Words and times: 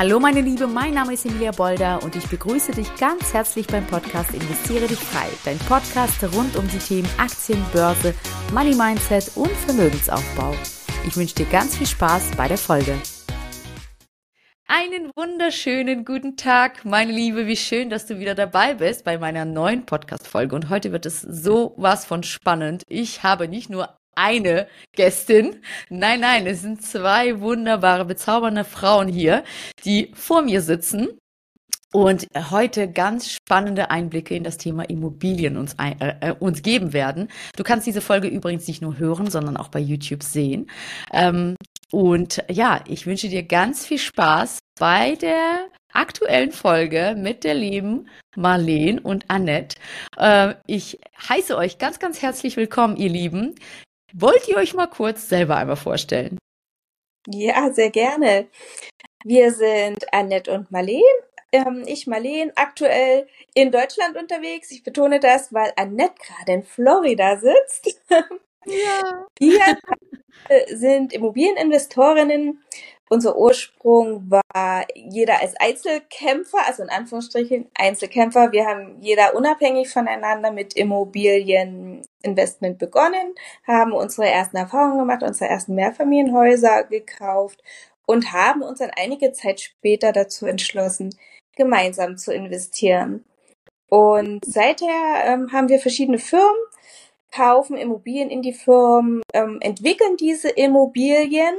Hallo 0.00 0.18
meine 0.18 0.40
Liebe, 0.40 0.66
mein 0.66 0.94
Name 0.94 1.12
ist 1.12 1.26
Emilia 1.26 1.50
Bolder 1.50 2.02
und 2.02 2.16
ich 2.16 2.26
begrüße 2.26 2.72
dich 2.72 2.88
ganz 2.96 3.34
herzlich 3.34 3.66
beim 3.66 3.86
Podcast 3.86 4.32
Investiere 4.32 4.86
dich 4.86 4.98
frei. 4.98 5.28
Dein 5.44 5.58
Podcast 5.58 6.24
rund 6.34 6.56
um 6.56 6.66
die 6.68 6.78
Themen 6.78 7.08
Aktien, 7.18 7.62
Börse, 7.70 8.14
Money 8.50 8.74
Mindset 8.74 9.30
und 9.36 9.50
Vermögensaufbau. 9.50 10.54
Ich 11.06 11.14
wünsche 11.18 11.34
dir 11.34 11.44
ganz 11.44 11.76
viel 11.76 11.86
Spaß 11.86 12.30
bei 12.34 12.48
der 12.48 12.56
Folge. 12.56 12.94
Einen 14.66 15.10
wunderschönen 15.14 16.06
guten 16.06 16.38
Tag, 16.38 16.86
meine 16.86 17.12
Liebe. 17.12 17.46
Wie 17.46 17.58
schön, 17.58 17.90
dass 17.90 18.06
du 18.06 18.18
wieder 18.18 18.34
dabei 18.34 18.72
bist 18.72 19.04
bei 19.04 19.18
meiner 19.18 19.44
neuen 19.44 19.84
Podcast-Folge. 19.84 20.56
Und 20.56 20.70
heute 20.70 20.92
wird 20.92 21.04
es 21.04 21.20
so 21.20 21.74
was 21.76 22.06
von 22.06 22.22
spannend. 22.22 22.84
Ich 22.88 23.22
habe 23.22 23.48
nicht 23.48 23.68
nur 23.68 23.99
eine 24.14 24.66
Gästin. 24.92 25.62
Nein, 25.88 26.20
nein, 26.20 26.46
es 26.46 26.62
sind 26.62 26.82
zwei 26.82 27.40
wunderbare, 27.40 28.04
bezaubernde 28.04 28.64
Frauen 28.64 29.08
hier, 29.08 29.44
die 29.84 30.12
vor 30.14 30.42
mir 30.42 30.62
sitzen 30.62 31.08
und 31.92 32.26
heute 32.50 32.90
ganz 32.90 33.30
spannende 33.30 33.90
Einblicke 33.90 34.36
in 34.36 34.44
das 34.44 34.58
Thema 34.58 34.88
Immobilien 34.88 35.56
uns, 35.56 35.74
äh, 35.74 36.14
äh, 36.20 36.34
uns 36.38 36.62
geben 36.62 36.92
werden. 36.92 37.28
Du 37.56 37.64
kannst 37.64 37.86
diese 37.86 38.00
Folge 38.00 38.28
übrigens 38.28 38.68
nicht 38.68 38.80
nur 38.80 38.98
hören, 38.98 39.30
sondern 39.30 39.56
auch 39.56 39.68
bei 39.68 39.80
YouTube 39.80 40.22
sehen. 40.22 40.70
Ähm, 41.12 41.56
und 41.90 42.44
ja, 42.48 42.84
ich 42.86 43.06
wünsche 43.06 43.28
dir 43.28 43.42
ganz 43.42 43.84
viel 43.84 43.98
Spaß 43.98 44.60
bei 44.78 45.16
der 45.16 45.66
aktuellen 45.92 46.52
Folge 46.52 47.16
mit 47.18 47.42
der 47.42 47.54
lieben 47.54 48.08
Marleen 48.36 49.00
und 49.00 49.28
Annette. 49.28 49.76
Äh, 50.16 50.54
ich 50.66 51.00
heiße 51.28 51.56
euch 51.56 51.78
ganz, 51.78 51.98
ganz 51.98 52.22
herzlich 52.22 52.56
willkommen, 52.56 52.96
ihr 52.96 53.10
Lieben. 53.10 53.56
Wollt 54.12 54.48
ihr 54.48 54.56
euch 54.56 54.74
mal 54.74 54.86
kurz 54.86 55.28
selber 55.28 55.56
einmal 55.56 55.76
vorstellen? 55.76 56.38
Ja, 57.26 57.72
sehr 57.72 57.90
gerne. 57.90 58.48
Wir 59.24 59.52
sind 59.52 60.12
Annette 60.12 60.50
und 60.52 60.70
Marleen. 60.70 61.02
Ähm, 61.52 61.84
ich, 61.86 62.06
Marleen, 62.06 62.52
aktuell 62.54 63.26
in 63.54 63.70
Deutschland 63.70 64.16
unterwegs. 64.16 64.70
Ich 64.70 64.82
betone 64.82 65.20
das, 65.20 65.52
weil 65.52 65.72
Annette 65.76 66.14
gerade 66.26 66.52
in 66.52 66.62
Florida 66.62 67.38
sitzt. 67.38 68.00
Ja. 68.66 69.24
Wir 69.38 69.78
sind 70.68 71.14
Immobilieninvestorinnen 71.14 72.62
unser 73.10 73.36
Ursprung 73.36 74.30
war 74.30 74.86
jeder 74.94 75.40
als 75.40 75.54
Einzelkämpfer, 75.58 76.58
also 76.66 76.84
in 76.84 76.90
Anführungsstrichen 76.90 77.68
Einzelkämpfer. 77.74 78.52
Wir 78.52 78.66
haben 78.66 78.98
jeder 79.00 79.34
unabhängig 79.34 79.88
voneinander 79.88 80.52
mit 80.52 80.74
Immobilieninvestment 80.74 82.78
begonnen, 82.78 83.34
haben 83.66 83.92
unsere 83.92 84.28
ersten 84.28 84.56
Erfahrungen 84.56 85.00
gemacht, 85.00 85.24
unsere 85.24 85.50
ersten 85.50 85.74
Mehrfamilienhäuser 85.74 86.84
gekauft 86.84 87.60
und 88.06 88.32
haben 88.32 88.62
uns 88.62 88.78
dann 88.78 88.92
einige 88.96 89.32
Zeit 89.32 89.60
später 89.60 90.12
dazu 90.12 90.46
entschlossen, 90.46 91.12
gemeinsam 91.56 92.16
zu 92.16 92.32
investieren. 92.32 93.24
Und 93.88 94.44
seither 94.44 95.24
ähm, 95.24 95.50
haben 95.52 95.68
wir 95.68 95.80
verschiedene 95.80 96.18
Firmen, 96.18 96.54
kaufen 97.32 97.76
Immobilien 97.76 98.30
in 98.30 98.42
die 98.42 98.52
Firmen, 98.52 99.22
ähm, 99.34 99.58
entwickeln 99.60 100.16
diese 100.16 100.48
Immobilien 100.48 101.54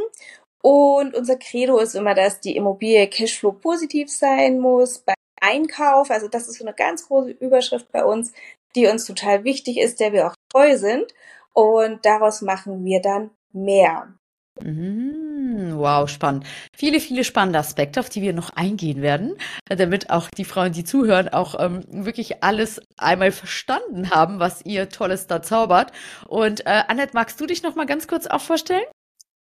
und 0.61 1.15
unser 1.15 1.37
Credo 1.37 1.79
ist 1.79 1.95
immer, 1.95 2.13
dass 2.13 2.39
die 2.39 2.55
Immobilie 2.55 3.07
Cashflow 3.07 3.53
positiv 3.53 4.09
sein 4.11 4.59
muss 4.59 4.99
beim 4.99 5.15
Einkauf. 5.41 6.11
Also 6.11 6.27
das 6.27 6.47
ist 6.47 6.59
so 6.59 6.65
eine 6.65 6.75
ganz 6.75 7.07
große 7.07 7.31
Überschrift 7.31 7.91
bei 7.91 8.05
uns, 8.05 8.31
die 8.75 8.87
uns 8.87 9.05
total 9.05 9.43
wichtig 9.43 9.77
ist, 9.77 9.99
der 9.99 10.13
wir 10.13 10.27
auch 10.27 10.35
treu 10.51 10.77
sind. 10.77 11.13
Und 11.53 12.05
daraus 12.05 12.41
machen 12.41 12.85
wir 12.85 13.01
dann 13.01 13.31
mehr. 13.51 14.13
Mhm. 14.61 15.73
Wow, 15.77 16.07
spannend. 16.07 16.45
Viele, 16.75 16.99
viele 16.99 17.23
spannende 17.23 17.57
Aspekte, 17.59 17.99
auf 17.99 18.09
die 18.09 18.21
wir 18.21 18.33
noch 18.33 18.51
eingehen 18.51 19.01
werden, 19.01 19.35
damit 19.65 20.11
auch 20.11 20.29
die 20.29 20.45
Frauen, 20.45 20.73
die 20.73 20.83
zuhören, 20.83 21.29
auch 21.29 21.59
ähm, 21.59 21.83
wirklich 21.87 22.43
alles 22.43 22.81
einmal 22.97 23.31
verstanden 23.31 24.11
haben, 24.11 24.39
was 24.39 24.63
ihr 24.63 24.89
Tolles 24.89 25.25
da 25.25 25.41
zaubert. 25.41 25.91
Und 26.27 26.65
äh, 26.67 26.83
Annette, 26.87 27.13
magst 27.13 27.41
du 27.41 27.47
dich 27.47 27.63
noch 27.63 27.75
mal 27.75 27.87
ganz 27.87 28.07
kurz 28.07 28.27
auch 28.27 28.41
vorstellen? 28.41 28.83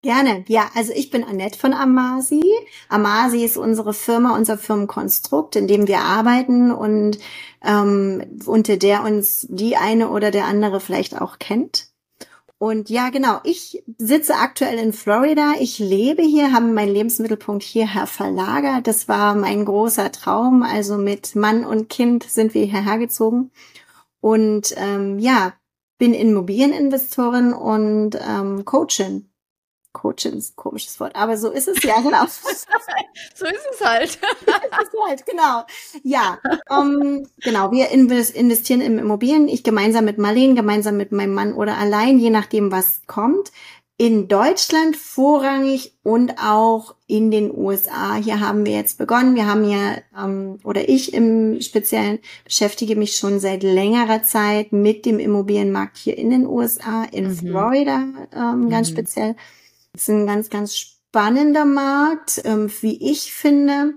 Gerne. 0.03 0.43
Ja, 0.49 0.69
also 0.75 0.91
ich 0.93 1.11
bin 1.11 1.23
Annette 1.23 1.57
von 1.57 1.71
Amasi. 1.71 2.43
Amasi 2.89 3.45
ist 3.45 3.55
unsere 3.55 3.93
Firma, 3.93 4.35
unser 4.35 4.57
Firmenkonstrukt, 4.57 5.55
in 5.55 5.65
dem 5.65 5.87
wir 5.87 5.99
arbeiten 5.99 6.73
und 6.73 7.19
ähm, 7.63 8.21
unter 8.45 8.75
der 8.75 9.03
uns 9.03 9.47
die 9.49 9.77
eine 9.77 10.09
oder 10.09 10.29
der 10.29 10.43
andere 10.43 10.81
vielleicht 10.81 11.21
auch 11.21 11.39
kennt. 11.39 11.87
Und 12.57 12.89
ja, 12.89 13.11
genau, 13.11 13.39
ich 13.45 13.81
sitze 13.97 14.35
aktuell 14.35 14.77
in 14.77 14.91
Florida. 14.91 15.53
Ich 15.61 15.79
lebe 15.79 16.21
hier, 16.21 16.51
habe 16.51 16.65
meinen 16.65 16.93
Lebensmittelpunkt 16.93 17.63
hierher 17.63 18.05
verlagert. 18.05 18.87
Das 18.87 19.07
war 19.07 19.35
mein 19.35 19.63
großer 19.63 20.11
Traum. 20.11 20.63
Also 20.63 20.97
mit 20.97 21.33
Mann 21.35 21.63
und 21.63 21.87
Kind 21.87 22.23
sind 22.23 22.53
wir 22.53 22.65
hierher 22.65 22.97
gezogen. 22.97 23.51
Und 24.19 24.75
ähm, 24.75 25.17
ja, 25.19 25.53
bin 25.97 26.13
Immobilieninvestorin 26.13 27.53
und 27.53 28.17
ähm, 28.21 28.65
Coachin 28.65 29.29
Coachin 29.93 30.33
ist 30.33 30.53
ein 30.53 30.55
komisches 30.55 30.99
Wort, 30.99 31.15
aber 31.15 31.37
so 31.37 31.51
ist 31.51 31.67
es 31.67 31.81
ja, 31.83 32.01
genau. 32.01 32.25
so 32.25 32.49
ist 32.49 32.67
es 32.67 32.87
halt. 32.87 33.09
so 33.35 33.45
ist 33.45 34.93
es 34.93 35.07
halt, 35.07 35.25
genau. 35.25 35.63
Ja, 36.03 36.39
um, 36.69 37.01
ähm, 37.01 37.27
genau. 37.41 37.71
Wir 37.71 37.89
investieren 37.89 38.81
in 38.81 38.97
Immobilien. 38.97 39.47
Ich 39.47 39.63
gemeinsam 39.63 40.05
mit 40.05 40.17
Marlene, 40.17 40.55
gemeinsam 40.55 40.97
mit 40.97 41.11
meinem 41.11 41.33
Mann 41.33 41.53
oder 41.53 41.77
allein, 41.77 42.19
je 42.19 42.31
nachdem, 42.31 42.71
was 42.71 43.01
kommt. 43.07 43.51
In 43.95 44.27
Deutschland 44.27 44.97
vorrangig 44.97 45.93
und 46.01 46.39
auch 46.39 46.95
in 47.05 47.29
den 47.29 47.55
USA. 47.55 48.15
Hier 48.15 48.39
haben 48.39 48.65
wir 48.65 48.73
jetzt 48.73 48.97
begonnen. 48.97 49.35
Wir 49.35 49.45
haben 49.45 49.63
ja, 49.69 49.97
ähm, 50.17 50.57
oder 50.63 50.89
ich 50.89 51.13
im 51.13 51.61
Speziellen 51.61 52.17
beschäftige 52.43 52.95
mich 52.95 53.15
schon 53.15 53.39
seit 53.39 53.61
längerer 53.61 54.23
Zeit 54.23 54.73
mit 54.73 55.05
dem 55.05 55.19
Immobilienmarkt 55.19 55.97
hier 55.97 56.17
in 56.17 56.31
den 56.31 56.47
USA, 56.47 57.03
in 57.11 57.27
mhm. 57.27 57.35
Florida 57.35 58.03
ähm, 58.35 58.69
ganz 58.69 58.89
mhm. 58.89 58.93
speziell. 58.93 59.35
Es 59.93 60.03
ist 60.03 60.09
ein 60.09 60.27
ganz, 60.27 60.49
ganz 60.49 60.75
spannender 60.75 61.65
Markt, 61.65 62.41
ähm, 62.45 62.71
wie 62.81 63.11
ich 63.11 63.33
finde. 63.33 63.93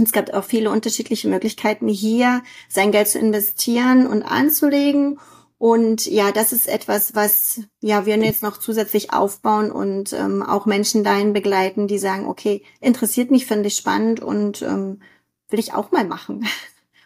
Es 0.00 0.12
gibt 0.12 0.32
auch 0.32 0.44
viele 0.44 0.70
unterschiedliche 0.70 1.28
Möglichkeiten, 1.28 1.88
hier 1.88 2.42
sein 2.68 2.92
Geld 2.92 3.08
zu 3.08 3.18
investieren 3.18 4.06
und 4.06 4.22
anzulegen. 4.22 5.18
Und 5.58 6.06
ja, 6.06 6.32
das 6.32 6.52
ist 6.52 6.68
etwas, 6.68 7.14
was 7.14 7.60
ja 7.80 8.06
wir 8.06 8.16
jetzt 8.16 8.42
noch 8.42 8.58
zusätzlich 8.58 9.12
aufbauen 9.12 9.70
und 9.70 10.12
ähm, 10.12 10.42
auch 10.42 10.66
Menschen 10.66 11.04
dahin 11.04 11.32
begleiten, 11.32 11.86
die 11.86 11.98
sagen, 11.98 12.26
okay, 12.26 12.64
interessiert 12.80 13.30
mich, 13.30 13.46
finde 13.46 13.68
ich 13.68 13.76
spannend 13.76 14.20
und 14.20 14.62
ähm, 14.62 15.02
will 15.50 15.60
ich 15.60 15.74
auch 15.74 15.92
mal 15.92 16.04
machen. 16.04 16.46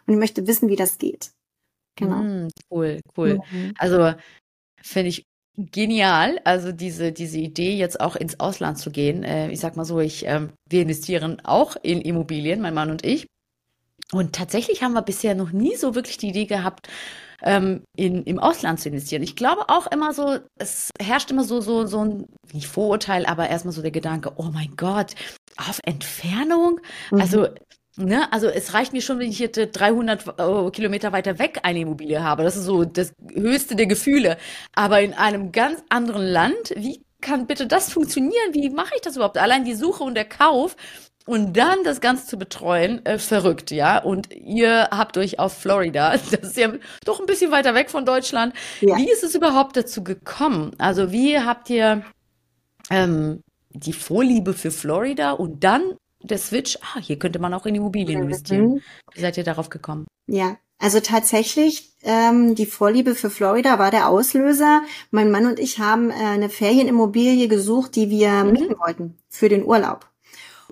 Und 0.08 0.14
ich 0.14 0.20
möchte 0.20 0.46
wissen, 0.46 0.68
wie 0.68 0.76
das 0.76 0.98
geht. 0.98 1.32
Genau. 1.96 2.22
Mm, 2.22 2.48
cool, 2.70 3.00
cool. 3.16 3.40
Mhm. 3.50 3.74
Also 3.76 4.14
finde 4.80 5.08
ich 5.08 5.24
genial. 5.56 6.40
Also 6.44 6.72
diese, 6.72 7.12
diese 7.12 7.38
Idee, 7.38 7.74
jetzt 7.76 8.00
auch 8.00 8.16
ins 8.16 8.40
Ausland 8.40 8.78
zu 8.78 8.90
gehen. 8.90 9.22
Äh, 9.24 9.50
ich 9.50 9.60
sag 9.60 9.76
mal 9.76 9.84
so, 9.84 10.00
ich, 10.00 10.24
ähm, 10.26 10.50
wir 10.68 10.82
investieren 10.82 11.40
auch 11.44 11.76
in 11.82 12.00
Immobilien, 12.00 12.60
mein 12.60 12.74
Mann 12.74 12.90
und 12.90 13.04
ich. 13.04 13.26
Und 14.12 14.34
tatsächlich 14.34 14.82
haben 14.82 14.92
wir 14.92 15.02
bisher 15.02 15.34
noch 15.34 15.50
nie 15.50 15.74
so 15.76 15.94
wirklich 15.94 16.16
die 16.18 16.28
Idee 16.28 16.46
gehabt, 16.46 16.88
ähm, 17.42 17.82
in, 17.96 18.22
im 18.24 18.38
Ausland 18.38 18.80
zu 18.80 18.88
investieren. 18.88 19.22
Ich 19.22 19.36
glaube 19.36 19.68
auch 19.68 19.86
immer 19.88 20.12
so, 20.12 20.38
es 20.56 20.90
herrscht 21.00 21.30
immer 21.30 21.44
so, 21.44 21.60
so, 21.60 21.86
so 21.86 22.04
ein, 22.04 22.26
nicht 22.52 22.68
Vorurteil, 22.68 23.26
aber 23.26 23.48
erstmal 23.48 23.72
so 23.72 23.82
der 23.82 23.90
Gedanke, 23.90 24.32
oh 24.36 24.50
mein 24.52 24.74
Gott, 24.76 25.14
auf 25.56 25.80
Entfernung? 25.84 26.80
Mhm. 27.10 27.20
Also 27.20 27.48
Ne? 27.96 28.30
Also 28.32 28.48
es 28.48 28.74
reicht 28.74 28.92
mir 28.92 29.00
schon, 29.00 29.18
wenn 29.18 29.30
ich 29.30 29.38
hier 29.38 29.48
300 29.48 30.26
äh, 30.38 30.70
Kilometer 30.70 31.12
weiter 31.12 31.38
weg 31.38 31.60
eine 31.62 31.80
Immobilie 31.80 32.22
habe. 32.22 32.42
Das 32.42 32.56
ist 32.56 32.64
so 32.64 32.84
das 32.84 33.14
höchste 33.32 33.74
der 33.74 33.86
Gefühle. 33.86 34.36
Aber 34.74 35.00
in 35.00 35.14
einem 35.14 35.50
ganz 35.50 35.82
anderen 35.88 36.26
Land, 36.26 36.74
wie 36.76 37.02
kann 37.22 37.46
bitte 37.46 37.66
das 37.66 37.92
funktionieren? 37.92 38.52
Wie 38.52 38.68
mache 38.68 38.94
ich 38.94 39.00
das 39.00 39.16
überhaupt? 39.16 39.38
Allein 39.38 39.64
die 39.64 39.74
Suche 39.74 40.04
und 40.04 40.14
der 40.14 40.26
Kauf 40.26 40.76
und 41.26 41.56
dann 41.56 41.82
das 41.84 42.00
Ganze 42.00 42.26
zu 42.26 42.38
betreuen, 42.38 43.04
äh, 43.04 43.18
verrückt, 43.18 43.70
ja. 43.70 43.98
Und 43.98 44.32
ihr 44.32 44.88
habt 44.90 45.16
euch 45.16 45.38
auf 45.38 45.58
Florida, 45.58 46.12
das 46.30 46.50
ist 46.50 46.56
ja 46.56 46.72
doch 47.04 47.18
ein 47.20 47.26
bisschen 47.26 47.50
weiter 47.50 47.74
weg 47.74 47.90
von 47.90 48.04
Deutschland. 48.04 48.54
Ja. 48.80 48.96
Wie 48.96 49.10
ist 49.10 49.24
es 49.24 49.34
überhaupt 49.34 49.76
dazu 49.76 50.04
gekommen? 50.04 50.72
Also 50.78 51.12
wie 51.12 51.38
habt 51.38 51.70
ihr 51.70 52.02
ähm, 52.90 53.42
die 53.70 53.92
Vorliebe 53.92 54.52
für 54.52 54.70
Florida 54.70 55.32
und 55.32 55.64
dann 55.64 55.94
der 56.22 56.38
Switch, 56.38 56.78
ah, 56.82 57.00
hier 57.00 57.18
könnte 57.18 57.38
man 57.38 57.54
auch 57.54 57.66
in 57.66 57.74
Immobilien 57.74 58.20
mhm. 58.20 58.24
investieren. 58.26 58.82
Wie 59.12 59.20
seid 59.20 59.36
ihr 59.36 59.44
darauf 59.44 59.70
gekommen? 59.70 60.06
Ja, 60.26 60.56
also 60.78 61.00
tatsächlich, 61.00 61.94
ähm, 62.02 62.54
die 62.54 62.66
Vorliebe 62.66 63.14
für 63.14 63.30
Florida 63.30 63.78
war 63.78 63.90
der 63.90 64.08
Auslöser. 64.08 64.82
Mein 65.10 65.30
Mann 65.30 65.46
und 65.46 65.58
ich 65.58 65.78
haben 65.78 66.10
äh, 66.10 66.14
eine 66.14 66.50
Ferienimmobilie 66.50 67.48
gesucht, 67.48 67.96
die 67.96 68.10
wir 68.10 68.44
mhm. 68.44 68.52
mieten 68.52 68.78
wollten 68.78 69.18
für 69.28 69.48
den 69.48 69.64
Urlaub. 69.64 70.06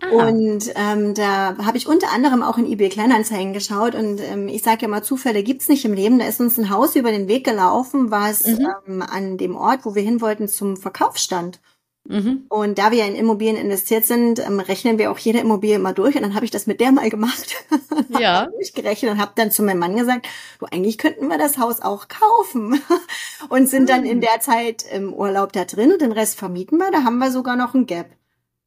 Aha. 0.02 0.28
Und 0.28 0.72
ähm, 0.74 1.14
da 1.14 1.56
habe 1.58 1.76
ich 1.76 1.86
unter 1.86 2.10
anderem 2.12 2.42
auch 2.42 2.58
in 2.58 2.66
eBay 2.66 2.88
Kleinanzeigen 2.88 3.52
geschaut 3.52 3.94
und 3.94 4.20
ähm, 4.20 4.48
ich 4.48 4.62
sage 4.62 4.82
ja 4.82 4.88
mal, 4.88 5.04
Zufälle 5.04 5.42
gibt's 5.42 5.68
nicht 5.68 5.84
im 5.84 5.94
Leben. 5.94 6.18
Da 6.18 6.26
ist 6.26 6.40
uns 6.40 6.58
ein 6.58 6.70
Haus 6.70 6.96
über 6.96 7.12
den 7.12 7.28
Weg 7.28 7.44
gelaufen, 7.44 8.10
was 8.10 8.44
mhm. 8.46 8.68
ähm, 8.86 9.02
an 9.02 9.38
dem 9.38 9.56
Ort, 9.56 9.84
wo 9.84 9.94
wir 9.94 10.02
hin 10.02 10.20
wollten, 10.20 10.48
zum 10.48 10.76
Verkauf 10.76 11.16
stand. 11.16 11.60
Mhm. 12.06 12.44
Und 12.50 12.78
da 12.78 12.90
wir 12.90 12.98
ja 12.98 13.06
in 13.06 13.14
Immobilien 13.14 13.56
investiert 13.56 14.04
sind, 14.04 14.38
ähm, 14.38 14.60
rechnen 14.60 14.98
wir 14.98 15.10
auch 15.10 15.18
jede 15.18 15.38
Immobilie 15.38 15.78
mal 15.78 15.94
durch. 15.94 16.16
Und 16.16 16.22
dann 16.22 16.34
habe 16.34 16.44
ich 16.44 16.50
das 16.50 16.66
mit 16.66 16.80
der 16.80 16.92
mal 16.92 17.08
gemacht. 17.10 17.56
Ja. 18.20 18.46
durchgerechnet 18.46 19.10
und 19.10 19.18
habe 19.20 19.32
dann 19.34 19.50
zu 19.50 19.62
meinem 19.62 19.78
Mann 19.78 19.96
gesagt, 19.96 20.28
du, 20.60 20.66
eigentlich 20.66 20.98
könnten 20.98 21.26
wir 21.26 21.38
das 21.38 21.58
Haus 21.58 21.80
auch 21.80 22.06
kaufen. 22.06 22.80
und 23.48 23.68
sind 23.68 23.88
dann 23.88 24.04
in 24.04 24.18
mhm. 24.18 24.20
der 24.20 24.40
Zeit 24.40 24.84
im 24.92 25.12
Urlaub 25.12 25.52
da 25.52 25.64
drin 25.64 25.92
und 25.92 26.00
den 26.00 26.12
Rest 26.12 26.38
vermieten 26.38 26.78
wir. 26.78 26.90
Da 26.92 27.02
haben 27.02 27.18
wir 27.18 27.32
sogar 27.32 27.56
noch 27.56 27.74
ein 27.74 27.86
Gap. 27.86 28.06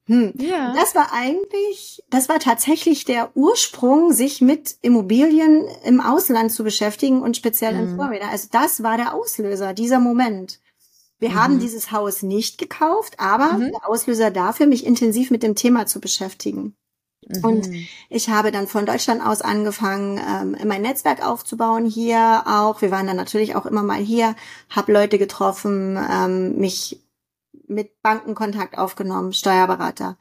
Hm. 0.07 0.34
Ja. 0.38 0.74
Das 0.74 0.95
war 0.95 1.12
eigentlich, 1.13 2.04
das 2.10 2.30
war 2.30 2.39
tatsächlich 2.39 3.06
der 3.06 3.36
Ursprung, 3.36 4.12
sich 4.13 4.42
mit 4.42 4.78
Immobilien 4.81 5.66
im 5.84 6.01
Ausland 6.01 6.51
zu 6.51 6.63
beschäftigen 6.63 7.22
und 7.22 7.38
speziell 7.38 7.74
mhm. 7.74 7.80
in 7.80 7.95
Florida. 7.95 8.30
Also 8.30 8.48
das 8.51 8.84
war 8.84 8.98
der 8.98 9.13
Auslöser, 9.13 9.74
dieser 9.74 10.00
Moment. 10.00 10.60
Wir 11.19 11.30
mhm. 11.30 11.36
haben 11.36 11.60
dieses 11.60 11.92
Haus 11.92 12.22
nicht 12.22 12.58
gekauft, 12.58 13.19
aber 13.19 13.54
mhm. 13.54 13.72
der 13.72 13.90
Auslöser 13.90 14.31
dafür, 14.31 14.68
mich 14.68 14.86
intensiv 14.86 15.31
mit 15.31 15.44
dem 15.44 15.56
Thema 15.56 15.86
zu 15.86 16.00
beschäftigen. 16.00 16.75
Mhm. 17.28 17.44
Und 17.44 17.69
ich 18.10 18.30
habe 18.30 18.52
dann 18.52 18.68
von 18.68 18.86
Deutschland 18.86 19.25
aus 19.25 19.42
angefangen, 19.42 20.19
ähm, 20.19 20.58
mein 20.68 20.81
Netzwerk 20.81 21.25
aufzubauen 21.25 21.86
hier 21.86 22.44
auch. 22.46 22.81
Wir 22.81 22.92
waren 22.92 23.08
dann 23.08 23.18
natürlich 23.18 23.56
auch 23.56 23.66
immer 23.66 23.84
mal 23.84 24.00
hier, 24.00 24.36
habe 24.69 24.94
Leute 24.94 25.18
getroffen, 25.18 25.98
ähm, 25.98 26.58
mich 26.58 27.02
mit 27.68 28.02
Banken 28.02 28.34
Kontakt 28.34 28.78
aufgenommen, 28.78 29.34
Steuerberater, 29.34 30.18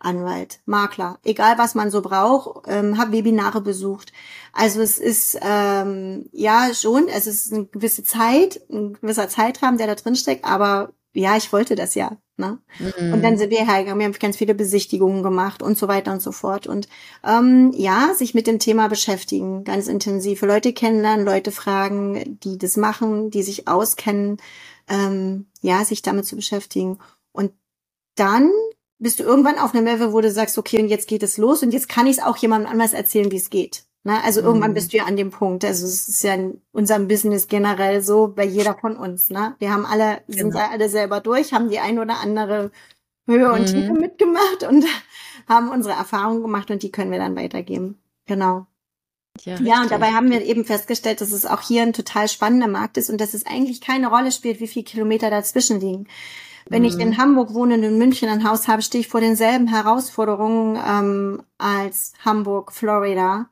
Anwalt, 0.00 0.60
Makler, 0.66 1.18
egal 1.24 1.58
was 1.58 1.74
man 1.74 1.90
so 1.90 2.02
braucht, 2.02 2.66
ähm, 2.66 2.98
habe 2.98 3.12
Webinare 3.12 3.60
besucht. 3.60 4.12
Also 4.52 4.80
es 4.80 4.98
ist 4.98 5.38
ähm, 5.42 6.28
ja 6.32 6.70
schon, 6.74 7.08
es 7.08 7.26
ist 7.26 7.52
eine 7.52 7.66
gewisse 7.66 8.02
Zeit, 8.02 8.60
ein 8.70 8.94
gewisser 8.94 9.28
Zeitrahmen, 9.28 9.78
der 9.78 9.86
da 9.86 9.94
drin 9.94 10.16
steckt, 10.16 10.44
aber 10.44 10.92
ja, 11.12 11.36
ich 11.36 11.52
wollte 11.52 11.74
das 11.74 11.94
ja. 11.94 12.16
Ne? 12.36 12.58
Mhm. 12.78 13.12
Und 13.12 13.22
dann 13.22 13.36
sind 13.36 13.50
wir 13.50 13.66
hergegangen, 13.66 13.98
wir 13.98 14.06
haben 14.06 14.18
ganz 14.18 14.36
viele 14.38 14.54
Besichtigungen 14.54 15.22
gemacht 15.22 15.62
und 15.62 15.76
so 15.76 15.88
weiter 15.88 16.12
und 16.12 16.22
so 16.22 16.32
fort. 16.32 16.66
Und 16.66 16.88
ähm, 17.22 17.72
ja, 17.76 18.14
sich 18.14 18.32
mit 18.32 18.46
dem 18.46 18.58
Thema 18.58 18.88
beschäftigen, 18.88 19.62
ganz 19.64 19.88
intensiv. 19.88 20.40
Leute 20.40 20.72
kennenlernen, 20.72 21.26
Leute 21.26 21.52
fragen, 21.52 22.38
die 22.42 22.56
das 22.56 22.78
machen, 22.78 23.30
die 23.30 23.42
sich 23.42 23.68
auskennen, 23.68 24.38
ähm, 24.88 25.46
ja, 25.60 25.84
sich 25.84 26.00
damit 26.00 26.24
zu 26.26 26.34
beschäftigen. 26.34 26.98
Und 27.32 27.52
dann 28.16 28.50
bist 29.00 29.18
du 29.18 29.24
irgendwann 29.24 29.58
auf 29.58 29.74
einem 29.74 29.86
Level, 29.86 30.12
wo 30.12 30.20
du 30.20 30.30
sagst, 30.30 30.58
okay, 30.58 30.80
und 30.80 30.88
jetzt 30.88 31.08
geht 31.08 31.22
es 31.22 31.38
los 31.38 31.62
und 31.62 31.72
jetzt 31.72 31.88
kann 31.88 32.06
ich 32.06 32.18
es 32.18 32.22
auch 32.22 32.36
jemandem 32.36 32.70
anders 32.70 32.92
erzählen, 32.92 33.30
wie 33.32 33.36
es 33.36 33.50
geht. 33.50 33.84
Ne? 34.04 34.22
Also 34.22 34.40
mhm. 34.40 34.46
irgendwann 34.46 34.74
bist 34.74 34.92
du 34.92 34.98
ja 34.98 35.04
an 35.04 35.16
dem 35.16 35.30
Punkt. 35.30 35.64
Also 35.64 35.86
es 35.86 36.08
ist 36.08 36.22
ja 36.22 36.34
in 36.34 36.60
unserem 36.72 37.08
Business 37.08 37.48
generell 37.48 38.02
so 38.02 38.28
bei 38.28 38.44
jeder 38.44 38.76
von 38.78 38.96
uns. 38.96 39.30
Ne? 39.30 39.56
Wir 39.58 39.72
haben 39.72 39.86
alle, 39.86 40.20
genau. 40.26 40.38
sind 40.38 40.54
ja 40.54 40.70
alle 40.70 40.88
selber 40.88 41.20
durch, 41.20 41.52
haben 41.52 41.70
die 41.70 41.80
ein 41.80 41.98
oder 41.98 42.20
andere 42.20 42.70
Höhe 43.26 43.50
und 43.52 43.62
mhm. 43.62 43.66
Tiefe 43.66 43.92
mitgemacht 43.92 44.64
und 44.68 44.84
haben 45.48 45.70
unsere 45.70 45.94
Erfahrungen 45.94 46.42
gemacht 46.42 46.70
und 46.70 46.82
die 46.82 46.92
können 46.92 47.10
wir 47.10 47.18
dann 47.18 47.36
weitergeben. 47.36 47.98
Genau. 48.26 48.66
Ja, 49.44 49.58
ja, 49.60 49.82
und 49.82 49.90
dabei 49.90 50.10
haben 50.10 50.30
wir 50.30 50.44
eben 50.44 50.64
festgestellt, 50.64 51.20
dass 51.20 51.32
es 51.32 51.46
auch 51.46 51.62
hier 51.62 51.82
ein 51.82 51.92
total 51.92 52.28
spannender 52.28 52.66
Markt 52.66 52.98
ist 52.98 53.08
und 53.08 53.20
dass 53.20 53.32
es 53.32 53.46
eigentlich 53.46 53.80
keine 53.80 54.08
Rolle 54.08 54.32
spielt, 54.32 54.60
wie 54.60 54.66
viele 54.66 54.84
Kilometer 54.84 55.30
dazwischen 55.30 55.80
liegen. 55.80 56.08
Wenn 56.68 56.82
mhm. 56.82 56.88
ich 56.88 56.98
in 56.98 57.18
Hamburg 57.18 57.54
wohne 57.54 57.74
und 57.74 57.82
in 57.82 57.98
München 57.98 58.28
ein 58.28 58.48
Haus 58.48 58.68
habe, 58.68 58.82
stehe 58.82 59.00
ich 59.00 59.08
vor 59.08 59.20
denselben 59.20 59.66
Herausforderungen 59.66 60.78
ähm, 60.86 61.42
als 61.58 62.12
Hamburg, 62.24 62.72
Florida, 62.72 63.48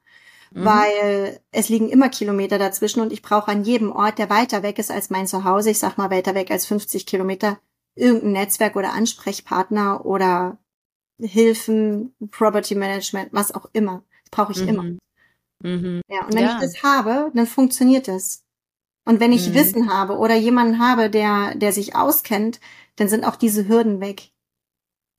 mhm. 0.53 0.65
weil 0.65 1.41
es 1.51 1.69
liegen 1.69 1.89
immer 1.89 2.09
Kilometer 2.09 2.59
dazwischen 2.59 3.01
und 3.01 3.13
ich 3.13 3.23
brauche 3.23 3.51
an 3.51 3.65
jedem 3.65 3.93
Ort, 3.93 4.19
der 4.19 4.31
weiter 4.31 4.63
weg 4.63 4.79
ist 4.79 4.91
als 4.91 5.11
mein 5.11 5.27
Zuhause, 5.27 5.71
ich 5.71 5.79
sag 5.79 5.99
mal 5.99 6.11
weiter 6.11 6.35
weg 6.35 6.51
als 6.51 6.67
50 6.67 7.07
Kilometer, 7.07 7.59
irgendein 7.95 8.33
Netzwerk 8.33 8.77
oder 8.77 8.93
Ansprechpartner 8.93 10.05
oder 10.05 10.59
Hilfen, 11.21 12.15
Property 12.31 12.75
Management, 12.75 13.31
was 13.33 13.53
auch 13.53 13.69
immer. 13.73 14.05
Das 14.23 14.31
brauche 14.31 14.53
ich 14.53 14.63
mhm. 14.63 14.69
immer. 14.69 14.83
Mhm. 15.63 16.03
Ja, 16.09 16.25
und 16.25 16.35
wenn 16.35 16.45
ja. 16.45 16.55
ich 16.55 16.61
das 16.61 16.83
habe, 16.83 17.33
dann 17.35 17.47
funktioniert 17.47 18.09
es. 18.09 18.45
Und 19.05 19.21
wenn 19.21 19.33
ich 19.33 19.49
mhm. 19.49 19.55
Wissen 19.55 19.93
habe 19.93 20.19
oder 20.19 20.37
jemanden 20.37 20.79
habe, 20.79 21.11
der, 21.11 21.55
der 21.55 21.73
sich 21.73 21.97
auskennt, 21.97 22.61
dann 22.99 23.09
sind 23.09 23.25
auch 23.25 23.37
diese 23.37 23.69
Hürden 23.69 24.01
weg. 24.01 24.31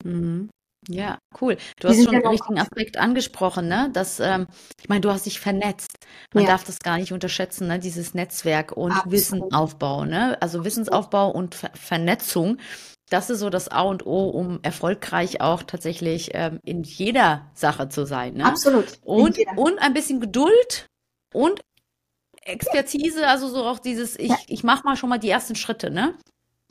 Mhm. 0.03 0.49
Ja, 0.87 1.17
cool. 1.41 1.57
Du 1.79 1.89
hast 1.89 2.01
schon 2.01 2.13
den 2.13 2.25
richtigen 2.25 2.57
Aspekt 2.57 2.97
angesprochen, 2.97 3.67
ne? 3.67 3.89
Dass, 3.91 4.21
ähm, 4.21 4.47
ich 4.81 4.87
meine, 4.87 5.01
du 5.01 5.11
hast 5.11 5.25
dich 5.25 5.39
vernetzt. 5.39 5.93
Man 6.33 6.45
ja. 6.45 6.51
darf 6.51 6.63
das 6.63 6.79
gar 6.79 6.97
nicht 6.97 7.11
unterschätzen, 7.11 7.67
ne? 7.67 7.79
Dieses 7.79 8.13
Netzwerk 8.13 8.71
und 8.71 8.91
Absolut. 8.91 9.11
Wissenaufbau, 9.11 10.05
ne? 10.05 10.41
Also 10.41 10.63
Wissensaufbau 10.63 11.31
und 11.31 11.55
Ver 11.55 11.71
Vernetzung 11.75 12.57
das 13.09 13.29
ist 13.29 13.39
so 13.39 13.49
das 13.49 13.69
A 13.69 13.81
und 13.81 14.05
O, 14.05 14.29
um 14.29 14.59
erfolgreich 14.61 15.41
auch 15.41 15.63
tatsächlich 15.63 16.29
ähm, 16.33 16.59
in 16.63 16.83
jeder 16.83 17.49
Sache 17.53 17.89
zu 17.89 18.05
sein. 18.05 18.35
Ne? 18.35 18.45
Absolut. 18.45 18.99
Und, 19.03 19.37
und 19.55 19.79
ein 19.79 19.93
bisschen 19.93 20.19
Geduld 20.19 20.87
und 21.33 21.59
Expertise, 22.43 23.27
also 23.27 23.47
so 23.49 23.65
auch 23.65 23.79
dieses, 23.79 24.17
ich, 24.17 24.33
ich 24.47 24.63
mache 24.63 24.83
mal 24.83 24.95
schon 24.95 25.09
mal 25.09 25.17
die 25.17 25.29
ersten 25.29 25.55
Schritte, 25.55 25.91
ne? 25.91 26.17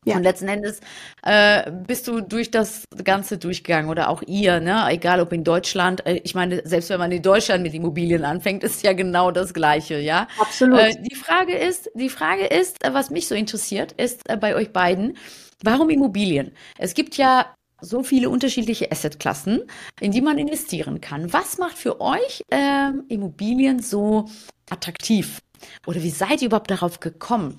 Ja. 0.08 0.16
Und 0.16 0.22
letzten 0.22 0.48
Endes 0.48 0.80
äh, 1.22 1.70
bist 1.70 2.08
du 2.08 2.20
durch 2.20 2.50
das 2.50 2.84
Ganze 3.04 3.38
durchgegangen 3.38 3.90
oder 3.90 4.08
auch 4.08 4.22
ihr, 4.26 4.60
ne? 4.60 4.86
Egal 4.88 5.20
ob 5.20 5.32
in 5.32 5.44
Deutschland, 5.44 6.04
äh, 6.06 6.20
ich 6.24 6.34
meine, 6.34 6.62
selbst 6.64 6.90
wenn 6.90 6.98
man 6.98 7.12
in 7.12 7.22
Deutschland 7.22 7.62
mit 7.62 7.74
Immobilien 7.74 8.24
anfängt, 8.24 8.64
ist 8.64 8.82
ja 8.82 8.92
genau 8.92 9.30
das 9.30 9.54
Gleiche, 9.54 9.98
ja? 9.98 10.28
Absolut. 10.38 10.78
Äh, 10.78 10.94
die 11.00 11.16
Frage 11.16 11.56
ist, 11.56 11.90
die 11.94 12.08
Frage 12.08 12.46
ist, 12.46 12.84
äh, 12.84 12.92
was 12.92 13.10
mich 13.10 13.28
so 13.28 13.34
interessiert, 13.34 13.92
ist 13.92 14.28
äh, 14.28 14.36
bei 14.36 14.54
euch 14.54 14.72
beiden, 14.72 15.16
Warum 15.62 15.90
Immobilien? 15.90 16.52
Es 16.78 16.94
gibt 16.94 17.16
ja 17.16 17.52
so 17.80 18.02
viele 18.02 18.30
unterschiedliche 18.30 18.90
Assetklassen, 18.90 19.62
in 20.00 20.12
die 20.12 20.20
man 20.20 20.38
investieren 20.38 21.00
kann. 21.00 21.32
Was 21.32 21.58
macht 21.58 21.76
für 21.76 22.00
euch 22.00 22.42
äh, 22.50 22.90
Immobilien 23.08 23.80
so 23.80 24.26
attraktiv? 24.70 25.40
Oder 25.86 26.02
wie 26.02 26.10
seid 26.10 26.42
ihr 26.42 26.46
überhaupt 26.46 26.70
darauf 26.70 27.00
gekommen? 27.00 27.58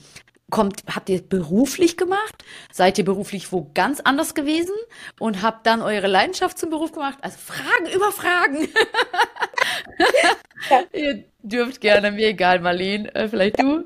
Kommt, 0.49 0.83
habt 0.93 1.09
ihr 1.09 1.21
beruflich 1.21 1.97
gemacht? 1.97 2.43
Seid 2.71 2.97
ihr 2.97 3.05
beruflich 3.05 3.51
wo 3.51 3.69
ganz 3.73 3.99
anders 3.99 4.33
gewesen 4.33 4.75
und 5.19 5.41
habt 5.41 5.65
dann 5.67 5.81
eure 5.81 6.07
Leidenschaft 6.07 6.57
zum 6.57 6.69
Beruf 6.69 6.91
gemacht? 6.91 7.17
Also 7.21 7.37
Fragen 7.37 7.87
über 7.93 8.11
Fragen. 8.11 8.67
Ja. 10.69 10.83
ihr 10.93 11.23
dürft 11.41 11.81
gerne, 11.81 12.11
mir 12.11 12.27
egal, 12.27 12.59
Marlene, 12.59 13.13
äh, 13.15 13.27
vielleicht 13.27 13.59
du. 13.59 13.85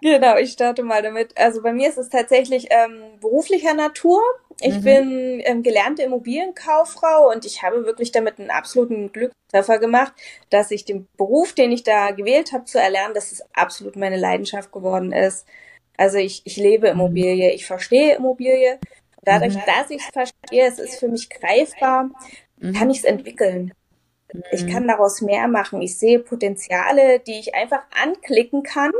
Genau, 0.00 0.36
ich 0.36 0.52
starte 0.52 0.82
mal 0.82 1.02
damit. 1.02 1.36
Also 1.38 1.62
bei 1.62 1.72
mir 1.72 1.88
ist 1.88 1.98
es 1.98 2.08
tatsächlich 2.08 2.66
ähm, 2.70 3.18
beruflicher 3.20 3.74
Natur. 3.74 4.20
Ich 4.60 4.74
mhm. 4.74 4.82
bin 4.82 5.42
ähm, 5.44 5.62
gelernte 5.62 6.02
Immobilienkauffrau 6.02 7.30
und 7.32 7.44
ich 7.44 7.62
habe 7.62 7.84
wirklich 7.86 8.12
damit 8.12 8.38
einen 8.38 8.50
absoluten 8.50 9.12
Glückstreffer 9.12 9.78
gemacht, 9.78 10.12
dass 10.50 10.70
ich 10.70 10.84
den 10.84 11.08
Beruf, 11.16 11.54
den 11.54 11.72
ich 11.72 11.84
da 11.84 12.10
gewählt 12.10 12.52
habe, 12.52 12.64
zu 12.64 12.78
erlernen, 12.78 13.14
dass 13.14 13.32
es 13.32 13.42
absolut 13.54 13.96
meine 13.96 14.18
Leidenschaft 14.18 14.72
geworden 14.72 15.12
ist. 15.12 15.46
Also 15.96 16.18
ich, 16.18 16.42
ich 16.44 16.56
lebe 16.56 16.92
mhm. 16.92 17.00
Immobilie, 17.00 17.52
ich 17.52 17.66
verstehe 17.66 18.16
Immobilie. 18.16 18.78
Dadurch, 19.22 19.54
mhm. 19.54 19.62
dass 19.66 19.90
ich 19.90 20.02
es 20.02 20.10
verstehe, 20.12 20.66
es 20.66 20.78
ist 20.78 21.00
für 21.00 21.08
mich 21.08 21.30
greifbar, 21.30 22.10
mhm. 22.58 22.74
kann 22.74 22.90
ich 22.90 22.98
es 22.98 23.04
entwickeln. 23.04 23.72
Ich 24.50 24.64
mhm. 24.64 24.70
kann 24.70 24.88
daraus 24.88 25.20
mehr 25.20 25.48
machen. 25.48 25.80
Ich 25.80 25.98
sehe 25.98 26.18
Potenziale, 26.18 27.20
die 27.20 27.38
ich 27.38 27.54
einfach 27.54 27.82
anklicken 28.02 28.62
kann 28.62 28.92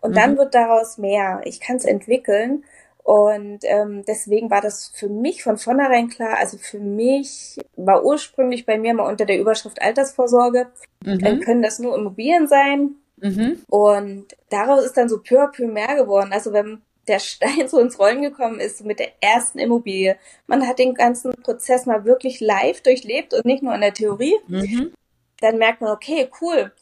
und 0.00 0.10
mhm. 0.10 0.14
dann 0.14 0.36
wird 0.36 0.54
daraus 0.54 0.98
mehr. 0.98 1.40
Ich 1.44 1.60
kann 1.60 1.76
es 1.76 1.84
entwickeln. 1.84 2.64
Und 3.02 3.60
ähm, 3.62 4.04
deswegen 4.06 4.50
war 4.50 4.60
das 4.60 4.92
für 4.94 5.08
mich 5.08 5.42
von 5.42 5.56
vornherein 5.56 6.08
klar. 6.08 6.36
Also 6.38 6.58
für 6.58 6.78
mich 6.78 7.58
war 7.76 8.04
ursprünglich 8.04 8.66
bei 8.66 8.78
mir 8.78 8.94
mal 8.94 9.08
unter 9.08 9.24
der 9.24 9.38
Überschrift 9.40 9.80
Altersvorsorge, 9.80 10.68
mhm. 11.04 11.18
dann 11.18 11.40
können 11.40 11.62
das 11.62 11.78
nur 11.78 11.96
Immobilien 11.96 12.46
sein. 12.46 12.96
Mhm. 13.20 13.62
Und 13.68 14.26
daraus 14.48 14.84
ist 14.84 14.96
dann 14.96 15.08
so 15.08 15.18
peu 15.18 15.40
à 15.40 15.50
peu 15.50 15.66
mehr 15.66 15.94
geworden. 15.96 16.32
Also 16.32 16.52
wenn 16.52 16.82
der 17.08 17.18
Stein 17.18 17.68
so 17.68 17.78
ins 17.80 17.98
Rollen 17.98 18.22
gekommen 18.22 18.60
ist 18.60 18.84
mit 18.84 18.98
der 18.98 19.12
ersten 19.20 19.58
Immobilie, 19.58 20.16
man 20.46 20.66
hat 20.66 20.78
den 20.78 20.94
ganzen 20.94 21.32
Prozess 21.42 21.86
mal 21.86 22.04
wirklich 22.04 22.40
live 22.40 22.80
durchlebt 22.82 23.34
und 23.34 23.44
nicht 23.44 23.62
nur 23.62 23.74
in 23.74 23.80
der 23.80 23.94
Theorie, 23.94 24.36
mhm. 24.46 24.92
dann 25.40 25.58
merkt 25.58 25.80
man, 25.80 25.92
okay, 25.92 26.30
cool, 26.40 26.72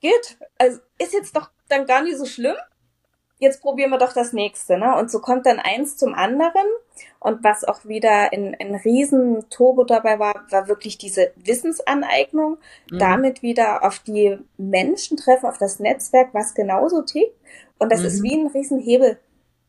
geht. 0.00 0.38
Also 0.58 0.80
ist 0.98 1.12
jetzt 1.12 1.36
doch 1.36 1.50
dann 1.68 1.86
gar 1.86 2.02
nicht 2.02 2.18
so 2.18 2.26
schlimm. 2.26 2.56
Jetzt 3.40 3.62
probieren 3.62 3.90
wir 3.90 3.98
doch 3.98 4.12
das 4.12 4.34
nächste, 4.34 4.76
ne? 4.76 4.96
Und 4.98 5.10
so 5.10 5.18
kommt 5.18 5.46
dann 5.46 5.58
eins 5.58 5.96
zum 5.96 6.12
anderen. 6.12 6.66
Und 7.20 7.42
was 7.42 7.64
auch 7.64 7.86
wieder 7.86 8.34
ein, 8.34 8.54
ein 8.60 8.74
riesen 8.74 9.48
Turbo 9.48 9.84
dabei 9.84 10.18
war, 10.18 10.44
war 10.50 10.68
wirklich 10.68 10.98
diese 10.98 11.32
Wissensaneignung. 11.36 12.58
Mhm. 12.90 12.98
Damit 12.98 13.42
wieder 13.42 13.82
auf 13.82 13.98
die 14.00 14.36
Menschen 14.58 15.16
treffen, 15.16 15.46
auf 15.46 15.56
das 15.56 15.80
Netzwerk, 15.80 16.34
was 16.34 16.54
genauso 16.54 17.00
tickt. 17.00 17.34
Und 17.78 17.90
das 17.90 18.00
mhm. 18.00 18.06
ist 18.06 18.22
wie 18.22 18.34
ein 18.34 18.46
Riesenhebel. 18.48 19.18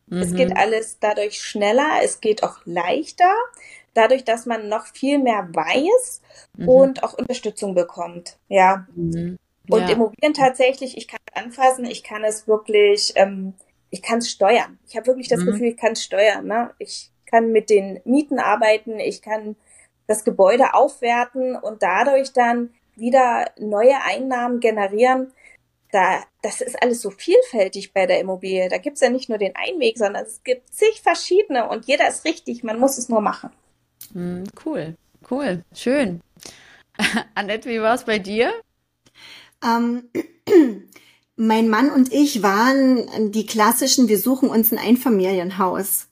Mhm. 0.08 0.18
Es 0.18 0.36
geht 0.36 0.58
alles 0.58 0.98
dadurch 1.00 1.42
schneller, 1.42 2.02
es 2.04 2.20
geht 2.20 2.44
auch 2.44 2.58
leichter, 2.66 3.34
dadurch, 3.94 4.26
dass 4.26 4.46
man 4.46 4.68
noch 4.68 4.86
viel 4.88 5.18
mehr 5.18 5.48
weiß 5.50 6.22
mhm. 6.58 6.68
und 6.68 7.04
auch 7.04 7.14
Unterstützung 7.14 7.74
bekommt. 7.74 8.38
Ja. 8.50 8.86
Und 9.72 9.84
ja. 9.84 9.90
Immobilien 9.90 10.34
tatsächlich, 10.34 10.98
ich 10.98 11.08
kann 11.08 11.20
es 11.26 11.42
anfassen, 11.42 11.86
ich 11.86 12.04
kann 12.04 12.24
es 12.24 12.48
wirklich, 12.48 13.14
ähm, 13.16 13.54
ich 13.90 14.02
kann 14.02 14.20
es 14.20 14.30
steuern. 14.30 14.80
Ich 14.88 14.98
habe 14.98 15.08
wirklich 15.08 15.30
das 15.30 15.40
mhm. 15.42 15.46
Gefühl, 15.46 15.68
ich 15.68 15.78
kann 15.78 15.94
es 15.94 16.04
steuern. 16.04 16.46
Ne? 16.46 16.72
Ich 16.78 17.10
kann 17.26 17.52
mit 17.52 17.70
den 17.70 18.02
Mieten 18.04 18.40
arbeiten, 18.40 19.00
ich 19.00 19.22
kann 19.22 19.56
das 20.08 20.26
Gebäude 20.26 20.74
aufwerten 20.74 21.56
und 21.56 21.82
dadurch 21.84 22.34
dann 22.34 22.74
wieder 22.96 23.50
neue 23.58 23.96
Einnahmen 24.04 24.60
generieren. 24.60 25.32
Da, 25.94 26.22
das 26.42 26.60
ist 26.60 26.82
alles 26.82 27.02
so 27.02 27.10
vielfältig 27.10 27.94
bei 27.94 28.06
der 28.06 28.20
Immobilie. 28.20 28.68
Da 28.68 28.78
gibt's 28.78 29.02
ja 29.02 29.10
nicht 29.10 29.30
nur 29.30 29.38
den 29.38 29.56
einen 29.56 29.80
Weg, 29.80 29.98
sondern 29.98 30.26
es 30.26 30.44
gibt 30.44 30.74
zig 30.74 31.02
verschiedene 31.02 31.70
und 31.70 31.86
jeder 31.86 32.10
ist 32.10 32.26
richtig. 32.26 32.64
Man 32.64 32.78
muss 32.78 32.98
es 32.98 33.08
nur 33.08 33.22
machen. 33.22 33.52
Hm, 34.12 34.44
cool, 34.66 34.96
cool, 35.30 35.64
schön. 35.74 36.22
Annette, 37.36 37.70
wie 37.70 37.82
war 37.82 37.96
es 37.96 38.04
bei 38.04 38.20
dir? 38.20 38.52
Ähm, 39.64 40.04
mein 41.36 41.70
Mann 41.70 41.90
und 41.90 42.14
ich 42.14 42.44
waren 42.44 43.32
die 43.32 43.46
klassischen, 43.46 44.08
wir 44.08 44.20
suchen 44.20 44.50
uns 44.50 44.72
ein 44.72 44.78
Einfamilienhaus. 44.78 46.08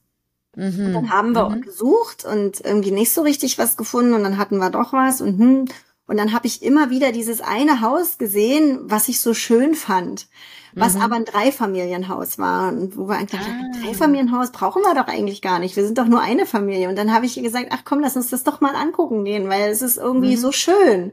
Mhm. 0.55 0.85
Und 0.85 0.93
dann 0.93 1.09
haben 1.09 1.35
wir 1.35 1.49
mhm. 1.49 1.61
gesucht 1.61 2.25
und 2.25 2.61
irgendwie 2.61 2.91
nicht 2.91 3.11
so 3.11 3.21
richtig 3.21 3.57
was 3.57 3.77
gefunden 3.77 4.13
und 4.13 4.23
dann 4.23 4.37
hatten 4.37 4.57
wir 4.57 4.69
doch 4.69 4.93
was 4.93 5.21
und 5.21 5.39
hm. 5.39 5.65
Und 6.09 6.17
dann 6.17 6.33
habe 6.33 6.47
ich 6.47 6.63
immer 6.63 6.89
wieder 6.89 7.11
dieses 7.11 7.39
eine 7.39 7.81
Haus 7.81 8.17
gesehen, 8.17 8.79
was 8.81 9.09
ich 9.09 9.21
so 9.21 9.35
schön 9.35 9.75
fand, 9.75 10.25
was 10.73 10.95
mhm. 10.95 11.01
aber 11.01 11.15
ein 11.17 11.25
Dreifamilienhaus 11.25 12.39
war. 12.39 12.69
Und 12.69 12.97
wo 12.97 13.07
wir 13.07 13.15
eigentlich 13.15 13.39
ah. 13.39 13.45
ein 13.45 13.83
Dreifamilienhaus 13.83 14.49
brauchen 14.49 14.81
wir 14.81 14.95
doch 14.95 15.07
eigentlich 15.07 15.43
gar 15.43 15.59
nicht. 15.59 15.75
Wir 15.75 15.85
sind 15.85 15.99
doch 15.99 16.07
nur 16.07 16.19
eine 16.19 16.47
Familie. 16.47 16.89
Und 16.89 16.97
dann 16.97 17.13
habe 17.13 17.27
ich 17.27 17.35
gesagt, 17.35 17.67
ach 17.69 17.83
komm, 17.85 17.99
lass 17.99 18.15
uns 18.15 18.31
das 18.31 18.43
doch 18.43 18.59
mal 18.59 18.73
angucken 18.73 19.23
gehen, 19.23 19.49
weil 19.49 19.69
es 19.69 19.83
ist 19.83 19.97
irgendwie 19.97 20.35
mhm. 20.35 20.39
so 20.39 20.51
schön. 20.51 21.11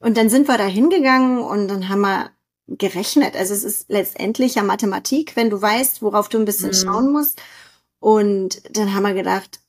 Und 0.00 0.16
dann 0.16 0.28
sind 0.28 0.48
wir 0.48 0.58
da 0.58 0.66
hingegangen 0.66 1.38
und 1.40 1.68
dann 1.68 1.88
haben 1.88 2.00
wir 2.02 2.30
gerechnet. 2.68 3.34
Also 3.34 3.54
es 3.54 3.64
ist 3.64 3.86
letztendlich 3.88 4.56
ja 4.56 4.62
Mathematik, 4.62 5.34
wenn 5.36 5.50
du 5.50 5.60
weißt, 5.60 6.02
worauf 6.02 6.28
du 6.28 6.38
ein 6.38 6.44
bisschen 6.44 6.68
mhm. 6.68 6.74
schauen 6.74 7.12
musst. 7.12 7.40
Und 7.98 8.62
dann 8.76 8.94
haben 8.94 9.02
wir 9.02 9.14
gedacht, 9.14 9.60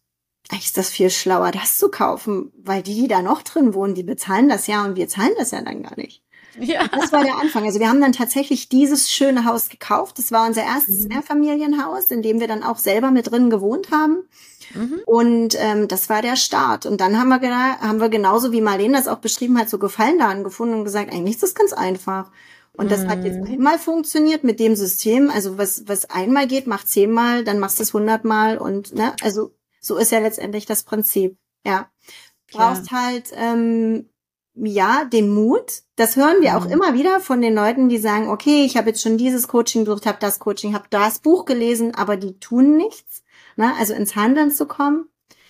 eigentlich 0.50 0.66
ist 0.66 0.78
das 0.78 0.90
viel 0.90 1.10
schlauer, 1.10 1.52
das 1.52 1.78
zu 1.78 1.90
kaufen, 1.90 2.52
weil 2.58 2.84
die, 2.84 3.02
die 3.02 3.08
da 3.08 3.22
noch 3.22 3.42
drin 3.44 3.74
wohnen, 3.74 3.96
die 3.96 4.04
bezahlen 4.04 4.50
das 4.50 4.68
ja 4.68 4.84
und 4.84 4.96
wir 4.96 5.08
zahlen 5.08 5.34
das 5.38 5.52
ja 5.52 5.62
dann 5.62 5.84
gar 5.84 5.96
nicht. 5.96 6.24
Ja. 6.60 6.88
Das 6.88 7.12
war 7.12 7.24
der 7.24 7.38
Anfang. 7.38 7.66
Also 7.66 7.80
wir 7.80 7.88
haben 7.88 8.02
dann 8.02 8.12
tatsächlich 8.12 8.70
dieses 8.70 9.12
schöne 9.12 9.46
Haus 9.46 9.70
gekauft. 9.70 10.18
Das 10.18 10.32
war 10.32 10.48
unser 10.48 10.64
erstes 10.64 11.04
mhm. 11.04 11.10
Mehrfamilienhaus, 11.10 12.12
in 12.12 12.22
dem 12.22 12.40
wir 12.40 12.48
dann 12.48 12.64
auch 12.64 12.78
selber 12.78 13.12
mit 13.12 13.32
drin 13.32 13.50
gewohnt 13.50 13.92
haben. 13.92 14.24
Mhm. 14.74 15.02
Und 15.06 15.56
ähm, 15.60 15.88
das 15.88 16.10
war 16.10 16.22
der 16.22 16.36
Start. 16.36 16.86
Und 16.86 17.02
dann 17.02 17.20
haben 17.20 17.30
wir, 17.30 17.80
haben 17.80 18.00
wir 18.00 18.10
genauso 18.10 18.52
wie 18.52 18.62
Marlene 18.62 18.98
das 18.98 19.08
auch 19.08 19.20
beschrieben 19.20 19.58
hat, 19.58 19.70
so 19.70 19.80
Gefallen 19.80 20.20
daran 20.20 20.44
gefunden 20.44 20.76
und 20.76 20.84
gesagt, 20.84 21.12
eigentlich 21.12 21.36
ist 21.36 21.44
das 21.44 21.56
ganz 21.56 21.74
einfach. 21.74 22.32
Und 22.74 22.92
das 22.92 23.08
hat 23.08 23.26
jetzt 23.26 23.40
mhm. 23.40 23.54
einmal 23.56 23.78
funktioniert 23.78 24.46
mit 24.46 24.60
dem 24.62 24.74
System. 24.76 25.30
Also 25.30 25.58
was, 25.58 25.88
was 25.88 26.10
einmal 26.10 26.48
geht, 26.48 26.66
macht 26.66 26.88
zehnmal, 26.88 27.44
dann 27.44 27.60
machst 27.60 27.80
du 27.80 27.84
es 27.84 27.94
hundertmal 27.94 28.58
und 28.58 28.96
ne, 28.96 29.14
also 29.22 29.52
so 29.82 29.98
ist 29.98 30.14
ja 30.14 30.20
letztendlich 30.20 30.66
das 30.66 30.84
Prinzip. 30.84 31.38
Ja. 31.66 31.92
Du 32.50 32.58
brauchst 32.58 32.92
halt 32.92 33.34
ähm, 33.36 34.10
ja 34.56 35.04
den 35.04 35.30
Mut. 35.30 35.84
Das 35.98 36.16
hören 36.16 36.38
wir 36.42 36.52
mhm. 36.52 36.56
auch 36.56 36.66
immer 36.68 36.94
wieder 36.94 37.20
von 37.20 37.42
den 37.42 37.54
Leuten, 37.54 37.90
die 37.90 37.98
sagen, 37.98 38.30
okay, 38.30 38.64
ich 38.64 38.78
habe 38.78 38.90
jetzt 38.90 39.02
schon 39.02 39.18
dieses 39.18 39.50
Coaching 39.50 39.84
durch, 39.84 40.06
habe 40.06 40.20
das 40.22 40.40
Coaching, 40.40 40.74
habe 40.74 40.86
das 40.90 41.20
Buch 41.20 41.44
gelesen, 41.44 41.96
aber 41.96 42.16
die 42.16 42.40
tun 42.40 42.78
nichts. 42.78 43.24
Ne? 43.60 43.76
Also 43.78 43.94
ins 43.94 44.16
Handeln 44.16 44.52
zu 44.52 44.66
kommen, 44.66 45.10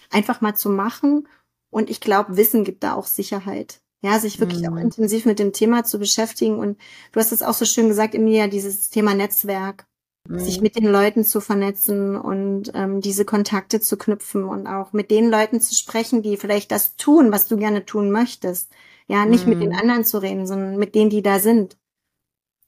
einfach 0.10 0.42
mal 0.42 0.56
zu 0.56 0.70
machen. 0.70 1.28
Und 1.70 1.92
ich 1.92 2.02
glaube, 2.02 2.38
Wissen 2.38 2.64
gibt 2.64 2.84
da 2.84 2.96
auch 2.96 3.06
Sicherheit. 3.06 3.82
Ja, 4.02 4.18
sich 4.18 4.40
wirklich 4.40 4.62
mhm. 4.62 4.74
auch 4.74 4.78
intensiv 4.78 5.26
mit 5.26 5.38
dem 5.38 5.54
Thema 5.54 5.84
zu 5.84 6.00
beschäftigen. 6.00 6.58
Und 6.58 6.80
du 7.12 7.20
hast 7.20 7.32
es 7.32 7.44
auch 7.44 7.54
so 7.54 7.66
schön 7.66 7.88
gesagt, 7.88 8.16
Emilia, 8.16 8.48
dieses 8.48 8.90
Thema 8.90 9.14
Netzwerk 9.14 9.86
sich 10.28 10.58
mhm. 10.58 10.64
mit 10.64 10.76
den 10.76 10.86
Leuten 10.86 11.24
zu 11.24 11.40
vernetzen 11.40 12.16
und 12.16 12.72
ähm, 12.74 13.00
diese 13.00 13.26
Kontakte 13.26 13.80
zu 13.80 13.98
knüpfen 13.98 14.44
und 14.44 14.68
auch 14.68 14.92
mit 14.92 15.12
den 15.12 15.30
Leuten 15.30 15.62
zu 15.62 15.76
sprechen, 15.76 16.22
die 16.24 16.38
vielleicht 16.38 16.72
das 16.72 16.96
tun, 16.96 17.32
was 17.32 17.48
du 17.48 17.58
gerne 17.58 17.86
tun 17.86 18.12
möchtest. 18.12 18.72
Ja, 19.08 19.26
nicht 19.26 19.46
mhm. 19.46 19.54
mit 19.54 19.62
den 19.62 19.70
mhm. 19.70 19.80
anderen 19.80 20.04
zu 20.04 20.20
reden, 20.20 20.48
sondern 20.48 20.78
mit 20.78 20.96
denen, 20.96 21.10
die 21.10 21.22
da 21.22 21.40
sind. 21.40 21.78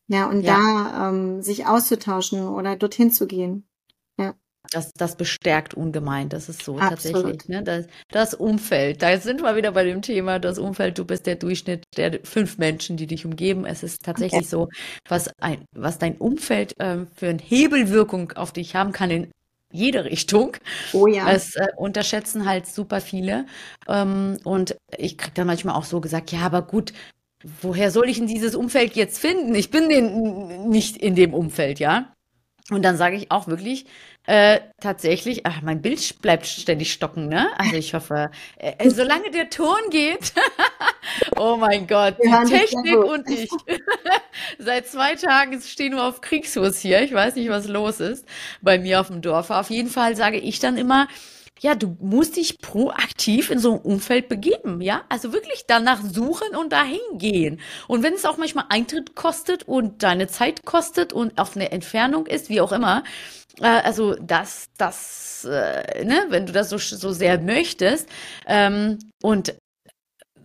Ja, 0.07 0.29
und 0.29 0.41
ja. 0.41 0.55
da 0.57 1.09
ähm, 1.09 1.41
sich 1.41 1.65
auszutauschen 1.65 2.47
oder 2.47 2.75
dorthin 2.75 3.11
zu 3.11 3.25
gehen. 3.25 3.67
Das, 4.71 4.91
das 4.93 5.15
bestärkt 5.15 5.73
ungemein, 5.73 6.29
das 6.29 6.47
ist 6.47 6.63
so 6.63 6.77
Absolut. 6.77 7.23
tatsächlich. 7.23 7.49
Ne? 7.49 7.63
Das, 7.63 7.85
das 8.09 8.33
Umfeld, 8.33 9.01
da 9.01 9.17
sind 9.17 9.41
wir 9.41 9.55
wieder 9.55 9.73
bei 9.73 9.83
dem 9.83 10.01
Thema, 10.01 10.39
das 10.39 10.57
Umfeld, 10.57 10.97
du 10.97 11.05
bist 11.05 11.25
der 11.25 11.35
Durchschnitt 11.35 11.83
der 11.97 12.19
fünf 12.23 12.57
Menschen, 12.57 12.95
die 12.97 13.07
dich 13.07 13.25
umgeben. 13.25 13.65
Es 13.65 13.83
ist 13.83 14.03
tatsächlich 14.03 14.41
okay. 14.41 14.49
so, 14.49 14.69
was, 15.09 15.29
ein, 15.39 15.65
was 15.75 15.99
dein 15.99 16.15
Umfeld 16.17 16.73
ähm, 16.79 17.07
für 17.15 17.27
eine 17.27 17.41
Hebelwirkung 17.41 18.31
auf 18.33 18.53
dich 18.53 18.75
haben 18.75 18.93
kann 18.93 19.11
in 19.11 19.31
jede 19.71 20.05
Richtung. 20.05 20.57
Oh 20.93 21.07
ja. 21.07 21.31
Das 21.31 21.55
äh, 21.55 21.67
unterschätzen 21.77 22.45
halt 22.45 22.67
super 22.67 23.01
viele. 23.01 23.45
Ähm, 23.87 24.37
und 24.43 24.77
ich 24.97 25.17
krieg 25.17 25.33
dann 25.35 25.47
manchmal 25.47 25.75
auch 25.75 25.85
so 25.85 26.01
gesagt, 26.01 26.31
ja, 26.31 26.41
aber 26.41 26.61
gut, 26.61 26.93
woher 27.61 27.91
soll 27.91 28.09
ich 28.09 28.19
in 28.19 28.27
dieses 28.27 28.55
Umfeld 28.55 28.95
jetzt 28.95 29.19
finden? 29.19 29.55
Ich 29.55 29.71
bin 29.71 29.89
den, 29.89 30.69
nicht 30.69 30.97
in 30.97 31.15
dem 31.15 31.33
Umfeld, 31.33 31.79
ja. 31.79 32.13
Und 32.69 32.83
dann 32.83 32.95
sage 32.95 33.15
ich 33.15 33.31
auch 33.31 33.47
wirklich, 33.47 33.85
äh, 34.27 34.59
tatsächlich, 34.79 35.45
ach, 35.47 35.61
mein 35.63 35.81
Bild 35.81 36.21
bleibt 36.21 36.45
ständig 36.45 36.93
stocken, 36.93 37.27
ne? 37.27 37.49
Also 37.57 37.75
ich 37.75 37.93
hoffe, 37.93 38.29
äh, 38.57 38.73
äh 38.77 38.89
solange 38.91 39.31
der 39.31 39.49
Ton 39.49 39.79
geht, 39.89 40.33
oh 41.37 41.57
mein 41.57 41.87
Gott, 41.87 42.17
die 42.23 42.49
Technik 42.49 42.97
und 42.97 43.27
ich. 43.29 43.49
Seit 44.59 44.87
zwei 44.87 45.15
Tagen 45.15 45.59
stehen 45.61 45.93
wir 45.95 46.03
auf 46.03 46.21
Kriegsfuß 46.21 46.79
hier. 46.79 47.01
Ich 47.01 47.13
weiß 47.13 47.35
nicht, 47.35 47.49
was 47.49 47.67
los 47.67 47.99
ist 47.99 48.27
bei 48.61 48.77
mir 48.77 49.01
auf 49.01 49.07
dem 49.07 49.21
Dorf. 49.21 49.49
Auf 49.49 49.71
jeden 49.71 49.89
Fall 49.89 50.15
sage 50.15 50.37
ich 50.37 50.59
dann 50.59 50.77
immer, 50.77 51.07
ja, 51.61 51.75
du 51.75 51.95
musst 51.99 52.37
dich 52.37 52.57
proaktiv 52.57 53.51
in 53.51 53.59
so 53.59 53.73
ein 53.73 53.79
Umfeld 53.79 54.29
begeben, 54.29 54.81
ja? 54.81 55.03
Also 55.09 55.31
wirklich 55.31 55.65
danach 55.67 56.01
suchen 56.01 56.55
und 56.55 56.71
dahin 56.71 56.99
gehen. 57.13 57.59
Und 57.87 58.01
wenn 58.01 58.15
es 58.15 58.25
auch 58.25 58.37
manchmal 58.37 58.65
Eintritt 58.69 59.15
kostet 59.15 59.67
und 59.67 60.01
deine 60.01 60.27
Zeit 60.27 60.65
kostet 60.65 61.13
und 61.13 61.37
auf 61.37 61.55
eine 61.55 61.71
Entfernung 61.71 62.25
ist, 62.25 62.49
wie 62.49 62.61
auch 62.61 62.71
immer, 62.71 63.03
äh, 63.59 63.67
also 63.67 64.15
das, 64.15 64.69
das, 64.77 65.45
äh, 65.45 66.03
ne, 66.03 66.25
wenn 66.29 66.47
du 66.47 66.51
das 66.51 66.69
so, 66.69 66.79
so 66.79 67.11
sehr 67.11 67.39
möchtest, 67.39 68.09
ähm, 68.47 68.97
und 69.21 69.55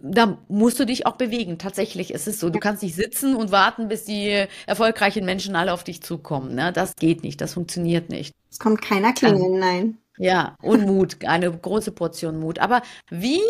da 0.02 0.38
musst 0.49 0.78
du 0.78 0.85
dich 0.85 1.06
auch 1.06 1.16
bewegen. 1.16 1.56
Tatsächlich 1.56 2.12
ist 2.12 2.28
es 2.28 2.38
so. 2.38 2.50
Du 2.50 2.58
kannst 2.58 2.82
nicht 2.82 2.94
sitzen 2.94 3.35
und 3.35 3.50
warten, 3.50 3.88
bis 3.88 4.04
die 4.04 4.46
erfolgreichen 4.66 5.25
Menschen 5.25 5.56
alle 5.56 5.73
auf 5.73 5.82
dich 5.82 6.02
zukommen. 6.02 6.54
Ne? 6.54 6.73
Das 6.73 6.94
geht 6.96 7.23
nicht. 7.23 7.40
Das 7.40 7.54
funktioniert 7.54 8.11
nicht. 8.11 8.32
Es 8.50 8.58
kommt 8.58 8.82
keiner 8.82 9.14
klingeln, 9.14 9.58
nein. 9.58 9.99
Ja, 10.18 10.56
und 10.62 10.87
Mut, 10.87 11.25
eine 11.25 11.50
große 11.50 11.92
Portion 11.92 12.38
Mut. 12.38 12.58
Aber 12.58 12.82
wie 13.11 13.42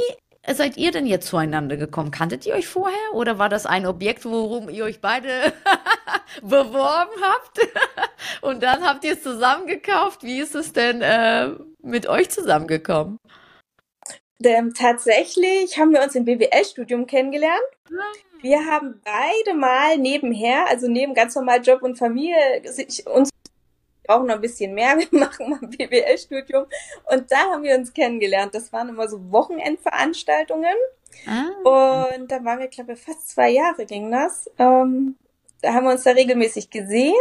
seid 0.49 0.77
ihr 0.77 0.91
denn 0.91 1.07
jetzt 1.07 1.29
zueinander 1.29 1.77
gekommen? 1.77 2.11
Kanntet 2.11 2.47
ihr 2.47 2.55
euch 2.55 2.67
vorher 2.67 3.13
oder 3.13 3.39
war 3.39 3.49
das 3.49 3.67
ein 3.67 3.87
Objekt, 3.87 4.25
worum 4.25 4.69
ihr 4.69 4.85
euch 4.85 5.01
beide 5.01 5.29
beworben 6.43 7.21
habt? 7.23 7.61
und 8.43 8.63
dann 8.63 8.85
habt 8.85 9.05
ihr 9.05 9.13
es 9.13 9.23
zusammengekauft? 9.23 10.23
Wie 10.23 10.41
ist 10.41 10.55
es 10.55 10.73
denn 10.73 11.03
äh, 11.03 11.51
mit 11.83 12.09
euch 12.09 12.31
zusammengekommen? 12.31 13.19
Ähm, 14.45 14.75
tatsächlich 14.75 15.79
haben 15.79 15.93
wir 15.93 16.03
uns 16.03 16.15
im 16.15 16.25
BWL-Studium 16.25 17.07
kennengelernt. 17.07 17.63
Ah. 17.89 18.13
Wir 18.43 18.67
haben 18.67 19.01
beide 19.03 19.57
mal 19.57 19.97
nebenher, 19.97 20.69
also 20.69 20.89
neben 20.89 21.15
ganz 21.15 21.35
normal 21.35 21.63
Job 21.63 21.83
und 21.83 21.97
Familie, 21.97 22.63
uns 23.07 23.31
brauchen 24.07 24.27
noch 24.27 24.37
ein 24.37 24.41
bisschen 24.41 24.75
mehr, 24.75 24.97
wir 24.99 25.19
machen 25.19 25.51
mal 25.51 25.59
ein 25.63 25.71
BWL-Studium. 25.71 26.67
Und 27.11 27.31
da 27.31 27.39
haben 27.53 27.63
wir 27.63 27.77
uns 27.77 27.93
kennengelernt. 27.93 28.55
Das 28.55 28.73
waren 28.73 28.89
immer 28.89 29.09
so 29.09 29.31
Wochenendveranstaltungen. 29.31 30.77
Ah. 31.27 32.17
Und 32.19 32.31
da 32.31 32.45
waren 32.45 32.59
wir, 32.59 32.69
glaube 32.69 32.93
ich, 32.93 33.01
fast 33.01 33.29
zwei 33.31 33.51
Jahre 33.51 33.87
ging 33.87 34.11
das. 34.11 34.51
Ähm, 34.59 35.17
da 35.63 35.73
haben 35.73 35.85
wir 35.85 35.93
uns 35.93 36.05
da 36.05 36.11
regelmäßig 36.11 36.71
gesehen 36.71 37.15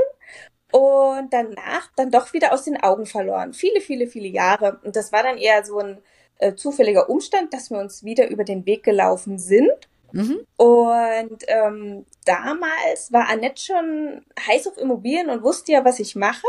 und 0.72 1.32
danach 1.32 1.89
dann 1.96 2.12
doch 2.12 2.34
wieder 2.34 2.51
aus 2.51 2.63
den 2.63 2.82
Augen 2.82 3.06
verloren. 3.06 3.54
Viele, 3.54 3.80
viele, 3.80 4.08
viele 4.08 4.27
Jahre. 4.27 4.80
Und 4.84 4.96
das 4.96 5.12
war 5.13 5.24
dann 5.24 5.38
eher 5.38 5.63
so 5.63 5.80
ein 5.80 6.00
äh, 6.39 6.54
zufälliger 6.56 7.10
Umstand, 7.10 7.54
dass 7.54 7.70
wir 7.70 7.80
uns 7.80 8.04
wieder 8.04 8.27
über 8.27 8.44
den 8.44 8.65
Weg 8.65 8.84
gelaufen 8.84 9.39
sind. 9.39 9.72
Mhm. 10.12 10.46
Und 10.58 11.44
ähm, 11.48 12.06
damals 12.25 13.12
war 13.12 13.30
Annette 13.30 13.62
schon 13.62 14.25
heiß 14.48 14.68
auf 14.68 14.77
Immobilien 14.77 15.30
und 15.30 15.44
wusste 15.44 15.72
ja, 15.72 15.86
was 15.86 16.00
ich 16.00 16.15
mache. 16.15 16.48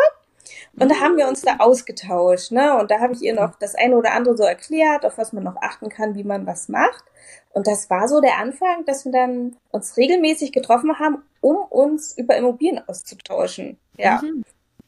Und 0.79 0.91
da 0.91 1.01
haben 1.01 1.17
wir 1.17 1.29
uns 1.29 1.43
da 1.43 1.57
ausgetauscht, 1.59 2.53
ne? 2.53 2.79
Und 2.79 2.91
da 2.91 3.01
habe 3.01 3.15
ich 3.15 3.23
ihr 3.23 3.35
noch 3.35 3.57
das 3.59 3.75
eine 3.75 3.97
oder 3.97 4.13
andere 4.13 4.37
so 4.37 4.45
erklärt, 4.45 5.05
auf 5.05 5.19
was 5.19 5.33
man 5.33 5.45
noch 5.45 5.57
achten 5.57 5.89
kann, 5.89 6.15
wie 6.15 6.25
man 6.25 6.47
was 6.47 6.69
macht. 6.69 7.05
Und 7.51 7.67
das 7.67 7.89
war 7.91 8.07
so 8.09 8.21
der 8.21 8.39
Anfang, 8.39 8.85
dass 8.85 9.05
wir 9.05 9.13
dann 9.13 9.57
uns 9.71 9.97
regelmäßig 9.97 10.53
getroffen 10.53 10.99
haben, 10.99 11.23
um 11.41 11.57
uns 11.57 12.17
über 12.17 12.37
Immobilien 12.37 12.83
auszutauschen. 12.87 13.79
Ja. 13.97 14.21
Mhm. 14.23 14.45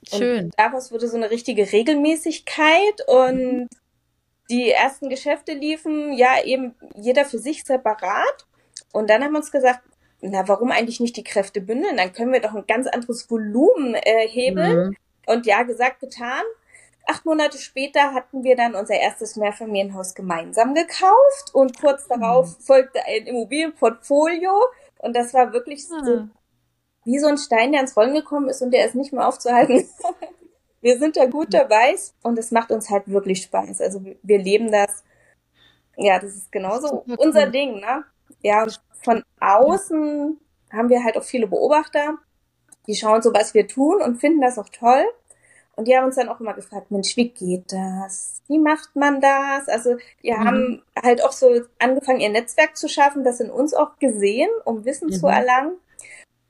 Schön. 0.06 0.44
Und 0.44 0.54
daraus 0.58 0.92
wurde 0.92 1.08
so 1.08 1.16
eine 1.16 1.30
richtige 1.30 1.72
Regelmäßigkeit 1.72 3.06
und 3.06 3.60
mhm. 3.60 3.68
die 4.50 4.70
ersten 4.70 5.08
Geschäfte 5.08 5.52
liefen 5.52 6.12
ja 6.12 6.42
eben 6.44 6.74
jeder 6.94 7.24
für 7.24 7.38
sich 7.38 7.64
separat. 7.64 8.46
Und 8.92 9.10
dann 9.10 9.22
haben 9.22 9.32
wir 9.32 9.38
uns 9.38 9.52
gesagt, 9.52 9.80
na, 10.20 10.48
warum 10.48 10.70
eigentlich 10.70 11.00
nicht 11.00 11.16
die 11.16 11.24
Kräfte 11.24 11.60
bündeln? 11.60 11.96
Dann 11.96 12.12
können 12.12 12.32
wir 12.32 12.40
doch 12.40 12.54
ein 12.54 12.66
ganz 12.66 12.86
anderes 12.86 13.30
Volumen 13.30 13.94
äh, 13.94 14.26
hebeln. 14.26 14.88
Mhm. 14.88 14.96
Und 15.28 15.44
ja, 15.44 15.62
gesagt, 15.62 16.00
getan. 16.00 16.42
acht 17.06 17.26
Monate 17.26 17.58
später 17.58 18.14
hatten 18.14 18.44
wir 18.44 18.56
dann 18.56 18.74
unser 18.74 18.94
erstes 18.94 19.36
Mehrfamilienhaus 19.36 20.14
gemeinsam 20.14 20.74
gekauft 20.74 21.52
und 21.52 21.78
kurz 21.78 22.08
darauf 22.08 22.58
mhm. 22.58 22.62
folgte 22.62 23.00
ein 23.04 23.26
Immobilienportfolio 23.26 24.52
und 24.98 25.14
das 25.14 25.34
war 25.34 25.52
wirklich 25.52 25.86
so 25.86 25.96
ah. 25.96 26.28
wie 27.04 27.18
so 27.18 27.26
ein 27.26 27.36
Stein, 27.36 27.72
der 27.72 27.82
ins 27.82 27.94
Rollen 27.94 28.14
gekommen 28.14 28.48
ist 28.48 28.62
und 28.62 28.70
der 28.70 28.86
ist 28.86 28.94
nicht 28.94 29.12
mehr 29.12 29.28
aufzuhalten. 29.28 29.86
wir 30.80 30.98
sind 30.98 31.18
da 31.18 31.26
gut 31.26 31.52
dabei 31.52 31.94
und 32.22 32.38
es 32.38 32.50
macht 32.50 32.70
uns 32.70 32.88
halt 32.88 33.06
wirklich 33.08 33.42
Spaß. 33.42 33.82
Also 33.82 34.02
wir 34.22 34.38
leben 34.38 34.72
das. 34.72 35.04
Ja, 35.96 36.18
das 36.18 36.36
ist 36.36 36.52
genauso 36.52 37.04
unser 37.18 37.48
Ding, 37.48 37.80
ne? 37.80 38.04
Ja, 38.40 38.66
von 39.02 39.22
außen 39.40 40.40
haben 40.72 40.88
wir 40.88 41.04
halt 41.04 41.18
auch 41.18 41.24
viele 41.24 41.46
Beobachter, 41.46 42.18
die 42.88 42.96
schauen 42.96 43.22
so, 43.22 43.32
was 43.32 43.54
wir 43.54 43.68
tun 43.68 44.02
und 44.02 44.16
finden 44.16 44.40
das 44.40 44.58
auch 44.58 44.70
toll. 44.70 45.04
Und 45.76 45.86
die 45.86 45.96
haben 45.96 46.06
uns 46.06 46.16
dann 46.16 46.28
auch 46.28 46.40
immer 46.40 46.54
gefragt, 46.54 46.90
Mensch, 46.90 47.16
wie 47.16 47.28
geht 47.28 47.72
das? 47.72 48.42
Wie 48.48 48.58
macht 48.58 48.96
man 48.96 49.20
das? 49.20 49.68
Also 49.68 49.96
die 50.24 50.32
mhm. 50.32 50.44
haben 50.44 50.82
halt 51.00 51.22
auch 51.22 51.30
so 51.30 51.60
angefangen, 51.78 52.18
ihr 52.18 52.30
Netzwerk 52.30 52.76
zu 52.76 52.88
schaffen, 52.88 53.22
das 53.22 53.38
in 53.38 53.48
uns 53.48 53.74
auch 53.74 53.96
gesehen, 54.00 54.48
um 54.64 54.84
Wissen 54.84 55.08
mhm. 55.08 55.12
zu 55.12 55.28
erlangen. 55.28 55.76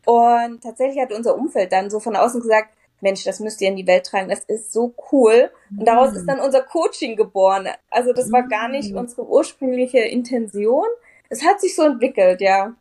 Und 0.07 0.63
tatsächlich 0.63 1.03
hat 1.03 1.13
unser 1.13 1.37
Umfeld 1.37 1.73
dann 1.73 1.91
so 1.91 2.01
von 2.01 2.17
außen 2.17 2.41
gesagt, 2.41 2.71
Mensch, 3.03 3.25
das 3.25 3.39
müsst 3.41 3.61
ihr 3.61 3.69
in 3.69 3.77
die 3.77 3.87
Welt 3.87 4.07
tragen, 4.07 4.31
das 4.31 4.45
ist 4.45 4.73
so 4.73 4.95
cool. 5.13 5.51
Und 5.77 5.85
daraus 5.85 6.15
ist 6.15 6.23
mhm. 6.23 6.29
dann 6.29 6.41
unser 6.41 6.63
Coaching 6.63 7.15
geboren. 7.15 7.69
Also 7.91 8.15
das 8.15 8.33
war 8.33 8.45
gar 8.45 8.69
nicht 8.69 8.93
mhm. 8.93 8.99
unsere 8.99 9.27
ursprüngliche 9.27 9.99
Intention. 9.99 10.87
Es 11.29 11.45
hat 11.45 11.61
sich 11.61 11.77
so 11.77 11.83
entwickelt, 11.83 12.41
ja. 12.41 12.75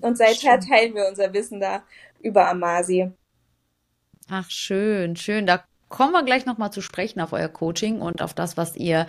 Und 0.00 0.16
seither 0.16 0.60
teilen 0.60 0.94
wir 0.94 1.08
unser 1.08 1.32
Wissen 1.32 1.60
da 1.60 1.82
über 2.22 2.48
Amasi. 2.48 3.10
Ach, 4.30 4.48
schön, 4.50 5.16
schön. 5.16 5.46
Da 5.46 5.64
kommen 5.88 6.12
wir 6.12 6.24
gleich 6.24 6.46
nochmal 6.46 6.72
zu 6.72 6.80
sprechen 6.80 7.20
auf 7.20 7.32
euer 7.32 7.48
Coaching 7.48 8.00
und 8.00 8.22
auf 8.22 8.34
das, 8.34 8.56
was 8.56 8.76
ihr 8.76 9.06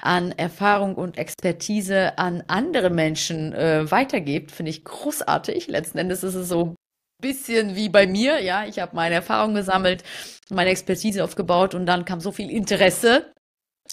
an 0.00 0.32
Erfahrung 0.32 0.96
und 0.96 1.16
Expertise 1.16 2.18
an 2.18 2.42
andere 2.48 2.90
Menschen 2.90 3.52
äh, 3.52 3.90
weitergebt. 3.90 4.50
Finde 4.50 4.70
ich 4.70 4.84
großartig. 4.84 5.68
Letzten 5.68 5.98
Endes 5.98 6.24
ist 6.24 6.34
es 6.34 6.48
so 6.48 6.64
ein 6.64 6.74
bisschen 7.22 7.76
wie 7.76 7.88
bei 7.88 8.06
mir. 8.06 8.42
Ja, 8.42 8.66
ich 8.66 8.80
habe 8.80 8.96
meine 8.96 9.14
Erfahrung 9.14 9.54
gesammelt, 9.54 10.02
meine 10.50 10.70
Expertise 10.70 11.22
aufgebaut 11.22 11.74
und 11.74 11.86
dann 11.86 12.04
kam 12.04 12.20
so 12.20 12.32
viel 12.32 12.50
Interesse 12.50 13.32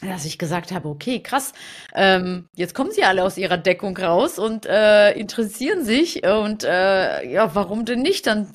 dass 0.01 0.25
ich 0.25 0.37
gesagt 0.37 0.71
habe, 0.71 0.89
okay, 0.89 1.21
krass, 1.21 1.53
ähm, 1.93 2.47
jetzt 2.55 2.73
kommen 2.73 2.91
sie 2.91 3.03
alle 3.03 3.23
aus 3.23 3.37
ihrer 3.37 3.57
Deckung 3.57 3.95
raus 3.97 4.39
und 4.39 4.65
äh, 4.65 5.11
interessieren 5.11 5.83
sich 5.85 6.25
und 6.25 6.63
äh, 6.63 7.29
ja, 7.29 7.53
warum 7.53 7.85
denn 7.85 8.01
nicht? 8.01 8.25
Dann 8.25 8.51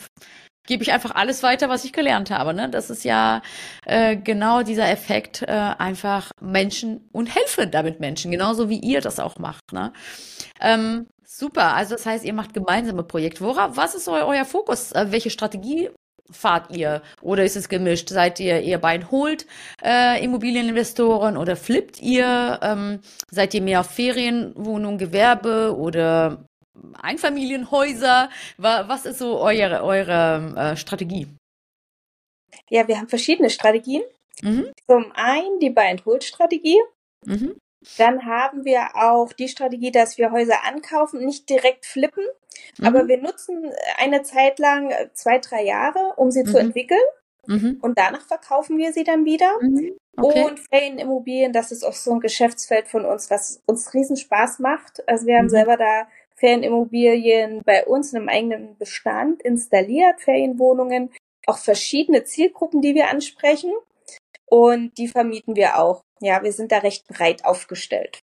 gebe 0.66 0.82
ich 0.82 0.92
einfach 0.92 1.14
alles 1.14 1.42
weiter, 1.42 1.68
was 1.68 1.84
ich 1.84 1.92
gelernt 1.92 2.30
habe. 2.30 2.52
Ne? 2.52 2.68
Das 2.68 2.90
ist 2.90 3.04
ja 3.04 3.42
äh, 3.84 4.16
genau 4.16 4.62
dieser 4.62 4.90
Effekt, 4.90 5.42
äh, 5.42 5.46
einfach 5.46 6.32
Menschen 6.40 7.08
und 7.12 7.34
helfe 7.34 7.66
damit 7.66 8.00
Menschen, 8.00 8.30
genauso 8.30 8.68
wie 8.68 8.80
ihr 8.80 9.00
das 9.00 9.20
auch 9.20 9.38
macht. 9.38 9.72
Ne? 9.72 9.92
Ähm, 10.60 11.06
super, 11.24 11.74
also 11.74 11.94
das 11.94 12.06
heißt, 12.06 12.24
ihr 12.24 12.34
macht 12.34 12.54
gemeinsame 12.54 13.04
Projekte. 13.04 13.44
Worauf, 13.44 13.76
was 13.76 13.94
ist 13.94 14.08
euer, 14.08 14.26
euer 14.26 14.44
Fokus? 14.44 14.92
Äh, 14.92 15.06
welche 15.10 15.30
Strategie 15.30 15.90
fahrt 16.30 16.74
ihr? 16.76 17.02
Oder 17.20 17.44
ist 17.44 17.56
es 17.56 17.68
gemischt? 17.68 18.08
Seid 18.08 18.40
ihr 18.40 18.60
eher 18.60 18.78
Bein 18.78 19.10
holt 19.10 19.46
äh, 19.82 20.22
Immobilieninvestoren 20.24 21.36
oder 21.36 21.56
flippt 21.56 22.00
ihr? 22.00 22.58
Ähm, 22.62 23.00
seid 23.30 23.54
ihr 23.54 23.62
mehr 23.62 23.80
auf 23.80 23.90
Ferienwohnung, 23.90 24.98
Gewerbe 24.98 25.76
oder 25.76 26.44
Einfamilienhäuser? 27.00 28.30
Was 28.58 29.06
ist 29.06 29.18
so 29.18 29.38
eure, 29.38 29.82
eure 29.82 30.54
äh, 30.56 30.76
Strategie? 30.76 31.26
Ja, 32.68 32.86
wir 32.88 32.98
haben 32.98 33.08
verschiedene 33.08 33.50
Strategien. 33.50 34.02
Mhm. 34.42 34.70
Zum 34.86 35.12
einen 35.12 35.58
die 35.60 35.70
Buy-and-Hold-Strategie. 35.70 36.80
Mhm. 37.24 37.56
Dann 37.98 38.26
haben 38.26 38.64
wir 38.64 38.88
auch 38.94 39.32
die 39.32 39.48
Strategie, 39.48 39.90
dass 39.90 40.18
wir 40.18 40.32
Häuser 40.32 40.64
ankaufen, 40.64 41.24
nicht 41.24 41.48
direkt 41.48 41.86
flippen, 41.86 42.24
mhm. 42.78 42.86
aber 42.86 43.08
wir 43.08 43.18
nutzen 43.18 43.70
eine 43.96 44.22
Zeit 44.22 44.58
lang, 44.58 44.90
äh, 44.90 45.10
zwei, 45.12 45.38
drei 45.38 45.62
Jahre, 45.64 46.14
um 46.16 46.30
sie 46.30 46.44
zu 46.44 46.52
mhm. 46.52 46.68
entwickeln. 46.68 47.00
Mhm. 47.46 47.78
Und 47.80 47.98
danach 47.98 48.26
verkaufen 48.26 48.76
wir 48.78 48.92
sie 48.92 49.04
dann 49.04 49.24
wieder. 49.24 49.50
Mhm. 49.60 49.96
Okay. 50.16 50.44
Und 50.44 50.60
Ferienimmobilien, 50.60 51.52
das 51.52 51.72
ist 51.72 51.84
auch 51.84 51.92
so 51.92 52.12
ein 52.12 52.20
Geschäftsfeld 52.20 52.88
von 52.88 53.04
uns, 53.04 53.30
was 53.30 53.62
uns 53.66 53.92
riesen 53.94 54.16
Spaß 54.16 54.58
macht. 54.60 55.06
Also 55.08 55.26
wir 55.26 55.36
haben 55.36 55.50
selber 55.50 55.76
da 55.76 56.08
Ferienimmobilien 56.36 57.62
bei 57.64 57.84
uns 57.84 58.12
in 58.12 58.18
einem 58.18 58.28
eigenen 58.28 58.78
Bestand 58.78 59.42
installiert, 59.42 60.20
Ferienwohnungen, 60.20 61.10
auch 61.46 61.58
verschiedene 61.58 62.24
Zielgruppen, 62.24 62.82
die 62.82 62.94
wir 62.94 63.08
ansprechen. 63.10 63.72
Und 64.48 64.96
die 64.98 65.08
vermieten 65.08 65.56
wir 65.56 65.78
auch. 65.78 66.02
Ja, 66.20 66.42
wir 66.42 66.52
sind 66.52 66.72
da 66.72 66.78
recht 66.78 67.06
breit 67.08 67.44
aufgestellt. 67.44 68.20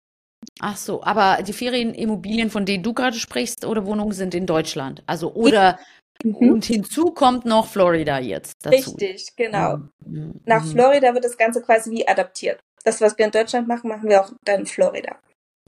Ach 0.60 0.78
so, 0.78 1.04
aber 1.04 1.42
die 1.44 1.54
Ferienimmobilien, 1.54 2.50
von 2.50 2.66
denen 2.66 2.84
du 2.84 2.94
gerade 2.94 3.18
sprichst, 3.18 3.66
oder 3.66 3.86
Wohnungen 3.86 4.12
sind 4.12 4.34
in 4.36 4.46
Deutschland. 4.46 5.04
Also 5.06 5.34
oder 5.34 5.80
mhm. 6.24 6.36
und 6.36 6.66
hinzu 6.66 7.06
kommt 7.12 7.46
noch 7.46 7.68
Florida 7.68 8.20
jetzt 8.20 8.54
dazu. 8.62 8.92
Richtig, 8.92 9.36
genau. 9.36 9.78
Mhm. 10.06 10.42
Nach 10.46 10.66
Florida 10.66 11.14
wird 11.14 11.24
das 11.24 11.38
Ganze 11.38 11.62
quasi 11.62 11.92
wie 11.92 12.08
adaptiert. 12.08 12.60
Das, 12.84 13.00
was 13.00 13.18
wir 13.18 13.26
in 13.26 13.32
Deutschland 13.32 13.68
machen, 13.68 13.90
machen 13.90 14.10
wir 14.10 14.22
auch 14.22 14.32
dann 14.44 14.62
in 14.62 14.66
Florida. 14.66 15.18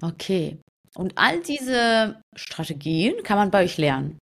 Okay. 0.01 0.59
Und 0.95 1.17
all 1.17 1.41
diese 1.41 2.21
Strategien 2.35 3.23
kann 3.23 3.37
man 3.37 3.51
bei 3.51 3.63
euch 3.63 3.77
lernen. 3.77 4.17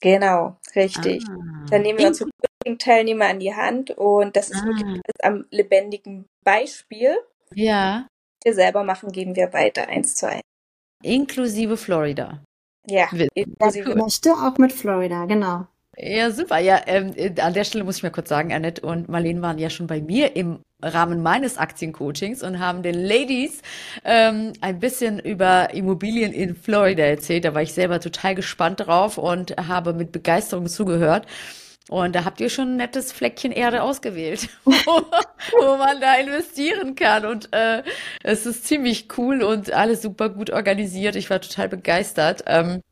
Genau, 0.00 0.56
richtig. 0.74 1.24
Ah. 1.28 1.66
Dann 1.70 1.82
nehmen 1.82 1.98
wir 1.98 2.08
unsere 2.08 2.30
Teilnehmer 2.78 3.26
an 3.26 3.38
die 3.38 3.54
Hand 3.54 3.90
und 3.92 4.36
das 4.36 4.50
ist 4.50 4.62
ah. 4.62 4.66
wirklich 4.66 5.00
am 5.22 5.46
lebendigen 5.50 6.26
Beispiel. 6.44 7.16
Ja. 7.54 8.06
Wir 8.42 8.54
selber 8.54 8.84
machen, 8.84 9.12
geben 9.12 9.36
wir 9.36 9.52
weiter 9.52 9.88
eins 9.88 10.14
zu 10.14 10.28
eins. 10.28 10.42
Inklusive 11.02 11.76
Florida. 11.76 12.42
Ja, 12.88 13.08
inklusive. 13.34 13.90
Ich 13.90 13.96
möchte 13.96 14.32
auch 14.32 14.58
mit 14.58 14.72
Florida, 14.72 15.24
genau. 15.26 15.66
Ja, 15.98 16.30
super. 16.30 16.58
Ja, 16.58 16.82
ähm, 16.86 17.14
an 17.40 17.54
der 17.54 17.64
Stelle 17.64 17.82
muss 17.82 17.96
ich 17.96 18.02
mal 18.02 18.10
kurz 18.10 18.28
sagen, 18.28 18.52
Annette 18.52 18.82
und 18.82 19.08
Marlene 19.08 19.40
waren 19.40 19.58
ja 19.58 19.70
schon 19.70 19.86
bei 19.86 20.02
mir 20.02 20.36
im 20.36 20.60
Rahmen 20.82 21.22
meines 21.22 21.56
Aktiencoachings 21.56 22.42
und 22.42 22.58
haben 22.58 22.82
den 22.82 22.94
Ladies 22.94 23.62
ähm, 24.04 24.52
ein 24.60 24.78
bisschen 24.78 25.18
über 25.18 25.72
Immobilien 25.72 26.32
in 26.34 26.54
Florida 26.54 27.02
erzählt. 27.02 27.46
Da 27.46 27.54
war 27.54 27.62
ich 27.62 27.72
selber 27.72 27.98
total 27.98 28.34
gespannt 28.34 28.80
drauf 28.80 29.16
und 29.16 29.56
habe 29.56 29.94
mit 29.94 30.12
Begeisterung 30.12 30.66
zugehört. 30.66 31.26
Und 31.88 32.16
da 32.16 32.24
habt 32.24 32.40
ihr 32.40 32.50
schon 32.50 32.72
ein 32.72 32.76
nettes 32.76 33.12
Fleckchen 33.12 33.52
Erde 33.52 33.82
ausgewählt, 33.82 34.48
wo, 34.64 34.72
wo 34.72 35.76
man 35.76 36.00
da 36.00 36.16
investieren 36.16 36.96
kann. 36.96 37.24
Und 37.24 37.52
äh, 37.52 37.84
es 38.24 38.44
ist 38.44 38.66
ziemlich 38.66 39.08
cool 39.16 39.42
und 39.42 39.72
alles 39.72 40.02
super 40.02 40.28
gut 40.30 40.50
organisiert. 40.50 41.14
Ich 41.14 41.30
war 41.30 41.40
total 41.40 41.68
begeistert. 41.68 42.42
Ähm, 42.46 42.82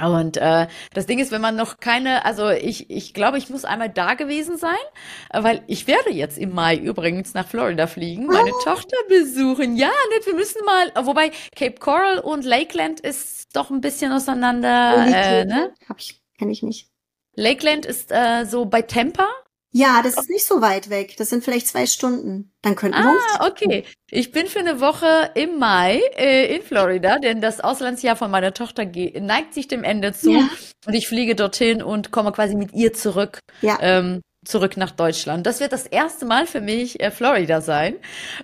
und 0.00 0.36
äh, 0.36 0.68
das 0.94 1.06
Ding 1.06 1.18
ist, 1.18 1.32
wenn 1.32 1.40
man 1.40 1.56
noch 1.56 1.78
keine, 1.78 2.24
also 2.24 2.50
ich, 2.50 2.88
ich 2.88 3.14
glaube, 3.14 3.38
ich 3.38 3.50
muss 3.50 3.64
einmal 3.64 3.88
da 3.88 4.14
gewesen 4.14 4.56
sein, 4.56 4.76
weil 5.32 5.62
ich 5.66 5.86
werde 5.86 6.10
jetzt 6.10 6.38
im 6.38 6.54
Mai 6.54 6.76
übrigens 6.76 7.34
nach 7.34 7.48
Florida 7.48 7.86
fliegen, 7.86 8.26
meine 8.26 8.52
oh. 8.52 8.60
Tochter 8.62 8.96
besuchen. 9.08 9.76
Ja, 9.76 9.90
nicht, 10.14 10.26
wir 10.26 10.34
müssen 10.34 10.64
mal, 10.64 11.04
wobei 11.04 11.32
Cape 11.56 11.80
Coral 11.80 12.18
und 12.20 12.44
Lakeland 12.44 13.00
ist 13.00 13.56
doch 13.56 13.70
ein 13.70 13.80
bisschen 13.80 14.12
auseinander. 14.12 15.06
Äh, 15.06 15.44
ne? 15.46 15.74
Hab 15.88 15.98
ich, 15.98 16.20
kenne 16.38 16.52
ich 16.52 16.62
nicht. 16.62 16.88
Lakeland 17.38 17.86
ist 17.86 18.10
äh, 18.10 18.44
so 18.44 18.64
bei 18.64 18.82
Tampa. 18.82 19.28
Ja, 19.70 20.00
das 20.02 20.16
ist 20.16 20.28
nicht 20.28 20.44
so 20.44 20.60
weit 20.60 20.90
weg. 20.90 21.16
Das 21.18 21.28
sind 21.28 21.44
vielleicht 21.44 21.68
zwei 21.68 21.86
Stunden. 21.86 22.52
Dann 22.62 22.74
könnten 22.74 22.98
wir 22.98 23.16
Ah, 23.38 23.46
okay. 23.46 23.84
Ich 24.10 24.32
bin 24.32 24.46
für 24.46 24.58
eine 24.58 24.80
Woche 24.80 25.30
im 25.34 25.58
Mai 25.58 26.00
äh, 26.16 26.56
in 26.56 26.62
Florida, 26.62 27.18
denn 27.18 27.40
das 27.40 27.60
Auslandsjahr 27.60 28.16
von 28.16 28.30
meiner 28.30 28.54
Tochter 28.54 28.86
neigt 28.86 29.54
sich 29.54 29.68
dem 29.68 29.84
Ende 29.84 30.12
zu. 30.14 30.32
Ja. 30.32 30.48
Und 30.86 30.94
ich 30.94 31.06
fliege 31.06 31.36
dorthin 31.36 31.82
und 31.82 32.10
komme 32.10 32.32
quasi 32.32 32.56
mit 32.56 32.72
ihr 32.72 32.92
zurück. 32.92 33.38
Ja. 33.60 33.78
Ähm, 33.80 34.22
zurück 34.48 34.76
nach 34.76 34.90
Deutschland. 34.90 35.46
Das 35.46 35.60
wird 35.60 35.72
das 35.72 35.86
erste 35.86 36.24
Mal 36.24 36.46
für 36.46 36.60
mich 36.60 37.00
äh, 37.00 37.10
Florida 37.10 37.60
sein. 37.60 37.96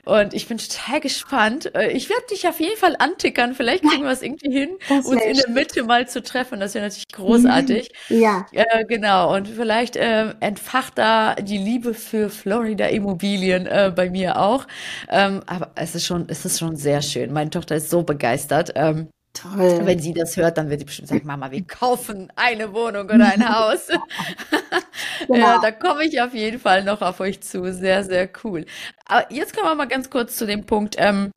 Und 0.04 0.34
ich 0.34 0.46
bin 0.46 0.58
total 0.58 1.00
gespannt. 1.00 1.74
Äh, 1.74 1.92
ich 1.92 2.10
werde 2.10 2.26
dich 2.30 2.46
auf 2.46 2.60
jeden 2.60 2.76
Fall 2.76 2.96
antickern. 2.98 3.54
Vielleicht 3.54 3.82
kriegen 3.84 4.04
wir 4.04 4.10
es 4.10 4.22
irgendwie 4.22 4.52
hin, 4.52 4.70
uns 4.88 5.10
in 5.10 5.36
der 5.36 5.50
Mitte 5.50 5.84
mal 5.84 6.06
zu 6.06 6.22
treffen. 6.22 6.60
Das 6.60 6.74
wäre 6.74 6.84
natürlich 6.84 7.08
großartig. 7.08 7.90
Ja. 8.08 8.46
Äh, 8.52 8.84
genau. 8.84 9.34
Und 9.34 9.48
vielleicht 9.48 9.96
äh, 9.96 10.34
entfacht 10.40 10.98
da 10.98 11.34
die 11.36 11.58
Liebe 11.58 11.94
für 11.94 12.28
Florida 12.28 12.86
Immobilien 12.86 13.66
äh, 13.66 13.92
bei 13.94 14.10
mir 14.10 14.38
auch. 14.38 14.66
Ähm, 15.08 15.40
aber 15.46 15.72
es 15.74 15.94
ist 15.94 16.04
schon, 16.04 16.26
es 16.28 16.44
ist 16.44 16.58
schon 16.58 16.76
sehr 16.76 17.00
schön. 17.02 17.32
Meine 17.32 17.50
Tochter 17.50 17.76
ist 17.76 17.90
so 17.90 18.02
begeistert. 18.02 18.72
Ähm, 18.74 19.08
Toll. 19.34 19.80
Wenn 19.84 19.98
sie 19.98 20.14
das 20.14 20.36
hört, 20.36 20.56
dann 20.56 20.70
wird 20.70 20.80
sie 20.80 20.86
bestimmt 20.86 21.08
sagen, 21.08 21.26
Mama, 21.26 21.50
wir 21.50 21.66
kaufen 21.66 22.32
eine 22.36 22.72
Wohnung 22.72 23.06
oder 23.06 23.32
ein 23.32 23.48
Haus. 23.54 23.88
genau. 25.26 25.38
Ja, 25.38 25.60
da 25.60 25.72
komme 25.72 26.04
ich 26.04 26.20
auf 26.22 26.32
jeden 26.34 26.60
Fall 26.60 26.84
noch 26.84 27.02
auf 27.02 27.18
euch 27.18 27.40
zu. 27.40 27.72
Sehr, 27.72 28.04
sehr 28.04 28.30
cool. 28.44 28.64
Aber 29.06 29.30
jetzt 29.32 29.54
kommen 29.54 29.68
wir 29.68 29.74
mal 29.74 29.88
ganz 29.88 30.08
kurz 30.08 30.36
zu 30.36 30.46
dem 30.46 30.64
Punkt. 30.64 30.94
Ähm, 30.98 31.32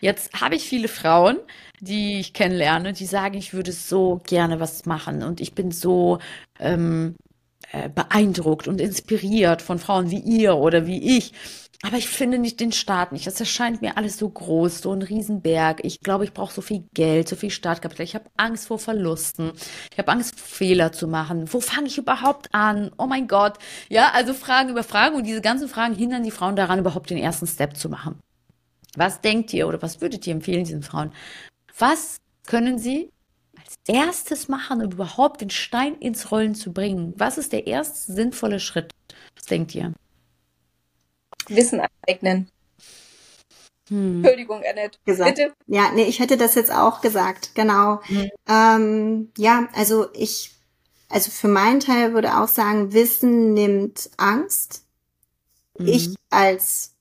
jetzt 0.00 0.40
habe 0.40 0.54
ich 0.54 0.68
viele 0.68 0.86
Frauen, 0.86 1.38
die 1.80 2.20
ich 2.20 2.32
kennenlerne, 2.32 2.92
die 2.92 3.06
sagen, 3.06 3.36
ich 3.36 3.52
würde 3.52 3.72
so 3.72 4.20
gerne 4.24 4.60
was 4.60 4.86
machen 4.86 5.24
und 5.24 5.40
ich 5.40 5.52
bin 5.54 5.72
so, 5.72 6.20
ähm, 6.60 7.16
äh, 7.72 7.88
beeindruckt 7.88 8.68
und 8.68 8.80
inspiriert 8.80 9.62
von 9.62 9.78
Frauen 9.78 10.10
wie 10.10 10.20
ihr 10.20 10.56
oder 10.56 10.86
wie 10.86 11.16
ich. 11.16 11.32
Aber 11.84 11.96
ich 11.96 12.08
finde 12.08 12.38
nicht 12.38 12.60
den 12.60 12.70
Staat 12.70 13.10
nicht. 13.10 13.26
Das 13.26 13.40
erscheint 13.40 13.82
mir 13.82 13.96
alles 13.96 14.16
so 14.16 14.28
groß, 14.28 14.82
so 14.82 14.92
ein 14.92 15.02
Riesenberg. 15.02 15.84
Ich 15.84 16.00
glaube, 16.00 16.22
ich 16.22 16.32
brauche 16.32 16.54
so 16.54 16.60
viel 16.62 16.84
Geld, 16.94 17.28
so 17.28 17.34
viel 17.34 17.50
Startkapital. 17.50 18.04
Ich 18.04 18.14
habe 18.14 18.30
Angst 18.36 18.68
vor 18.68 18.78
Verlusten. 18.78 19.50
Ich 19.90 19.98
habe 19.98 20.12
Angst, 20.12 20.38
Fehler 20.38 20.92
zu 20.92 21.08
machen. 21.08 21.52
Wo 21.52 21.60
fange 21.60 21.88
ich 21.88 21.98
überhaupt 21.98 22.54
an? 22.54 22.92
Oh 22.98 23.06
mein 23.06 23.26
Gott. 23.26 23.58
Ja, 23.88 24.12
also 24.14 24.32
Fragen 24.32 24.70
über 24.70 24.84
Fragen. 24.84 25.16
Und 25.16 25.24
diese 25.24 25.40
ganzen 25.40 25.68
Fragen 25.68 25.96
hindern 25.96 26.22
die 26.22 26.30
Frauen 26.30 26.54
daran, 26.54 26.78
überhaupt 26.78 27.10
den 27.10 27.18
ersten 27.18 27.48
Step 27.48 27.76
zu 27.76 27.88
machen. 27.88 28.20
Was 28.94 29.20
denkt 29.20 29.52
ihr 29.52 29.66
oder 29.66 29.82
was 29.82 30.00
würdet 30.00 30.24
ihr 30.26 30.34
empfehlen 30.34 30.64
diesen 30.64 30.84
Frauen? 30.84 31.12
Was 31.78 32.18
können 32.46 32.78
sie 32.78 33.10
als 33.58 33.74
erstes 33.88 34.46
machen, 34.46 34.82
um 34.82 34.92
überhaupt 34.92 35.40
den 35.40 35.50
Stein 35.50 35.96
ins 35.96 36.30
Rollen 36.30 36.54
zu 36.54 36.72
bringen? 36.72 37.14
Was 37.16 37.38
ist 37.38 37.52
der 37.52 37.66
erste 37.66 38.12
sinnvolle 38.12 38.60
Schritt? 38.60 38.92
Was 39.34 39.46
denkt 39.46 39.74
ihr? 39.74 39.92
Wissen 41.48 41.80
aneignen. 41.80 42.48
Hm. 43.88 44.16
Entschuldigung, 44.16 44.62
Annette. 44.68 44.98
Gesagt. 45.04 45.36
Bitte. 45.36 45.52
Ja, 45.66 45.90
nee, 45.92 46.04
ich 46.04 46.20
hätte 46.20 46.36
das 46.36 46.54
jetzt 46.54 46.72
auch 46.72 47.00
gesagt, 47.00 47.54
genau. 47.54 48.00
Hm. 48.04 48.30
Ähm, 48.48 49.32
ja, 49.36 49.68
also 49.74 50.06
ich, 50.14 50.52
also 51.08 51.30
für 51.30 51.48
meinen 51.48 51.80
Teil 51.80 52.14
würde 52.14 52.38
auch 52.38 52.48
sagen, 52.48 52.92
Wissen 52.92 53.52
nimmt 53.54 54.10
Angst. 54.16 54.84
Mhm. 55.78 55.88
Ich 55.88 56.14
als 56.30 56.94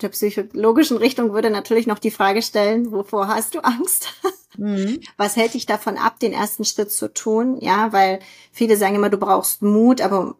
der 0.00 0.08
psychologischen 0.08 0.96
Richtung 0.96 1.32
würde 1.32 1.50
natürlich 1.50 1.86
noch 1.86 1.98
die 1.98 2.10
Frage 2.10 2.42
stellen, 2.42 2.92
wovor 2.92 3.28
hast 3.28 3.54
du 3.54 3.60
Angst? 3.60 4.12
Mhm. 4.56 5.00
Was 5.16 5.36
hält 5.36 5.54
dich 5.54 5.66
davon 5.66 5.96
ab, 5.96 6.18
den 6.18 6.32
ersten 6.32 6.64
Schritt 6.64 6.90
zu 6.90 7.12
tun? 7.12 7.58
Ja, 7.60 7.92
weil 7.92 8.18
viele 8.52 8.76
sagen 8.76 8.96
immer, 8.96 9.10
du 9.10 9.18
brauchst 9.18 9.62
Mut, 9.62 10.00
aber 10.00 10.36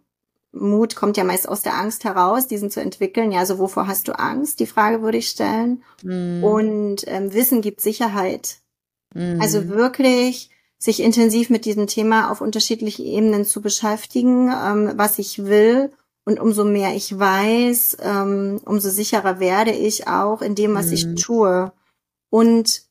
Mut 0.53 0.97
kommt 0.97 1.17
ja 1.17 1.25
meist 1.25 1.49
aus 1.49 1.63
der 1.63 1.79
Angst 1.79 2.05
heraus, 2.05 2.47
diesen 2.47 2.71
zu 2.71 2.81
entwickeln. 2.81 3.33
Ja, 3.33 3.41
also 3.41 3.59
wovor 3.59 3.87
hast 3.87 4.09
du 4.09 4.19
Angst? 4.19 4.61
Die 4.61 4.67
Frage 4.67 5.03
würde 5.03 5.19
ich 5.19 5.29
stellen. 5.29 5.83
Mm. 6.03 6.45
Und 6.45 7.05
ähm, 7.07 7.33
Wissen 7.33 7.63
gibt 7.63 7.81
Sicherheit. 7.81 8.59
Mm. 9.15 9.41
Also 9.41 9.69
wirklich 9.69 10.51
sich 10.79 11.01
intensiv 11.01 11.49
mit 11.49 11.65
diesem 11.65 11.87
Thema 11.87 12.31
auf 12.31 12.41
unterschiedlichen 12.41 13.07
Ebenen 13.07 13.45
zu 13.45 13.63
beschäftigen, 13.63 14.49
ähm, 14.49 14.93
was 14.97 15.19
ich 15.19 15.45
will. 15.45 15.91
Und 16.25 16.39
umso 16.39 16.65
mehr 16.65 16.95
ich 16.95 17.19
weiß, 17.19 17.97
ähm, 18.01 18.61
umso 18.65 18.91
sicherer 18.91 19.41
werde 19.41 19.73
ich 19.73 20.07
auch 20.07 20.43
in 20.43 20.55
dem, 20.55 20.75
was 20.75 20.91
mm. 20.91 20.93
ich 20.93 21.15
tue. 21.15 21.73
Und 22.31 22.83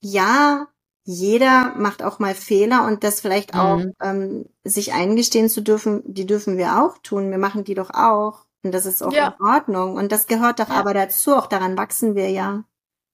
ja, 0.00 0.68
jeder 1.10 1.72
macht 1.74 2.02
auch 2.02 2.18
mal 2.18 2.34
Fehler 2.34 2.86
und 2.86 3.02
das 3.02 3.22
vielleicht 3.22 3.54
auch 3.54 3.78
mhm. 3.78 3.94
ähm, 4.02 4.44
sich 4.62 4.92
eingestehen 4.92 5.48
zu 5.48 5.62
dürfen, 5.62 6.02
die 6.04 6.26
dürfen 6.26 6.58
wir 6.58 6.82
auch 6.82 6.98
tun. 6.98 7.30
Wir 7.30 7.38
machen 7.38 7.64
die 7.64 7.72
doch 7.72 7.88
auch. 7.94 8.44
Und 8.62 8.72
das 8.72 8.84
ist 8.84 9.02
auch 9.02 9.10
ja. 9.10 9.34
in 9.38 9.46
Ordnung. 9.46 9.94
Und 9.94 10.12
das 10.12 10.26
gehört 10.26 10.60
doch 10.60 10.68
ja. 10.68 10.74
aber 10.74 10.92
dazu. 10.92 11.34
Auch 11.34 11.46
daran 11.46 11.78
wachsen 11.78 12.14
wir 12.14 12.28
ja 12.28 12.64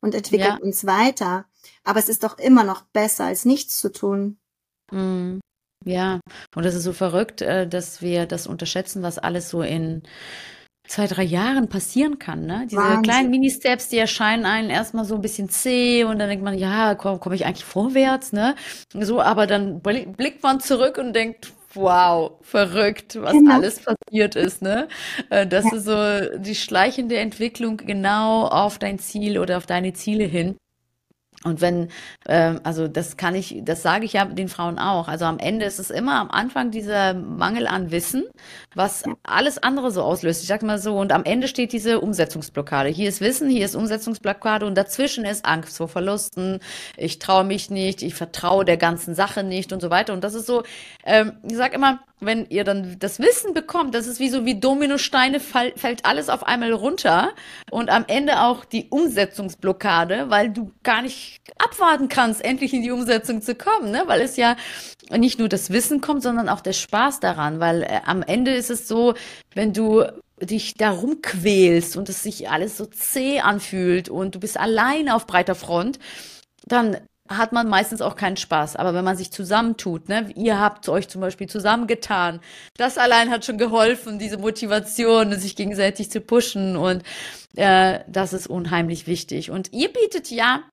und 0.00 0.12
entwickeln 0.16 0.56
ja. 0.58 0.60
uns 0.60 0.84
weiter. 0.86 1.44
Aber 1.84 2.00
es 2.00 2.08
ist 2.08 2.24
doch 2.24 2.36
immer 2.36 2.64
noch 2.64 2.82
besser, 2.82 3.26
als 3.26 3.44
nichts 3.44 3.78
zu 3.78 3.92
tun. 3.92 4.38
Mhm. 4.90 5.38
Ja, 5.84 6.18
und 6.56 6.64
das 6.64 6.74
ist 6.74 6.82
so 6.82 6.94
verrückt, 6.94 7.42
äh, 7.42 7.68
dass 7.68 8.02
wir 8.02 8.26
das 8.26 8.48
unterschätzen, 8.48 9.04
was 9.04 9.18
alles 9.18 9.50
so 9.50 9.62
in 9.62 10.02
zwei, 10.86 11.06
drei 11.06 11.22
Jahren 11.22 11.68
passieren 11.68 12.18
kann. 12.18 12.46
Ne? 12.46 12.66
Diese 12.70 12.80
Wahnsinn. 12.80 13.02
kleinen 13.02 13.30
Mini-Steps, 13.30 13.88
die 13.88 13.98
erscheinen 13.98 14.44
einen 14.44 14.70
erstmal 14.70 15.04
so 15.04 15.14
ein 15.14 15.22
bisschen 15.22 15.48
zäh 15.48 16.04
und 16.04 16.18
dann 16.18 16.28
denkt 16.28 16.44
man, 16.44 16.58
ja, 16.58 16.94
komme 16.94 17.18
komm 17.18 17.32
ich 17.32 17.46
eigentlich 17.46 17.64
vorwärts, 17.64 18.32
ne? 18.32 18.54
So, 18.92 19.20
aber 19.20 19.46
dann 19.46 19.80
blickt 19.80 20.42
man 20.42 20.60
zurück 20.60 20.98
und 20.98 21.14
denkt, 21.14 21.52
wow, 21.74 22.32
verrückt, 22.42 23.20
was 23.20 23.32
genau. 23.32 23.54
alles 23.54 23.80
passiert 23.80 24.36
ist, 24.36 24.62
ne? 24.62 24.88
Äh, 25.30 25.46
das 25.46 25.64
ja. 25.64 25.76
ist 25.76 25.84
so 25.84 26.38
die 26.38 26.54
schleichende 26.54 27.16
Entwicklung 27.16 27.78
genau 27.78 28.46
auf 28.46 28.78
dein 28.78 28.98
Ziel 28.98 29.38
oder 29.38 29.56
auf 29.56 29.66
deine 29.66 29.92
Ziele 29.92 30.24
hin. 30.24 30.56
Und 31.44 31.60
wenn, 31.60 31.88
äh, 32.24 32.54
also 32.64 32.88
das 32.88 33.18
kann 33.18 33.34
ich, 33.34 33.60
das 33.62 33.82
sage 33.82 34.06
ich 34.06 34.14
ja 34.14 34.24
den 34.24 34.48
Frauen 34.48 34.78
auch. 34.78 35.08
Also 35.08 35.26
am 35.26 35.38
Ende 35.38 35.66
ist 35.66 35.78
es 35.78 35.90
immer 35.90 36.18
am 36.18 36.30
Anfang 36.30 36.70
dieser 36.70 37.12
Mangel 37.12 37.66
an 37.66 37.90
Wissen, 37.90 38.24
was 38.74 39.04
alles 39.22 39.62
andere 39.62 39.90
so 39.90 40.02
auslöst. 40.02 40.42
Ich 40.42 40.48
sag 40.48 40.62
mal 40.62 40.78
so, 40.78 40.96
und 40.96 41.12
am 41.12 41.24
Ende 41.24 41.46
steht 41.46 41.72
diese 41.72 42.00
Umsetzungsblockade. 42.00 42.88
Hier 42.88 43.10
ist 43.10 43.20
Wissen, 43.20 43.50
hier 43.50 43.66
ist 43.66 43.74
Umsetzungsblockade 43.74 44.64
und 44.64 44.74
dazwischen 44.74 45.26
ist 45.26 45.44
Angst 45.44 45.76
vor 45.76 45.88
Verlusten. 45.88 46.60
Ich 46.96 47.18
traue 47.18 47.44
mich 47.44 47.68
nicht, 47.70 48.02
ich 48.02 48.14
vertraue 48.14 48.64
der 48.64 48.78
ganzen 48.78 49.14
Sache 49.14 49.44
nicht 49.44 49.72
und 49.74 49.80
so 49.80 49.90
weiter. 49.90 50.14
Und 50.14 50.24
das 50.24 50.32
ist 50.32 50.46
so, 50.46 50.62
ähm, 51.04 51.32
ich 51.42 51.56
sag 51.56 51.74
immer, 51.74 52.00
wenn 52.20 52.46
ihr 52.48 52.64
dann 52.64 52.96
das 52.98 53.18
Wissen 53.18 53.54
bekommt, 53.54 53.94
das 53.94 54.06
ist 54.06 54.20
wie 54.20 54.28
so 54.28 54.44
wie 54.44 54.58
Dominosteine, 54.58 55.40
fall, 55.40 55.72
fällt 55.76 56.04
alles 56.04 56.28
auf 56.28 56.44
einmal 56.44 56.72
runter 56.72 57.32
und 57.70 57.90
am 57.90 58.04
Ende 58.06 58.40
auch 58.40 58.64
die 58.64 58.88
Umsetzungsblockade, 58.88 60.30
weil 60.30 60.50
du 60.50 60.72
gar 60.82 61.02
nicht 61.02 61.33
abwarten 61.58 62.08
kannst, 62.08 62.44
endlich 62.44 62.72
in 62.72 62.82
die 62.82 62.90
Umsetzung 62.90 63.42
zu 63.42 63.54
kommen, 63.54 63.90
ne? 63.90 64.04
weil 64.06 64.20
es 64.20 64.36
ja 64.36 64.56
nicht 65.10 65.38
nur 65.38 65.48
das 65.48 65.70
Wissen 65.70 66.00
kommt, 66.00 66.22
sondern 66.22 66.48
auch 66.48 66.60
der 66.60 66.72
Spaß 66.72 67.20
daran, 67.20 67.60
weil 67.60 67.82
äh, 67.82 68.00
am 68.04 68.22
Ende 68.22 68.54
ist 68.54 68.70
es 68.70 68.88
so, 68.88 69.14
wenn 69.54 69.72
du 69.72 70.04
dich 70.40 70.74
darum 70.74 71.22
quälst 71.22 71.96
und 71.96 72.08
es 72.08 72.22
sich 72.22 72.50
alles 72.50 72.76
so 72.76 72.86
zäh 72.86 73.40
anfühlt 73.40 74.08
und 74.08 74.34
du 74.34 74.40
bist 74.40 74.58
allein 74.58 75.08
auf 75.08 75.26
breiter 75.26 75.54
Front, 75.54 75.98
dann 76.66 76.98
hat 77.28 77.52
man 77.52 77.68
meistens 77.68 78.02
auch 78.02 78.16
keinen 78.16 78.36
Spaß. 78.36 78.76
Aber 78.76 78.92
wenn 78.92 79.04
man 79.04 79.16
sich 79.16 79.30
zusammentut, 79.30 80.08
ne, 80.08 80.30
ihr 80.36 80.60
habt 80.60 80.88
euch 80.88 81.08
zum 81.08 81.20
Beispiel 81.20 81.48
zusammengetan, 81.48 82.40
das 82.76 82.98
allein 82.98 83.30
hat 83.30 83.44
schon 83.44 83.56
geholfen, 83.56 84.18
diese 84.18 84.36
Motivation, 84.36 85.32
sich 85.38 85.56
gegenseitig 85.56 86.10
zu 86.10 86.20
pushen 86.20 86.76
und 86.76 87.02
äh, 87.56 88.00
das 88.08 88.32
ist 88.34 88.46
unheimlich 88.46 89.06
wichtig. 89.06 89.50
Und 89.50 89.72
ihr 89.72 89.90
bietet 89.90 90.30
ja 90.30 90.64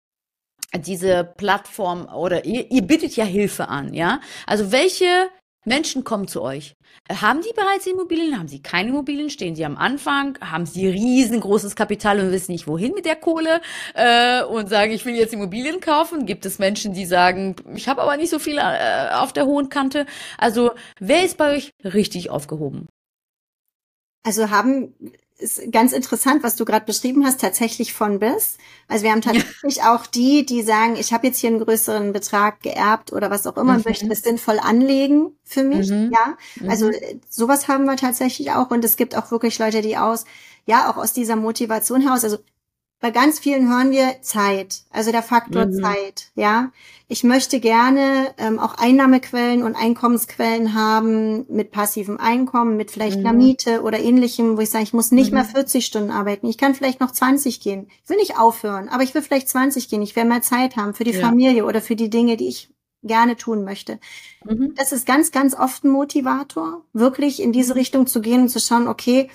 diese 0.77 1.23
Plattform 1.37 2.05
oder 2.05 2.45
ihr, 2.45 2.71
ihr 2.71 2.81
bietet 2.81 3.15
ja 3.15 3.25
Hilfe 3.25 3.67
an, 3.67 3.93
ja? 3.93 4.21
Also 4.47 4.71
welche 4.71 5.29
Menschen 5.65 6.03
kommen 6.03 6.27
zu 6.27 6.41
euch. 6.41 6.75
Haben 7.11 7.41
die 7.41 7.53
bereits 7.53 7.85
Immobilien? 7.85 8.37
Haben 8.37 8.47
sie 8.47 8.61
keine 8.61 8.89
Immobilien? 8.89 9.29
Stehen 9.29 9.55
sie 9.55 9.63
am 9.63 9.77
Anfang? 9.77 10.37
Haben 10.41 10.65
sie 10.65 10.87
riesengroßes 10.87 11.75
Kapital 11.75 12.19
und 12.19 12.31
wissen 12.31 12.51
nicht, 12.51 12.67
wohin 12.67 12.93
mit 12.93 13.05
der 13.05 13.15
Kohle? 13.15 13.61
Äh, 13.93 14.43
und 14.43 14.69
sagen, 14.69 14.91
ich 14.91 15.05
will 15.05 15.15
jetzt 15.15 15.33
Immobilien 15.33 15.79
kaufen? 15.79 16.25
Gibt 16.25 16.45
es 16.45 16.57
Menschen, 16.57 16.93
die 16.93 17.05
sagen, 17.05 17.55
ich 17.75 17.87
habe 17.87 18.01
aber 18.01 18.17
nicht 18.17 18.31
so 18.31 18.39
viel 18.39 18.57
äh, 18.57 19.09
auf 19.13 19.33
der 19.33 19.45
hohen 19.45 19.69
Kante? 19.69 20.05
Also, 20.37 20.71
wer 20.99 21.23
ist 21.23 21.37
bei 21.37 21.55
euch 21.57 21.71
richtig 21.83 22.29
aufgehoben? 22.31 22.87
Also 24.23 24.49
haben 24.49 24.93
ist 25.41 25.71
ganz 25.71 25.91
interessant, 25.91 26.43
was 26.43 26.55
du 26.55 26.65
gerade 26.65 26.85
beschrieben 26.85 27.25
hast, 27.25 27.41
tatsächlich 27.41 27.93
von 27.93 28.19
bis. 28.19 28.57
Also 28.87 29.03
wir 29.03 29.11
haben 29.11 29.21
tatsächlich 29.21 29.77
ja. 29.77 29.95
auch 29.95 30.05
die, 30.05 30.45
die 30.45 30.61
sagen, 30.61 30.95
ich 30.95 31.13
habe 31.13 31.27
jetzt 31.27 31.39
hier 31.39 31.49
einen 31.49 31.59
größeren 31.59 32.13
Betrag 32.13 32.61
geerbt 32.61 33.11
oder 33.11 33.31
was 33.31 33.47
auch 33.47 33.57
immer, 33.57 33.77
mhm. 33.77 33.83
möchte 33.85 34.07
es 34.07 34.21
sinnvoll 34.21 34.59
anlegen 34.59 35.35
für 35.43 35.63
mich. 35.63 35.89
Mhm. 35.89 36.11
Ja, 36.13 36.37
also 36.69 36.87
mhm. 36.87 36.93
Sowas 37.29 37.67
haben 37.67 37.85
wir 37.85 37.97
tatsächlich 37.97 38.51
auch 38.51 38.69
und 38.69 38.85
es 38.85 38.95
gibt 38.95 39.17
auch 39.17 39.31
wirklich 39.31 39.57
Leute, 39.59 39.81
die 39.81 39.97
aus, 39.97 40.25
ja, 40.65 40.89
auch 40.89 40.97
aus 40.97 41.13
dieser 41.13 41.35
Motivation 41.35 42.01
heraus, 42.01 42.23
also 42.23 42.37
bei 43.01 43.09
ganz 43.09 43.39
vielen 43.39 43.67
hören 43.67 43.89
wir 43.89 44.21
Zeit, 44.21 44.83
also 44.91 45.11
der 45.11 45.23
Faktor 45.23 45.65
mhm. 45.65 45.81
Zeit, 45.81 46.29
ja. 46.35 46.71
Ich 47.07 47.25
möchte 47.25 47.59
gerne 47.59 48.33
ähm, 48.37 48.57
auch 48.57 48.75
Einnahmequellen 48.75 49.63
und 49.63 49.75
Einkommensquellen 49.75 50.75
haben 50.75 51.45
mit 51.49 51.71
passivem 51.71 52.17
Einkommen, 52.17 52.77
mit 52.77 52.91
vielleicht 52.91 53.19
mhm. 53.19 53.25
einer 53.25 53.37
Miete 53.37 53.81
oder 53.81 53.99
ähnlichem, 53.99 54.55
wo 54.55 54.61
ich 54.61 54.69
sage, 54.69 54.85
ich 54.85 54.93
muss 54.93 55.11
nicht 55.11 55.31
mhm. 55.31 55.39
mehr 55.39 55.45
40 55.45 55.85
Stunden 55.85 56.11
arbeiten. 56.11 56.47
Ich 56.47 56.57
kann 56.57 56.75
vielleicht 56.75 57.01
noch 57.01 57.11
20 57.11 57.59
gehen. 57.59 57.89
Ich 58.03 58.09
will 58.09 58.17
nicht 58.17 58.37
aufhören, 58.37 58.87
aber 58.87 59.03
ich 59.03 59.13
will 59.13 59.23
vielleicht 59.23 59.49
20 59.49 59.89
gehen. 59.89 60.03
Ich 60.03 60.15
will 60.15 60.23
mehr 60.23 60.43
Zeit 60.43 60.77
haben 60.77 60.93
für 60.93 61.03
die 61.03 61.11
ja. 61.11 61.19
Familie 61.19 61.65
oder 61.65 61.81
für 61.81 61.95
die 61.95 62.09
Dinge, 62.09 62.37
die 62.37 62.47
ich 62.47 62.69
gerne 63.03 63.35
tun 63.35 63.63
möchte. 63.63 63.99
Mhm. 64.45 64.75
Das 64.75 64.91
ist 64.91 65.05
ganz, 65.05 65.31
ganz 65.31 65.55
oft 65.55 65.83
ein 65.83 65.89
Motivator, 65.89 66.85
wirklich 66.93 67.41
in 67.41 67.51
diese 67.51 67.75
Richtung 67.75 68.05
zu 68.05 68.21
gehen 68.21 68.43
und 68.43 68.49
zu 68.49 68.59
schauen, 68.59 68.87
okay, 68.87 69.29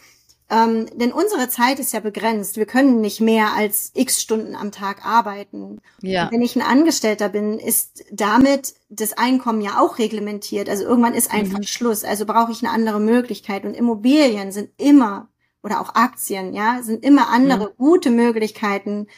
ähm, 0.49 0.87
denn 0.95 1.13
unsere 1.13 1.49
Zeit 1.49 1.81
ist 1.81 1.93
ja 1.93 1.99
begrenzt. 1.99 2.57
Wir 2.57 2.67
können 2.67 3.01
nicht 3.01 3.21
mehr 3.21 3.55
als 3.55 3.91
x 3.95 4.23
Stunden 4.23 4.55
am 4.55 4.71
Tag 4.71 5.05
arbeiten. 5.05 5.81
Ja. 6.03 6.31
wenn 6.31 6.43
ich 6.43 6.55
ein 6.55 6.63
Angestellter 6.63 7.29
bin, 7.29 7.59
ist 7.59 8.05
damit 8.13 8.75
das 8.89 9.19
Einkommen 9.19 9.61
ja 9.61 9.81
auch 9.81 9.99
reglementiert. 9.99 10.69
Also 10.69 10.85
irgendwann 10.85 11.15
ist 11.15 11.33
einfach 11.33 11.59
mhm. 11.59 11.65
Schluss. 11.65 12.05
Also 12.05 12.27
brauche 12.27 12.53
ich 12.53 12.63
eine 12.63 12.73
andere 12.73 13.01
Möglichkeit. 13.01 13.65
Und 13.65 13.75
Immobilien 13.75 14.53
sind 14.53 14.71
immer, 14.77 15.29
oder 15.65 15.81
auch 15.81 15.97
Aktien, 15.97 16.55
ja, 16.55 16.81
sind 16.81 17.05
immer 17.05 17.29
andere 17.29 17.71
mhm. 17.71 17.77
gute 17.77 18.11
Möglichkeiten, 18.11 19.09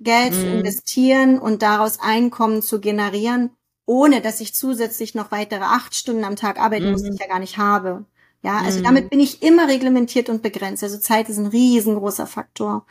Geld 0.00 0.32
mhm. 0.32 0.40
zu 0.40 0.46
investieren 0.46 1.38
und 1.38 1.60
daraus 1.60 2.00
Einkommen 2.00 2.62
zu 2.62 2.80
generieren, 2.80 3.50
ohne 3.84 4.22
dass 4.22 4.40
ich 4.40 4.54
zusätzlich 4.54 5.14
noch 5.14 5.32
weitere 5.32 5.64
acht 5.64 5.94
Stunden 5.94 6.24
am 6.24 6.36
Tag 6.36 6.58
arbeiten 6.58 6.92
muss, 6.92 7.02
die 7.02 7.10
ich 7.10 7.20
ja 7.20 7.26
gar 7.26 7.40
nicht 7.40 7.58
habe. 7.58 8.06
Ja, 8.42 8.58
also 8.58 8.80
mhm. 8.80 8.84
damit 8.84 9.10
bin 9.10 9.20
ich 9.20 9.42
immer 9.42 9.68
reglementiert 9.68 10.28
und 10.28 10.42
begrenzt. 10.42 10.82
Also 10.82 10.98
Zeit 10.98 11.28
ist 11.28 11.38
ein 11.38 11.46
riesengroßer 11.46 12.26
Faktor. 12.26 12.86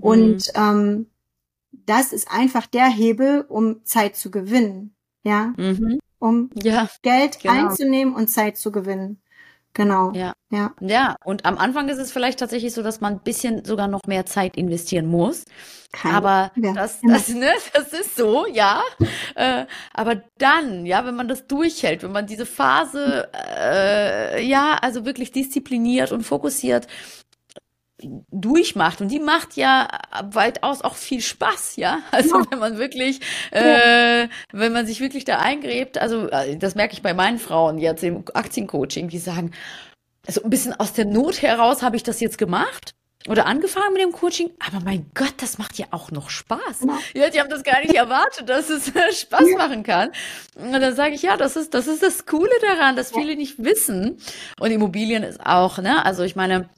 Und 0.00 0.48
mhm. 0.48 0.52
ähm, 0.54 1.06
das 1.86 2.12
ist 2.12 2.30
einfach 2.30 2.66
der 2.66 2.86
Hebel, 2.86 3.44
um 3.48 3.84
Zeit 3.84 4.16
zu 4.16 4.30
gewinnen. 4.30 4.94
Ja, 5.24 5.52
mhm. 5.56 6.00
um 6.18 6.50
ja, 6.62 6.88
Geld 7.02 7.40
genau. 7.40 7.68
einzunehmen 7.68 8.14
und 8.14 8.28
Zeit 8.28 8.56
zu 8.56 8.72
gewinnen. 8.72 9.20
Genau. 9.78 10.10
Ja. 10.12 10.32
ja. 10.50 10.72
Ja. 10.80 11.16
Und 11.24 11.44
am 11.44 11.56
Anfang 11.56 11.88
ist 11.88 11.98
es 11.98 12.10
vielleicht 12.10 12.40
tatsächlich 12.40 12.74
so, 12.74 12.82
dass 12.82 13.00
man 13.00 13.14
ein 13.14 13.20
bisschen 13.20 13.64
sogar 13.64 13.86
noch 13.86 14.00
mehr 14.08 14.26
Zeit 14.26 14.56
investieren 14.56 15.06
muss. 15.06 15.44
Kein 15.92 16.16
aber 16.16 16.50
ja. 16.56 16.72
das, 16.72 17.00
das, 17.00 17.28
ne, 17.28 17.52
das 17.72 17.92
ist 17.92 18.16
so, 18.16 18.44
ja. 18.46 18.82
Äh, 19.36 19.66
aber 19.94 20.16
dann, 20.38 20.84
ja, 20.84 21.06
wenn 21.06 21.14
man 21.14 21.28
das 21.28 21.46
durchhält, 21.46 22.02
wenn 22.02 22.10
man 22.10 22.26
diese 22.26 22.44
Phase, 22.44 23.28
äh, 23.32 24.44
ja, 24.44 24.78
also 24.82 25.04
wirklich 25.04 25.30
diszipliniert 25.30 26.10
und 26.10 26.24
fokussiert 26.24 26.88
durchmacht 28.30 29.00
und 29.00 29.08
die 29.08 29.18
macht 29.18 29.54
ja 29.56 29.88
weitaus 30.30 30.82
auch 30.82 30.94
viel 30.94 31.20
Spaß, 31.20 31.76
ja. 31.76 31.98
Also 32.10 32.38
ja. 32.38 32.46
wenn 32.50 32.58
man 32.58 32.78
wirklich, 32.78 33.20
äh, 33.50 34.28
wenn 34.52 34.72
man 34.72 34.86
sich 34.86 35.00
wirklich 35.00 35.24
da 35.24 35.38
eingräbt, 35.38 35.98
also 35.98 36.28
äh, 36.28 36.56
das 36.56 36.74
merke 36.74 36.94
ich 36.94 37.02
bei 37.02 37.14
meinen 37.14 37.38
Frauen 37.38 37.78
jetzt 37.78 38.04
im 38.04 38.24
Aktiencoaching, 38.34 39.08
die 39.08 39.18
sagen, 39.18 39.52
also 40.26 40.42
ein 40.42 40.50
bisschen 40.50 40.78
aus 40.78 40.92
der 40.92 41.06
Not 41.06 41.42
heraus 41.42 41.82
habe 41.82 41.96
ich 41.96 42.02
das 42.02 42.20
jetzt 42.20 42.38
gemacht 42.38 42.94
oder 43.28 43.46
angefangen 43.46 43.92
mit 43.92 44.02
dem 44.02 44.12
Coaching, 44.12 44.50
aber 44.64 44.82
mein 44.84 45.10
Gott, 45.14 45.34
das 45.38 45.58
macht 45.58 45.76
ja 45.78 45.86
auch 45.90 46.10
noch 46.10 46.30
Spaß. 46.30 46.86
Ja, 46.86 47.22
ja 47.22 47.30
die 47.30 47.40
haben 47.40 47.50
das 47.50 47.64
gar 47.64 47.80
nicht 47.80 47.94
erwartet, 47.94 48.48
dass 48.48 48.70
es 48.70 48.92
Spaß 49.20 49.50
ja. 49.50 49.56
machen 49.56 49.82
kann. 49.82 50.10
Und 50.54 50.72
dann 50.72 50.94
sage 50.94 51.14
ich, 51.14 51.22
ja, 51.22 51.36
das 51.36 51.56
ist, 51.56 51.74
das 51.74 51.88
ist 51.88 52.02
das 52.02 52.26
Coole 52.26 52.50
daran, 52.62 52.94
dass 52.94 53.10
viele 53.12 53.36
nicht 53.36 53.62
wissen. 53.62 54.18
Und 54.60 54.70
Immobilien 54.70 55.24
ist 55.24 55.44
auch, 55.44 55.78
ne, 55.78 56.04
also 56.04 56.22
ich 56.22 56.36
meine, 56.36 56.68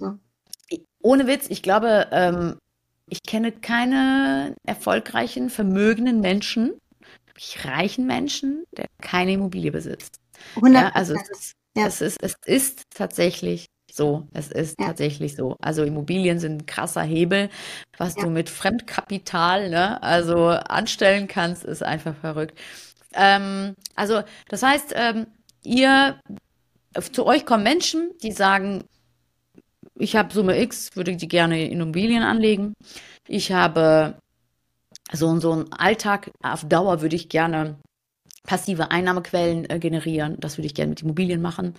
ohne 1.03 1.27
Witz, 1.27 1.47
ich 1.49 1.63
glaube, 1.63 2.09
ähm, 2.13 2.59
ich 3.07 3.23
kenne 3.23 3.53
keine 3.53 4.55
erfolgreichen, 4.65 5.51
vermögenden 5.51 6.21
Menschen, 6.21 6.73
reichen 7.65 8.07
Menschen, 8.07 8.65
der 8.77 8.87
keine 9.01 9.33
Immobilie 9.33 9.73
besitzt. 9.73 10.17
100%. 10.57 10.75
Ja, 10.75 10.89
also 10.91 11.15
es 11.15 11.29
ist, 11.31 11.53
ja. 11.77 11.87
es 11.87 12.01
ist, 12.01 12.23
es 12.23 12.35
ist 12.45 12.83
tatsächlich 12.95 13.67
so. 13.91 14.29
Es 14.33 14.49
ist 14.49 14.79
ja. 14.79 14.87
tatsächlich 14.87 15.35
so. 15.35 15.57
Also 15.61 15.83
Immobilien 15.83 16.39
sind 16.39 16.63
ein 16.63 16.67
krasser 16.67 17.03
Hebel. 17.03 17.51
Was 17.97 18.15
du 18.15 18.31
mit 18.31 18.49
Fremdkapital, 18.49 19.71
ne, 19.71 20.03
also 20.03 20.49
anstellen 20.49 21.29
kannst, 21.29 21.65
ist 21.65 21.83
einfach 21.83 22.15
verrückt. 22.15 22.59
Ähm, 23.15 23.75
also, 23.97 24.23
das 24.49 24.63
heißt, 24.63 24.93
ähm, 24.95 25.27
ihr, 25.63 26.21
zu 27.13 27.27
euch 27.27 27.45
kommen 27.45 27.65
Menschen, 27.65 28.11
die 28.23 28.33
sagen, 28.33 28.85
ich 29.99 30.17
habe 30.17 30.33
Summe 30.33 30.61
X, 30.61 30.95
würde 30.95 31.17
die 31.17 31.29
gerne 31.29 31.65
in 31.67 31.81
Immobilien 31.81 32.23
anlegen. 32.23 32.75
Ich 33.29 33.53
habe 33.53 34.15
so, 35.13 35.39
so 35.41 35.53
einen 35.53 35.73
Alltag 35.73 36.31
auf 36.43 36.65
Dauer 36.65 37.03
würde 37.03 37.17
ich 37.17 37.29
gerne 37.29 37.77
passive 38.45 38.91
Einnahmequellen 38.91 39.69
äh, 39.69 39.79
generieren. 39.79 40.37
Das 40.41 40.57
würde 40.57 40.67
ich 40.67 40.75
gerne 40.75 40.91
mit 40.91 41.03
Immobilien 41.03 41.43
machen. 41.43 41.75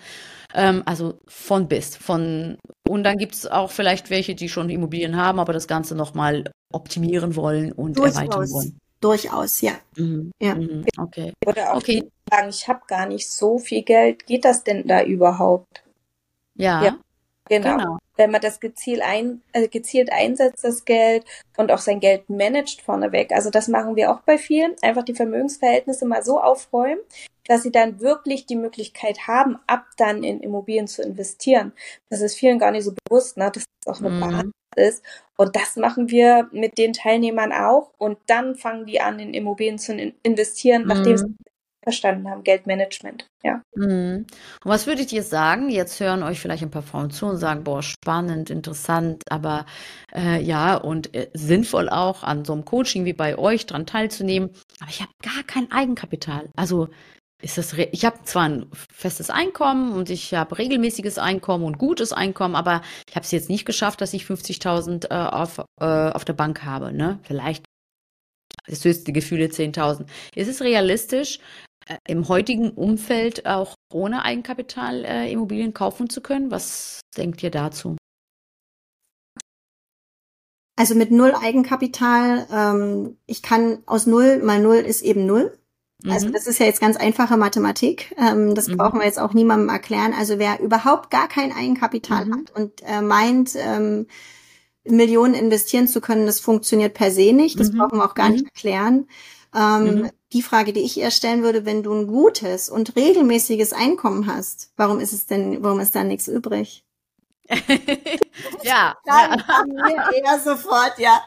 Ähm, 0.53 0.83
also 0.85 1.19
von 1.27 1.67
bis. 1.67 1.95
Von, 1.95 2.57
und 2.87 3.03
dann 3.03 3.17
gibt 3.17 3.35
es 3.35 3.47
auch 3.47 3.71
vielleicht 3.71 4.09
welche, 4.09 4.35
die 4.35 4.49
schon 4.49 4.69
Immobilien 4.69 5.15
haben, 5.15 5.39
aber 5.39 5.53
das 5.53 5.67
Ganze 5.67 5.95
nochmal 5.95 6.51
optimieren 6.71 7.35
wollen 7.35 7.71
und 7.71 7.97
Durchaus. 7.97 8.15
erweitern 8.15 8.49
wollen. 8.51 8.77
Durchaus, 8.99 9.61
ja. 9.61 9.73
Mhm. 9.97 10.31
ja. 10.39 10.55
Mhm. 10.55 10.85
Okay. 10.97 11.33
Oder 11.45 11.73
auch 11.73 11.77
okay. 11.77 12.07
sagen, 12.29 12.49
ich 12.49 12.67
habe 12.67 12.81
gar 12.87 13.07
nicht 13.07 13.29
so 13.29 13.57
viel 13.57 13.81
Geld. 13.81 14.27
Geht 14.27 14.45
das 14.45 14.63
denn 14.63 14.87
da 14.87 15.03
überhaupt? 15.03 15.83
Ja. 16.55 16.83
ja. 16.83 16.97
Genau. 17.51 17.75
genau. 17.75 17.97
Wenn 18.15 18.31
man 18.31 18.39
das 18.39 18.61
gezielt, 18.61 19.01
ein, 19.01 19.41
äh, 19.51 19.67
gezielt 19.67 20.09
einsetzt, 20.09 20.63
das 20.63 20.85
Geld 20.85 21.25
und 21.57 21.69
auch 21.69 21.79
sein 21.79 21.99
Geld 21.99 22.29
managt 22.29 22.81
vorneweg. 22.81 23.33
Also 23.33 23.49
das 23.49 23.67
machen 23.67 23.97
wir 23.97 24.09
auch 24.09 24.21
bei 24.21 24.37
vielen. 24.37 24.73
Einfach 24.81 25.03
die 25.03 25.13
Vermögensverhältnisse 25.13 26.05
mal 26.05 26.23
so 26.23 26.39
aufräumen, 26.39 27.01
dass 27.47 27.63
sie 27.63 27.71
dann 27.71 27.99
wirklich 27.99 28.45
die 28.45 28.55
Möglichkeit 28.55 29.27
haben, 29.27 29.59
ab 29.67 29.83
dann 29.97 30.23
in 30.23 30.39
Immobilien 30.39 30.87
zu 30.87 31.01
investieren. 31.01 31.73
Das 32.09 32.21
ist 32.21 32.35
vielen 32.35 32.57
gar 32.57 32.71
nicht 32.71 32.85
so 32.85 32.93
bewusst, 33.03 33.35
ne? 33.35 33.51
dass 33.53 33.65
das 33.83 33.95
auch 33.95 33.99
eine 33.99 34.11
mhm. 34.11 34.19
Basis 34.21 34.51
ist. 34.77 35.03
Und 35.35 35.57
das 35.57 35.75
machen 35.75 36.09
wir 36.09 36.47
mit 36.53 36.77
den 36.77 36.93
Teilnehmern 36.93 37.51
auch. 37.51 37.91
Und 37.97 38.17
dann 38.27 38.55
fangen 38.55 38.85
die 38.85 39.01
an, 39.01 39.19
in 39.19 39.33
Immobilien 39.33 39.77
zu 39.77 39.93
investieren, 40.23 40.83
nachdem 40.87 41.13
mhm. 41.13 41.17
sie 41.17 41.50
verstanden 41.83 42.29
haben, 42.29 42.43
Geldmanagement, 42.43 43.27
ja. 43.43 43.61
Mhm. 43.75 44.25
Und 44.63 44.71
was 44.71 44.87
würdet 44.87 45.11
ihr 45.11 45.23
sagen? 45.23 45.69
Jetzt 45.69 45.99
hören 45.99 46.23
euch 46.23 46.39
vielleicht 46.39 46.63
ein 46.63 46.71
paar 46.71 46.83
Frauen 46.83 47.11
zu 47.11 47.25
und 47.25 47.37
sagen, 47.37 47.63
boah, 47.63 47.81
spannend, 47.81 48.49
interessant, 48.49 49.23
aber 49.29 49.65
äh, 50.13 50.41
ja, 50.41 50.75
und 50.75 51.13
äh, 51.15 51.29
sinnvoll 51.33 51.89
auch 51.89 52.23
an 52.23 52.45
so 52.45 52.53
einem 52.53 52.65
Coaching 52.65 53.05
wie 53.05 53.13
bei 53.13 53.37
euch 53.37 53.65
dran 53.65 53.85
teilzunehmen. 53.85 54.51
Aber 54.79 54.89
ich 54.89 55.01
habe 55.01 55.11
gar 55.23 55.43
kein 55.43 55.71
Eigenkapital. 55.71 56.49
Also 56.55 56.89
ist 57.41 57.57
das, 57.57 57.73
ich 57.73 58.05
habe 58.05 58.23
zwar 58.23 58.43
ein 58.43 58.67
festes 58.93 59.31
Einkommen 59.31 59.93
und 59.93 60.11
ich 60.11 60.33
habe 60.35 60.59
regelmäßiges 60.59 61.17
Einkommen 61.17 61.65
und 61.65 61.79
gutes 61.79 62.13
Einkommen, 62.13 62.55
aber 62.55 62.81
ich 63.09 63.15
habe 63.15 63.23
es 63.23 63.31
jetzt 63.31 63.49
nicht 63.49 63.65
geschafft, 63.65 64.01
dass 64.01 64.13
ich 64.13 64.25
50.000 64.25 65.09
äh, 65.09 65.29
auf, 65.29 65.59
äh, 65.79 65.85
auf 65.85 66.23
der 66.25 66.33
Bank 66.33 66.63
habe. 66.63 66.93
Ne? 66.93 67.19
Vielleicht 67.23 67.65
das 68.67 68.85
höchste 68.85 69.11
Gefühle 69.11 69.47
10.000. 69.47 70.05
Ist 70.35 70.47
es 70.47 70.61
realistisch, 70.61 71.39
im 72.07 72.27
heutigen 72.27 72.71
Umfeld 72.71 73.45
auch 73.45 73.75
ohne 73.91 74.23
Eigenkapital 74.23 75.05
äh, 75.05 75.31
Immobilien 75.31 75.73
kaufen 75.73 76.09
zu 76.09 76.21
können? 76.21 76.51
Was 76.51 77.01
denkt 77.17 77.43
ihr 77.43 77.51
dazu? 77.51 77.97
Also 80.77 80.95
mit 80.95 81.11
null 81.11 81.33
Eigenkapital, 81.39 82.47
ähm, 82.51 83.17
ich 83.27 83.43
kann 83.43 83.83
aus 83.85 84.07
null 84.07 84.41
mal 84.41 84.59
null 84.59 84.77
ist 84.77 85.01
eben 85.01 85.25
null. 85.25 85.57
Also 86.07 86.27
mhm. 86.27 86.33
das 86.33 86.47
ist 86.47 86.59
ja 86.59 86.65
jetzt 86.65 86.81
ganz 86.81 86.97
einfache 86.97 87.37
Mathematik. 87.37 88.15
Ähm, 88.17 88.55
das 88.55 88.67
mhm. 88.67 88.77
brauchen 88.77 88.99
wir 88.99 89.05
jetzt 89.05 89.19
auch 89.19 89.33
niemandem 89.33 89.69
erklären. 89.69 90.13
Also 90.17 90.39
wer 90.39 90.59
überhaupt 90.59 91.11
gar 91.11 91.27
kein 91.27 91.51
Eigenkapital 91.51 92.25
mhm. 92.25 92.33
hat 92.33 92.51
und 92.55 92.81
äh, 92.83 93.01
meint, 93.01 93.51
ähm, 93.55 94.07
Millionen 94.83 95.35
investieren 95.35 95.87
zu 95.87 96.01
können, 96.01 96.25
das 96.25 96.39
funktioniert 96.39 96.95
per 96.95 97.11
se 97.11 97.33
nicht. 97.33 97.59
Das 97.59 97.71
mhm. 97.71 97.77
brauchen 97.77 97.99
wir 97.99 98.05
auch 98.05 98.15
gar 98.15 98.29
nicht 98.29 98.45
mhm. 98.45 98.49
erklären. 98.55 99.07
Ähm, 99.53 99.83
mhm. 99.83 100.09
Die 100.33 100.41
Frage, 100.41 100.71
die 100.71 100.81
ich 100.81 100.97
eher 100.97 101.11
stellen 101.11 101.43
würde, 101.43 101.65
wenn 101.65 101.83
du 101.83 101.93
ein 101.93 102.07
gutes 102.07 102.69
und 102.69 102.95
regelmäßiges 102.95 103.73
Einkommen 103.73 104.27
hast, 104.27 104.71
warum 104.77 104.99
ist 104.99 105.13
es 105.13 105.25
denn, 105.25 105.61
warum 105.63 105.79
ist 105.79 105.95
da 105.95 106.03
nichts 106.03 106.27
übrig? 106.27 106.85
ja. 108.63 108.95
Dann 109.05 109.43
ja. 109.89 110.09
eher 110.11 110.39
sofort, 110.39 110.97
ja. 110.99 111.21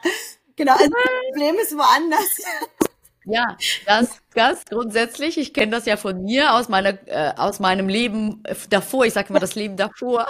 Genau, 0.57 0.73
also 0.73 0.89
das 0.89 1.03
Problem 1.31 1.57
ist 1.57 1.77
woanders. 1.77 2.41
Ja, 3.27 3.57
das, 3.87 4.21
das 4.35 4.65
grundsätzlich. 4.69 5.39
Ich 5.39 5.55
kenne 5.55 5.73
das 5.73 5.87
ja 5.87 5.97
von 5.97 6.23
mir 6.23 6.55
aus 6.55 6.69
meiner, 6.69 6.99
äh, 7.07 7.33
aus 7.37 7.61
meinem 7.61 7.89
Leben 7.89 8.43
davor. 8.71 9.07
Ich 9.07 9.15
sage 9.15 9.29
immer 9.31 9.41
das 9.41 9.55
Leben 9.55 9.77
davor. 9.77 10.27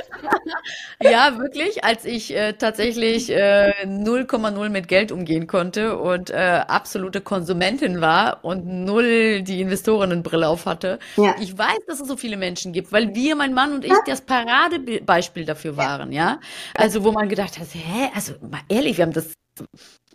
ja, 1.02 1.38
wirklich, 1.38 1.84
als 1.84 2.04
ich 2.04 2.34
äh, 2.34 2.54
tatsächlich 2.54 3.28
0,0 3.28 4.66
äh, 4.66 4.68
mit 4.68 4.88
Geld 4.88 5.12
umgehen 5.12 5.46
konnte 5.46 5.98
und 5.98 6.30
äh, 6.30 6.62
absolute 6.66 7.20
Konsumentin 7.20 8.00
war 8.00 8.44
und 8.44 8.66
null 8.66 9.42
die 9.42 9.60
Investorinnenbrille 9.60 10.48
auf 10.48 10.66
hatte. 10.66 10.98
Ja. 11.16 11.34
Ich 11.40 11.56
weiß, 11.56 11.78
dass 11.86 12.00
es 12.00 12.08
so 12.08 12.16
viele 12.16 12.36
Menschen 12.36 12.72
gibt, 12.72 12.92
weil 12.92 13.14
wir, 13.14 13.36
mein 13.36 13.54
Mann 13.54 13.72
und 13.72 13.84
ich, 13.84 13.92
das 14.06 14.20
Paradebeispiel 14.20 15.44
dafür 15.44 15.76
waren, 15.76 16.12
ja. 16.12 16.40
Also 16.74 17.04
wo 17.04 17.12
man 17.12 17.28
gedacht 17.28 17.58
hat, 17.58 17.68
hä, 17.72 18.10
also 18.14 18.34
mal 18.40 18.60
ehrlich, 18.68 18.98
wir 18.98 19.04
haben 19.04 19.12
das 19.12 19.32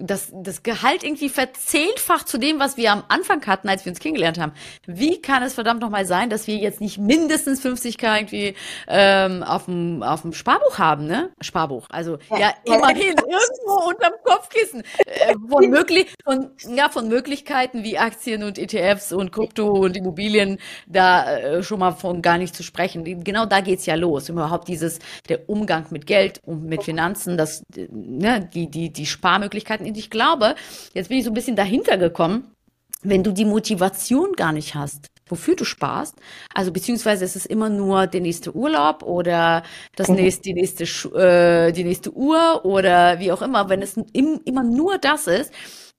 das, 0.02 0.32
das 0.34 0.64
Gehalt 0.64 1.04
irgendwie 1.04 1.30
verzehnfacht 1.30 2.28
zu 2.28 2.38
dem, 2.38 2.60
was 2.60 2.78
wir 2.78 2.92
am 2.92 3.04
Anfang 3.08 3.46
hatten, 3.46 3.70
als 3.70 3.86
wir 3.86 3.92
uns 3.92 4.00
kennengelernt 4.00 4.40
haben. 4.40 4.54
Wie 4.86 5.22
kann 5.22 5.44
es 5.44 5.54
verdammt 5.54 5.82
nochmal 5.82 6.06
sein, 6.06 6.30
dass 6.30 6.48
wir 6.48 6.56
jetzt 6.56 6.82
nicht 6.82 6.98
mindestens 6.98 7.64
50k 7.64 8.18
irgendwie 8.18 8.56
ähm, 8.88 9.44
auf 9.44 9.66
dem 9.66 10.04
auf 10.04 10.22
dem 10.22 10.34
Sparbuch 10.34 10.78
haben, 10.78 11.06
ne? 11.06 11.32
Sparbuch. 11.42 11.88
Also 11.90 12.18
ja, 12.30 12.40
ja 12.40 12.54
immerhin 12.64 13.16
irgendwo 13.18 13.90
unterm 13.90 14.14
Kopfkissen. 14.24 14.84
Äh, 15.06 15.36
von, 15.50 15.70
möglich, 15.70 16.14
von, 16.24 16.52
ja, 16.76 16.90
von 16.90 17.08
Möglichkeiten 17.08 17.84
wie 17.84 17.98
Aktien 17.98 18.44
und 18.44 18.58
ETFs 18.58 19.14
und 19.14 19.32
Krypto 19.32 19.68
und 19.68 19.98
Immobilien 19.98 20.60
da 20.88 21.38
äh, 21.38 21.64
schon 21.64 21.80
mal 21.80 21.92
von 21.92 22.22
gar 22.22 22.38
nicht 22.38 22.56
zu 22.56 22.64
sprechen. 22.64 23.24
Genau 23.24 23.46
da 23.46 23.62
geht's 23.62 23.86
ja 23.86 23.96
los. 23.96 24.30
Überhaupt 24.30 24.68
dieses, 24.68 25.00
der 25.30 25.50
Umgang 25.50 25.86
mit 25.90 26.06
Geld 26.06 26.40
und 26.46 26.64
mit 26.64 26.84
Finanzen, 26.84 27.38
das, 27.38 27.64
ne, 27.76 28.50
die, 28.54 28.70
die, 28.70 28.92
die 28.92 29.06
Sparmöglichkeiten 29.06 29.86
und 29.92 29.98
ich 29.98 30.10
glaube, 30.10 30.56
jetzt 30.94 31.10
bin 31.10 31.18
ich 31.18 31.26
so 31.26 31.32
ein 31.32 31.34
bisschen 31.34 31.58
dahinter 31.58 31.98
gekommen, 31.98 32.56
wenn 33.04 33.24
du 33.24 33.34
die 33.34 33.44
Motivation 33.44 34.32
gar 34.38 34.54
nicht 34.54 34.74
hast, 34.74 35.08
wofür 35.26 35.58
du 35.58 35.66
sparst, 35.66 36.16
also 36.56 36.72
beziehungsweise 36.72 37.26
es 37.26 37.36
ist 37.36 37.46
immer 37.46 37.68
nur 37.68 38.08
der 38.08 38.22
nächste 38.22 38.56
Urlaub 38.56 39.04
oder 39.04 39.64
das 39.98 40.08
mhm. 40.08 40.16
nächste, 40.16 40.44
die 40.44 40.54
nächste, 40.54 40.86
äh, 41.14 41.74
die 41.74 41.84
nächste 41.84 42.14
Uhr 42.14 42.64
oder 42.64 43.20
wie 43.20 43.34
auch 43.34 43.42
immer, 43.42 43.68
wenn 43.68 43.82
es 43.82 43.98
im, 44.14 44.40
immer 44.46 44.64
nur 44.64 44.98
das 44.98 45.28
ist, 45.28 45.52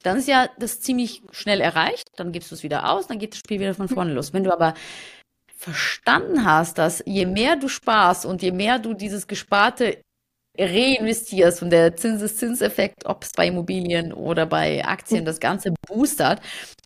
dann 0.03 0.17
ist 0.17 0.27
ja 0.29 0.49
das 0.59 0.81
ziemlich 0.81 1.23
schnell 1.33 1.61
erreicht, 1.61 2.09
dann 2.17 2.33
gibst 2.33 2.51
du 2.51 2.55
es 2.55 2.63
wieder 2.63 2.89
aus, 2.89 3.09
dann 3.09 3.19
geht 3.19 3.33
das 3.33 3.41
Spiel 3.41 3.61
wieder 3.61 3.75
von 3.75 3.89
vorne 3.89 4.15
los. 4.15 4.33
Wenn 4.33 4.45
du 4.45 4.53
aber 4.55 4.73
verstanden 5.55 6.47
hast, 6.47 6.79
dass 6.79 7.03
je 7.05 7.27
mehr 7.27 7.57
du 7.57 7.69
sparst 7.69 8.25
und 8.25 8.41
je 8.41 8.53
mehr 8.53 8.79
du 8.79 8.95
dieses 8.95 9.27
Gesparte 9.27 9.99
reinvestierst 10.59 11.63
und 11.63 11.71
der 11.71 11.97
Zinseszinseffekt, 11.97 13.07
ob 13.07 13.25
es 13.25 13.31
bei 13.33 13.47
Immobilien 13.47 14.13
oder 14.13 14.45
bei 14.45 14.85
Aktien 14.85 15.25
das 15.25 15.41
Ganze 15.41 15.73
boostert, 15.87 16.41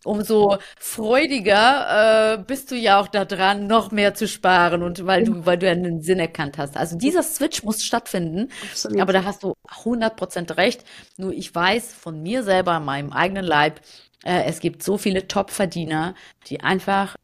umso 0.05 0.57
freudiger 0.79 2.35
äh, 2.35 2.43
bist 2.43 2.71
du 2.71 2.75
ja 2.75 2.99
auch 2.99 3.09
daran, 3.09 3.67
noch 3.67 3.91
mehr 3.91 4.13
zu 4.13 4.27
sparen 4.27 4.83
und 4.83 5.05
weil 5.05 5.25
du, 5.25 5.45
weil 5.45 5.57
du 5.57 5.69
einen 5.69 6.01
Sinn 6.01 6.19
erkannt 6.19 6.57
hast. 6.57 6.77
Also 6.77 6.97
dieser 6.97 7.23
Switch 7.23 7.63
muss 7.63 7.83
stattfinden. 7.83 8.49
Absolut. 8.71 9.01
Aber 9.01 9.11
da 9.11 9.25
hast 9.25 9.43
du 9.43 9.53
100% 9.83 10.55
recht. 10.55 10.85
Nur 11.17 11.33
ich 11.33 11.53
weiß 11.53 11.93
von 11.93 12.21
mir 12.23 12.43
selber, 12.43 12.79
meinem 12.79 13.11
eigenen 13.11 13.45
Leib, 13.45 13.81
äh, 14.23 14.43
es 14.45 14.61
gibt 14.61 14.81
so 14.81 14.97
viele 14.97 15.27
Top-Verdiener, 15.27 16.15
die 16.47 16.61
einfach 16.61 17.15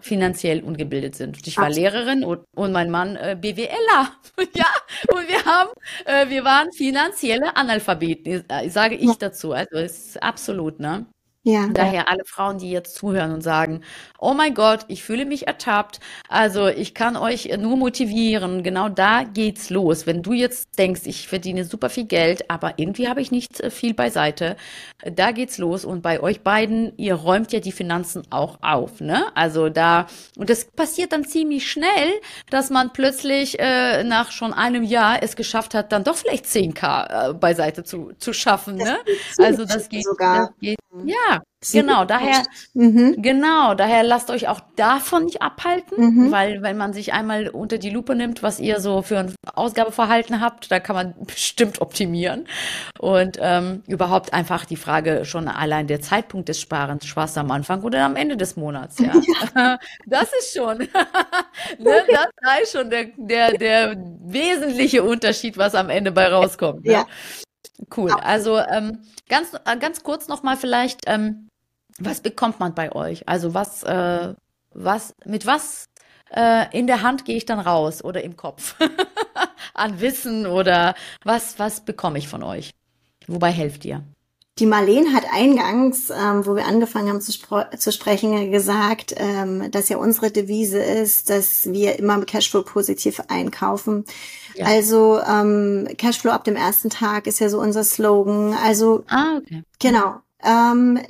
finanziell 0.00 0.62
ungebildet 0.62 1.14
sind. 1.14 1.46
Ich 1.46 1.56
war 1.56 1.66
Absolut. 1.66 1.92
Lehrerin 1.92 2.24
und, 2.24 2.44
und 2.56 2.72
mein 2.72 2.90
Mann 2.90 3.16
äh, 3.16 3.36
BWLer. 3.40 4.12
ja, 4.54 4.66
und 5.12 5.28
wir 5.28 5.44
haben, 5.44 5.70
äh, 6.04 6.28
wir 6.28 6.44
waren 6.44 6.72
finanzielle 6.72 7.56
Analphabeten, 7.56 8.44
äh, 8.48 8.68
sage 8.68 8.96
ich 8.96 9.16
dazu. 9.16 9.52
Also 9.52 9.76
es 9.76 10.06
ist 10.06 10.22
absolut, 10.22 10.80
ne? 10.80 11.06
Ja. 11.42 11.68
Daher 11.72 12.10
alle 12.10 12.24
Frauen, 12.26 12.58
die 12.58 12.70
jetzt 12.70 12.96
zuhören 12.96 13.32
und 13.32 13.40
sagen, 13.40 13.80
oh 14.18 14.34
mein 14.34 14.52
Gott, 14.52 14.84
ich 14.88 15.02
fühle 15.02 15.24
mich 15.24 15.46
ertappt. 15.46 15.98
Also 16.28 16.68
ich 16.68 16.94
kann 16.94 17.16
euch 17.16 17.48
nur 17.56 17.78
motivieren. 17.78 18.62
Genau 18.62 18.90
da 18.90 19.22
geht's 19.24 19.70
los. 19.70 20.06
Wenn 20.06 20.22
du 20.22 20.34
jetzt 20.34 20.78
denkst, 20.78 21.02
ich 21.04 21.28
verdiene 21.28 21.64
super 21.64 21.88
viel 21.88 22.04
Geld, 22.04 22.50
aber 22.50 22.74
irgendwie 22.76 23.08
habe 23.08 23.22
ich 23.22 23.30
nicht 23.30 23.58
äh, 23.60 23.70
viel 23.70 23.94
beiseite, 23.94 24.56
da 25.02 25.30
geht's 25.32 25.56
los. 25.56 25.86
Und 25.86 26.02
bei 26.02 26.20
euch 26.20 26.42
beiden, 26.42 26.92
ihr 26.98 27.14
räumt 27.14 27.52
ja 27.52 27.60
die 27.60 27.72
Finanzen 27.72 28.22
auch 28.28 28.58
auf, 28.60 29.00
ne? 29.00 29.24
Also 29.34 29.70
da, 29.70 30.06
und 30.36 30.50
das 30.50 30.66
passiert 30.66 31.12
dann 31.12 31.24
ziemlich 31.24 31.70
schnell, 31.70 32.12
dass 32.50 32.68
man 32.68 32.92
plötzlich 32.92 33.58
äh, 33.58 34.04
nach 34.04 34.30
schon 34.30 34.52
einem 34.52 34.82
Jahr 34.82 35.22
es 35.22 35.36
geschafft 35.36 35.72
hat, 35.74 35.92
dann 35.92 36.04
doch 36.04 36.16
vielleicht 36.16 36.44
10k 36.44 37.30
äh, 37.30 37.34
beiseite 37.34 37.82
zu, 37.82 38.12
zu 38.18 38.34
schaffen, 38.34 38.76
ne? 38.76 38.98
Also 39.38 39.64
das 39.64 39.88
geht, 39.88 40.04
sogar. 40.04 40.48
Das 40.48 40.58
geht, 40.60 40.78
ja, 41.04 41.39
genau, 41.72 42.04
daher, 42.04 42.42
mhm. 42.74 43.16
genau, 43.20 43.74
daher 43.74 44.02
lasst 44.02 44.30
euch 44.30 44.48
auch 44.48 44.60
davon 44.76 45.26
nicht 45.26 45.42
abhalten, 45.42 46.02
mhm. 46.02 46.30
weil 46.30 46.62
wenn 46.62 46.76
man 46.76 46.92
sich 46.92 47.12
einmal 47.12 47.48
unter 47.48 47.78
die 47.78 47.90
Lupe 47.90 48.14
nimmt, 48.14 48.42
was 48.42 48.60
ihr 48.60 48.80
so 48.80 49.02
für 49.02 49.18
ein 49.18 49.34
Ausgabeverhalten 49.54 50.40
habt, 50.40 50.70
da 50.70 50.80
kann 50.80 50.96
man 50.96 51.14
bestimmt 51.26 51.80
optimieren. 51.80 52.46
Und 52.98 53.38
ähm, 53.40 53.82
überhaupt 53.86 54.32
einfach 54.32 54.64
die 54.64 54.76
Frage 54.76 55.24
schon 55.24 55.48
allein 55.48 55.86
der 55.86 56.00
Zeitpunkt 56.00 56.48
des 56.48 56.60
Sparens, 56.60 57.06
Spaß 57.06 57.36
am 57.38 57.50
Anfang 57.50 57.82
oder 57.82 58.04
am 58.04 58.16
Ende 58.16 58.36
des 58.36 58.56
Monats, 58.56 58.98
ja. 58.98 59.12
ja. 59.54 59.78
Das 60.06 60.30
ist 60.38 60.54
schon, 60.54 60.78
ne, 60.78 60.86
das 61.78 62.62
ist 62.62 62.72
schon 62.72 62.90
der, 62.90 63.06
der, 63.16 63.52
der 63.52 63.96
wesentliche 64.22 65.02
Unterschied, 65.02 65.58
was 65.58 65.74
am 65.74 65.90
Ende 65.90 66.10
bei 66.12 66.28
rauskommt. 66.28 66.84
Ne? 66.84 66.92
Ja. 66.92 67.06
Cool. 67.96 68.12
Also 68.12 68.58
ähm, 68.58 69.02
ganz, 69.28 69.54
äh, 69.64 69.76
ganz 69.78 70.02
kurz 70.02 70.28
nochmal 70.28 70.56
vielleicht, 70.56 71.00
ähm, 71.06 71.49
was 72.00 72.20
bekommt 72.20 72.60
man 72.60 72.74
bei 72.74 72.92
euch? 72.92 73.28
Also 73.28 73.54
was, 73.54 73.82
äh, 73.82 74.34
was, 74.72 75.14
mit 75.24 75.46
was 75.46 75.88
äh, 76.34 76.66
in 76.76 76.86
der 76.86 77.02
Hand 77.02 77.24
gehe 77.24 77.36
ich 77.36 77.46
dann 77.46 77.60
raus 77.60 78.02
oder 78.02 78.22
im 78.22 78.36
Kopf 78.36 78.76
an 79.74 80.00
Wissen 80.00 80.46
oder 80.46 80.94
was, 81.24 81.58
was 81.58 81.84
bekomme 81.84 82.18
ich 82.18 82.28
von 82.28 82.42
euch? 82.42 82.72
Wobei 83.26 83.50
helft 83.50 83.84
ihr? 83.84 84.02
Die 84.58 84.66
Marlene 84.66 85.14
hat 85.14 85.24
eingangs, 85.32 86.10
ähm, 86.10 86.44
wo 86.44 86.54
wir 86.54 86.66
angefangen 86.66 87.08
haben 87.08 87.20
zu, 87.22 87.32
zu 87.78 87.92
sprechen, 87.92 88.50
gesagt, 88.50 89.14
ähm, 89.16 89.70
dass 89.70 89.88
ja 89.88 89.96
unsere 89.96 90.30
Devise 90.30 90.78
ist, 90.78 91.30
dass 91.30 91.72
wir 91.72 91.98
immer 91.98 92.22
Cashflow 92.26 92.62
positiv 92.62 93.22
einkaufen. 93.28 94.04
Ja. 94.54 94.66
Also 94.66 95.18
ähm, 95.20 95.88
Cashflow 95.96 96.30
ab 96.30 96.44
dem 96.44 96.56
ersten 96.56 96.90
Tag 96.90 97.26
ist 97.26 97.38
ja 97.38 97.48
so 97.48 97.58
unser 97.58 97.84
Slogan. 97.84 98.54
Also 98.62 99.04
ah, 99.08 99.38
okay. 99.38 99.62
genau. 99.78 100.16
Ähm, 100.44 101.00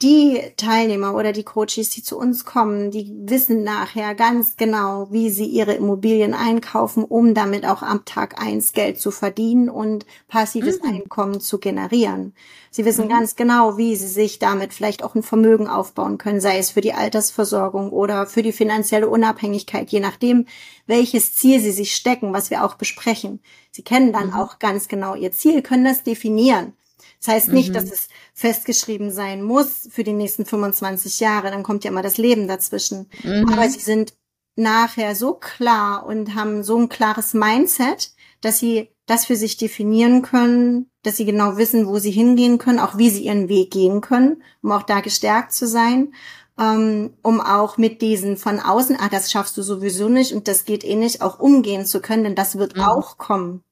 die 0.00 0.40
Teilnehmer 0.56 1.14
oder 1.14 1.32
die 1.32 1.42
Coaches, 1.42 1.90
die 1.90 2.04
zu 2.04 2.16
uns 2.16 2.44
kommen, 2.44 2.92
die 2.92 3.12
wissen 3.24 3.64
nachher 3.64 4.14
ganz 4.14 4.56
genau, 4.56 5.08
wie 5.10 5.28
sie 5.28 5.46
ihre 5.46 5.74
Immobilien 5.74 6.34
einkaufen, 6.34 7.02
um 7.04 7.34
damit 7.34 7.66
auch 7.66 7.82
am 7.82 8.04
Tag 8.04 8.40
eins 8.40 8.72
Geld 8.72 9.00
zu 9.00 9.10
verdienen 9.10 9.68
und 9.68 10.06
passives 10.28 10.80
mhm. 10.82 10.88
Einkommen 10.88 11.40
zu 11.40 11.58
generieren. 11.58 12.32
Sie 12.70 12.84
wissen 12.84 13.06
mhm. 13.06 13.10
ganz 13.10 13.34
genau, 13.34 13.76
wie 13.76 13.96
sie 13.96 14.06
sich 14.06 14.38
damit 14.38 14.72
vielleicht 14.72 15.02
auch 15.02 15.16
ein 15.16 15.24
Vermögen 15.24 15.66
aufbauen 15.66 16.16
können, 16.16 16.40
sei 16.40 16.58
es 16.58 16.70
für 16.70 16.80
die 16.80 16.92
Altersversorgung 16.92 17.90
oder 17.90 18.26
für 18.26 18.42
die 18.42 18.52
finanzielle 18.52 19.08
Unabhängigkeit, 19.08 19.90
je 19.90 19.98
nachdem, 19.98 20.46
welches 20.86 21.34
Ziel 21.34 21.60
sie 21.60 21.72
sich 21.72 21.96
stecken, 21.96 22.32
was 22.32 22.50
wir 22.50 22.64
auch 22.64 22.76
besprechen. 22.76 23.40
Sie 23.72 23.82
kennen 23.82 24.12
dann 24.12 24.28
mhm. 24.28 24.34
auch 24.34 24.60
ganz 24.60 24.86
genau 24.86 25.16
ihr 25.16 25.32
Ziel, 25.32 25.60
können 25.60 25.84
das 25.84 26.04
definieren. 26.04 26.74
Das 27.20 27.34
heißt 27.34 27.48
nicht, 27.48 27.70
mhm. 27.70 27.74
dass 27.74 27.90
es 27.90 28.08
festgeschrieben 28.32 29.10
sein 29.10 29.42
muss 29.42 29.88
für 29.90 30.04
die 30.04 30.12
nächsten 30.12 30.44
25 30.44 31.20
Jahre, 31.20 31.50
dann 31.50 31.62
kommt 31.62 31.84
ja 31.84 31.90
immer 31.90 32.02
das 32.02 32.18
Leben 32.18 32.46
dazwischen. 32.46 33.08
Mhm. 33.24 33.48
Aber 33.52 33.68
sie 33.68 33.80
sind 33.80 34.14
nachher 34.56 35.14
so 35.14 35.34
klar 35.34 36.06
und 36.06 36.34
haben 36.34 36.62
so 36.62 36.76
ein 36.76 36.88
klares 36.88 37.34
Mindset, 37.34 38.12
dass 38.40 38.58
sie 38.58 38.88
das 39.06 39.24
für 39.24 39.36
sich 39.36 39.56
definieren 39.56 40.22
können, 40.22 40.90
dass 41.02 41.16
sie 41.16 41.24
genau 41.24 41.56
wissen, 41.56 41.86
wo 41.86 41.98
sie 41.98 42.10
hingehen 42.10 42.58
können, 42.58 42.78
auch 42.78 42.98
wie 42.98 43.10
sie 43.10 43.24
ihren 43.24 43.48
Weg 43.48 43.70
gehen 43.70 44.00
können, 44.00 44.42
um 44.62 44.72
auch 44.72 44.82
da 44.82 45.00
gestärkt 45.00 45.52
zu 45.52 45.66
sein, 45.66 46.12
ähm, 46.58 47.14
um 47.22 47.40
auch 47.40 47.78
mit 47.78 48.02
diesen 48.02 48.36
von 48.36 48.60
außen, 48.60 48.96
ah, 49.00 49.08
das 49.08 49.30
schaffst 49.30 49.56
du 49.56 49.62
sowieso 49.62 50.08
nicht 50.08 50.32
und 50.32 50.48
das 50.48 50.64
geht 50.64 50.84
eh 50.84 50.96
nicht, 50.96 51.22
auch 51.22 51.38
umgehen 51.38 51.86
zu 51.86 52.00
können, 52.00 52.24
denn 52.24 52.34
das 52.34 52.58
wird 52.58 52.76
mhm. 52.76 52.82
auch 52.82 53.16
kommen. 53.16 53.62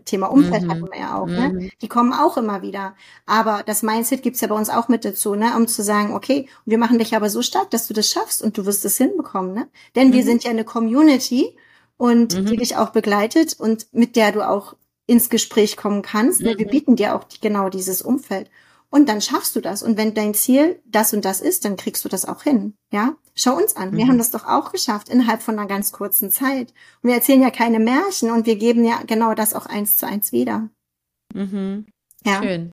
Thema 0.00 0.26
Umfeld 0.26 0.62
mhm. 0.62 0.70
hatten 0.70 0.88
wir 0.90 0.98
ja 0.98 1.18
auch, 1.18 1.26
ne? 1.26 1.48
mhm. 1.48 1.58
ne? 1.58 1.70
Die 1.80 1.88
kommen 1.88 2.12
auch 2.12 2.36
immer 2.36 2.62
wieder. 2.62 2.94
Aber 3.26 3.62
das 3.64 3.82
Mindset 3.82 4.22
gibt's 4.22 4.40
ja 4.40 4.48
bei 4.48 4.54
uns 4.54 4.70
auch 4.70 4.88
mit 4.88 5.04
dazu, 5.04 5.34
ne? 5.34 5.56
Um 5.56 5.68
zu 5.68 5.82
sagen, 5.82 6.14
okay, 6.14 6.48
wir 6.64 6.78
machen 6.78 6.98
dich 6.98 7.14
aber 7.14 7.30
so 7.30 7.42
stark, 7.42 7.70
dass 7.70 7.88
du 7.88 7.94
das 7.94 8.08
schaffst 8.08 8.42
und 8.42 8.56
du 8.58 8.66
wirst 8.66 8.84
es 8.84 8.96
hinbekommen, 8.96 9.54
ne? 9.54 9.68
Denn 9.94 10.08
mhm. 10.08 10.12
wir 10.14 10.24
sind 10.24 10.44
ja 10.44 10.50
eine 10.50 10.64
Community 10.64 11.56
und 11.96 12.34
mhm. 12.34 12.46
die 12.46 12.56
dich 12.56 12.76
auch 12.76 12.90
begleitet 12.90 13.54
und 13.58 13.86
mit 13.92 14.16
der 14.16 14.32
du 14.32 14.48
auch 14.48 14.74
ins 15.06 15.30
Gespräch 15.30 15.76
kommen 15.76 16.02
kannst. 16.02 16.40
Ne? 16.40 16.58
Wir 16.58 16.66
mhm. 16.66 16.70
bieten 16.70 16.96
dir 16.96 17.14
auch 17.14 17.24
genau 17.40 17.68
dieses 17.68 18.02
Umfeld. 18.02 18.50
Und 18.90 19.08
dann 19.08 19.20
schaffst 19.20 19.56
du 19.56 19.60
das. 19.60 19.82
Und 19.82 19.96
wenn 19.96 20.14
dein 20.14 20.34
Ziel 20.34 20.80
das 20.84 21.14
und 21.14 21.24
das 21.24 21.40
ist, 21.40 21.64
dann 21.64 21.76
kriegst 21.76 22.04
du 22.04 22.08
das 22.08 22.24
auch 22.24 22.42
hin. 22.42 22.74
Ja? 22.90 23.14
Schau 23.34 23.56
uns 23.56 23.76
an. 23.76 23.96
Wir 23.96 24.04
mhm. 24.04 24.10
haben 24.10 24.18
das 24.18 24.30
doch 24.30 24.46
auch 24.46 24.72
geschafft 24.72 25.08
innerhalb 25.08 25.42
von 25.42 25.58
einer 25.58 25.68
ganz 25.68 25.92
kurzen 25.92 26.30
Zeit. 26.30 26.72
Und 27.02 27.08
wir 27.08 27.14
erzählen 27.14 27.40
ja 27.40 27.50
keine 27.50 27.78
Märchen 27.78 28.30
und 28.30 28.46
wir 28.46 28.56
geben 28.56 28.84
ja 28.84 29.02
genau 29.06 29.34
das 29.34 29.54
auch 29.54 29.66
eins 29.66 29.96
zu 29.96 30.06
eins 30.06 30.32
wieder. 30.32 30.68
Mhm. 31.32 31.86
Ja. 32.24 32.42
Schön. 32.42 32.72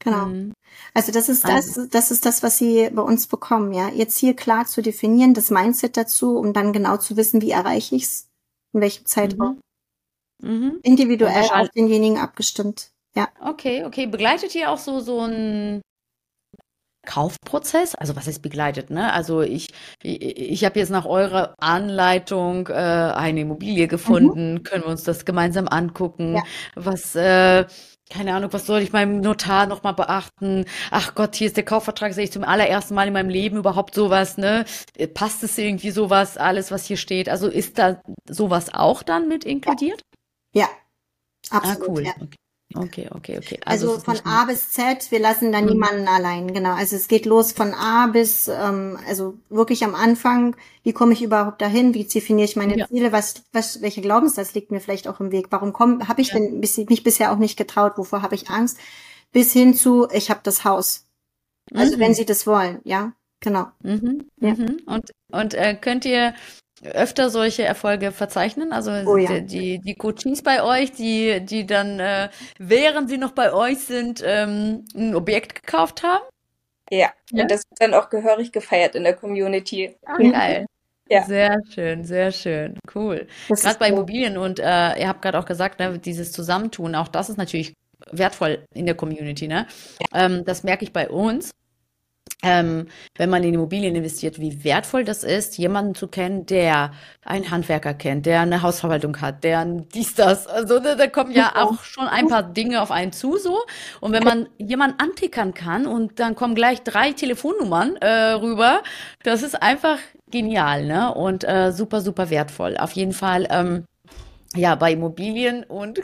Genau. 0.00 0.26
Mhm. 0.26 0.52
Also 0.94 1.12
das 1.12 1.28
ist 1.28 1.44
das, 1.44 1.78
also 1.78 1.86
das 1.86 2.10
ist 2.10 2.26
das, 2.26 2.42
was 2.42 2.58
sie 2.58 2.90
bei 2.90 3.02
uns 3.02 3.28
bekommen, 3.28 3.72
ja. 3.72 3.88
Ihr 3.90 4.08
Ziel 4.08 4.34
klar 4.34 4.66
zu 4.66 4.82
definieren, 4.82 5.34
das 5.34 5.50
Mindset 5.50 5.96
dazu, 5.96 6.36
um 6.36 6.52
dann 6.52 6.72
genau 6.72 6.96
zu 6.96 7.16
wissen, 7.16 7.40
wie 7.40 7.50
erreiche 7.50 7.94
ich 7.94 8.04
es, 8.04 8.28
in 8.72 8.80
welchem 8.80 9.06
Zeitraum. 9.06 9.60
Mhm. 10.40 10.50
mhm. 10.50 10.78
Individuell 10.82 11.48
auf 11.52 11.68
denjenigen 11.70 12.18
abgestimmt. 12.18 12.90
Ja. 13.14 13.28
Okay, 13.40 13.84
okay. 13.84 14.06
Begleitet 14.06 14.54
ihr 14.54 14.70
auch 14.70 14.78
so, 14.78 15.00
so 15.00 15.20
ein 15.20 15.82
Kaufprozess? 17.06 17.94
Also 17.94 18.16
was 18.16 18.26
ist 18.26 18.42
begleitet, 18.42 18.90
ne? 18.90 19.12
Also 19.12 19.42
ich, 19.42 19.68
ich, 20.02 20.22
ich 20.22 20.64
habe 20.64 20.78
jetzt 20.78 20.90
nach 20.90 21.04
eurer 21.04 21.54
Anleitung 21.58 22.68
äh, 22.68 22.72
eine 22.72 23.40
Immobilie 23.40 23.88
gefunden. 23.88 24.54
Mhm. 24.54 24.62
Können 24.62 24.84
wir 24.84 24.90
uns 24.90 25.02
das 25.04 25.24
gemeinsam 25.24 25.68
angucken? 25.68 26.36
Ja. 26.36 26.42
Was, 26.74 27.14
äh, 27.16 27.64
keine 28.10 28.34
Ahnung, 28.34 28.52
was 28.52 28.66
soll 28.66 28.82
ich 28.82 28.92
meinem 28.92 29.20
Notar 29.20 29.66
nochmal 29.66 29.94
beachten? 29.94 30.64
Ach 30.90 31.14
Gott, 31.14 31.34
hier 31.34 31.46
ist 31.46 31.56
der 31.56 31.64
Kaufvertrag, 31.64 32.12
sehe 32.12 32.24
ich 32.24 32.32
zum 32.32 32.44
allerersten 32.44 32.94
Mal 32.94 33.08
in 33.08 33.14
meinem 33.14 33.30
Leben 33.30 33.56
überhaupt 33.56 33.94
sowas, 33.94 34.36
ne? 34.36 34.64
Passt 35.14 35.42
es 35.42 35.56
irgendwie 35.58 35.90
sowas, 35.90 36.36
alles, 36.36 36.70
was 36.70 36.84
hier 36.84 36.98
steht? 36.98 37.28
Also 37.28 37.48
ist 37.48 37.78
da 37.78 38.00
sowas 38.28 38.72
auch 38.72 39.02
dann 39.02 39.28
mit 39.28 39.44
inkludiert? 39.44 40.02
Ja, 40.54 40.68
ah, 41.50 41.58
absolut. 41.58 41.80
Ah, 41.80 41.90
cool. 41.90 42.04
Ja. 42.04 42.12
Okay. 42.20 42.36
Okay, 42.74 43.08
okay, 43.10 43.38
okay. 43.38 43.60
Also, 43.64 43.92
also 43.92 44.00
von 44.00 44.18
A 44.24 44.44
bis 44.44 44.70
Z, 44.70 45.10
wir 45.10 45.20
lassen 45.20 45.52
da 45.52 45.60
mhm. 45.60 45.68
niemanden 45.68 46.08
allein, 46.08 46.52
genau. 46.52 46.74
Also 46.74 46.96
es 46.96 47.08
geht 47.08 47.26
los 47.26 47.52
von 47.52 47.74
A 47.74 48.06
bis, 48.06 48.48
ähm, 48.48 48.98
also 49.08 49.38
wirklich 49.48 49.84
am 49.84 49.94
Anfang, 49.94 50.56
wie 50.82 50.92
komme 50.92 51.12
ich 51.12 51.22
überhaupt 51.22 51.60
dahin, 51.60 51.94
wie 51.94 52.04
definiere 52.04 52.44
ich 52.44 52.56
meine 52.56 52.78
ja. 52.78 52.88
Ziele, 52.88 53.12
was, 53.12 53.42
was, 53.52 53.82
welche 53.82 54.00
Glaubenssatz 54.00 54.54
liegt 54.54 54.70
mir 54.70 54.80
vielleicht 54.80 55.08
auch 55.08 55.20
im 55.20 55.32
Weg, 55.32 55.46
warum 55.50 55.72
komme, 55.72 56.08
habe 56.08 56.20
ich 56.20 56.28
ja. 56.28 56.34
denn 56.38 56.60
bis, 56.60 56.76
mich 56.76 57.02
bisher 57.02 57.32
auch 57.32 57.38
nicht 57.38 57.56
getraut, 57.56 57.96
wovor 57.96 58.22
habe 58.22 58.34
ich 58.34 58.50
Angst, 58.50 58.78
bis 59.32 59.52
hin 59.52 59.74
zu, 59.74 60.08
ich 60.12 60.30
habe 60.30 60.40
das 60.42 60.64
Haus. 60.64 61.06
Also 61.74 61.96
mhm. 61.96 62.00
wenn 62.00 62.14
Sie 62.14 62.26
das 62.26 62.46
wollen, 62.46 62.80
ja, 62.84 63.12
genau. 63.40 63.66
Mhm. 63.82 64.28
Ja. 64.40 64.54
Mhm. 64.54 64.80
Und, 64.86 65.10
und 65.30 65.54
äh, 65.54 65.74
könnt 65.74 66.04
ihr 66.04 66.34
öfter 66.84 67.30
solche 67.30 67.64
Erfolge 67.64 68.12
verzeichnen? 68.12 68.72
Also 68.72 68.90
oh, 68.90 69.16
ja. 69.16 69.40
die, 69.40 69.78
die 69.78 69.94
Coaches 69.94 70.42
bei 70.42 70.62
euch, 70.62 70.92
die, 70.92 71.40
die 71.44 71.66
dann, 71.66 72.00
äh, 72.00 72.28
während 72.58 73.08
sie 73.08 73.18
noch 73.18 73.32
bei 73.32 73.52
euch 73.52 73.78
sind, 73.80 74.22
ähm, 74.24 74.84
ein 74.94 75.14
Objekt 75.14 75.54
gekauft 75.54 76.02
haben? 76.02 76.24
Ja, 76.90 77.10
ja, 77.30 77.42
und 77.42 77.50
das 77.50 77.62
wird 77.70 77.80
dann 77.80 77.94
auch 77.94 78.10
gehörig 78.10 78.52
gefeiert 78.52 78.94
in 78.94 79.04
der 79.04 79.14
Community. 79.14 79.96
Ah, 80.04 80.16
geil. 80.18 80.66
Ja. 81.08 81.24
Sehr 81.24 81.60
schön, 81.70 82.04
sehr 82.04 82.32
schön. 82.32 82.78
Cool. 82.94 83.26
Gerade 83.48 83.78
bei 83.78 83.88
Immobilien 83.88 84.38
und 84.38 84.58
äh, 84.58 84.98
ihr 84.98 85.08
habt 85.08 85.22
gerade 85.22 85.38
auch 85.38 85.44
gesagt, 85.44 85.78
ne, 85.78 85.98
dieses 85.98 86.32
Zusammentun, 86.32 86.94
auch 86.94 87.08
das 87.08 87.28
ist 87.28 87.36
natürlich 87.36 87.74
wertvoll 88.10 88.64
in 88.74 88.86
der 88.86 88.94
Community. 88.94 89.46
Ne? 89.46 89.66
Ähm, 90.14 90.44
das 90.44 90.64
merke 90.64 90.84
ich 90.84 90.92
bei 90.92 91.08
uns 91.08 91.50
ähm, 92.42 92.88
wenn 93.16 93.30
man 93.30 93.44
in 93.44 93.54
Immobilien 93.54 93.94
investiert, 93.94 94.40
wie 94.40 94.64
wertvoll 94.64 95.04
das 95.04 95.22
ist, 95.22 95.58
jemanden 95.58 95.94
zu 95.94 96.08
kennen, 96.08 96.44
der 96.44 96.92
einen 97.24 97.50
Handwerker 97.50 97.94
kennt, 97.94 98.26
der 98.26 98.40
eine 98.40 98.62
Hausverwaltung 98.62 99.20
hat, 99.20 99.44
der 99.44 99.64
dies, 99.64 100.14
das. 100.14 100.48
Also 100.48 100.80
da, 100.80 100.96
da 100.96 101.06
kommen 101.06 101.30
ja 101.30 101.52
auch 101.54 101.84
schon 101.84 102.08
ein 102.08 102.26
paar 102.26 102.42
Dinge 102.42 102.82
auf 102.82 102.90
einen 102.90 103.12
zu 103.12 103.36
so. 103.36 103.60
Und 104.00 104.12
wenn 104.12 104.24
man 104.24 104.48
jemanden 104.58 104.98
antickern 104.98 105.54
kann 105.54 105.86
und 105.86 106.18
dann 106.18 106.34
kommen 106.34 106.56
gleich 106.56 106.82
drei 106.82 107.12
Telefonnummern 107.12 107.96
äh, 107.96 108.32
rüber, 108.32 108.82
das 109.22 109.42
ist 109.42 109.62
einfach 109.62 109.98
genial, 110.30 110.84
ne? 110.84 111.14
Und 111.14 111.44
äh, 111.44 111.70
super, 111.70 112.00
super 112.00 112.28
wertvoll. 112.28 112.76
Auf 112.76 112.92
jeden 112.92 113.12
Fall, 113.12 113.46
ähm, 113.50 113.84
ja, 114.56 114.74
bei 114.74 114.92
Immobilien 114.92 115.62
und 115.62 116.00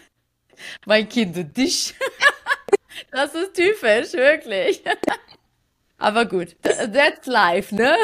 mein 0.86 1.08
Kind 1.08 1.56
dich. 1.56 1.94
Das 3.10 3.34
ist 3.34 3.54
typisch, 3.54 4.12
wirklich. 4.14 4.82
Aber 6.02 6.26
gut, 6.26 6.56
that's 6.62 7.26
life, 7.26 7.72
ne? 7.72 7.94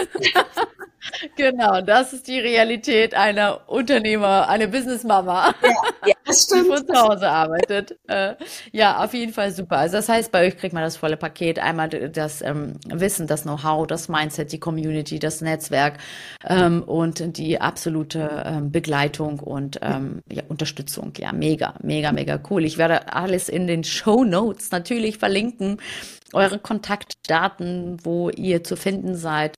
genau, 1.37 1.81
das 1.81 2.13
ist 2.13 2.29
die 2.29 2.39
Realität 2.39 3.13
einer 3.15 3.69
Unternehmer, 3.69 4.49
einer 4.49 4.69
Businessmama, 4.69 5.53
ja, 5.63 5.69
ja, 6.07 6.15
das 6.25 6.45
stimmt. 6.45 6.67
die 6.67 6.69
von 6.69 6.87
zu 6.87 6.95
Hause 6.95 7.29
arbeitet. 7.29 7.99
Äh, 8.07 8.37
ja, 8.71 9.03
auf 9.03 9.15
jeden 9.15 9.33
Fall 9.33 9.51
super. 9.51 9.79
Also 9.79 9.97
das 9.97 10.09
heißt, 10.09 10.31
bei 10.31 10.47
euch 10.47 10.57
kriegt 10.57 10.75
man 10.75 10.85
das 10.85 10.97
volle 10.97 11.17
Paket. 11.17 11.59
Einmal 11.59 11.89
das 11.89 12.41
ähm, 12.41 12.75
Wissen, 12.87 13.27
das 13.27 13.43
Know-how, 13.43 13.89
das 13.89 14.09
Mindset, 14.09 14.53
die 14.53 14.61
Community, 14.61 15.19
das 15.19 15.41
Netzwerk 15.41 15.99
ähm, 16.49 16.85
und 16.85 17.37
die 17.37 17.61
absolute 17.61 18.45
ähm, 18.47 18.71
Begleitung 18.71 19.41
und 19.41 19.81
ähm, 19.83 20.23
ja, 20.31 20.45
Unterstützung. 20.47 21.15
Ja, 21.19 21.33
mega, 21.33 21.75
mega, 21.83 22.13
mega 22.13 22.41
cool. 22.49 22.65
Ich 22.65 22.79
werde 22.79 23.13
alles 23.13 23.49
in 23.49 23.67
den 23.67 23.83
Show 23.83 24.23
Notes 24.23 24.71
natürlich 24.71 25.19
verlinken 25.19 25.79
eure 26.33 26.59
Kontaktdaten, 26.59 28.05
wo 28.05 28.31
ihr 28.31 28.64
zu 28.64 28.76
finden 28.76 29.16
seid. 29.16 29.55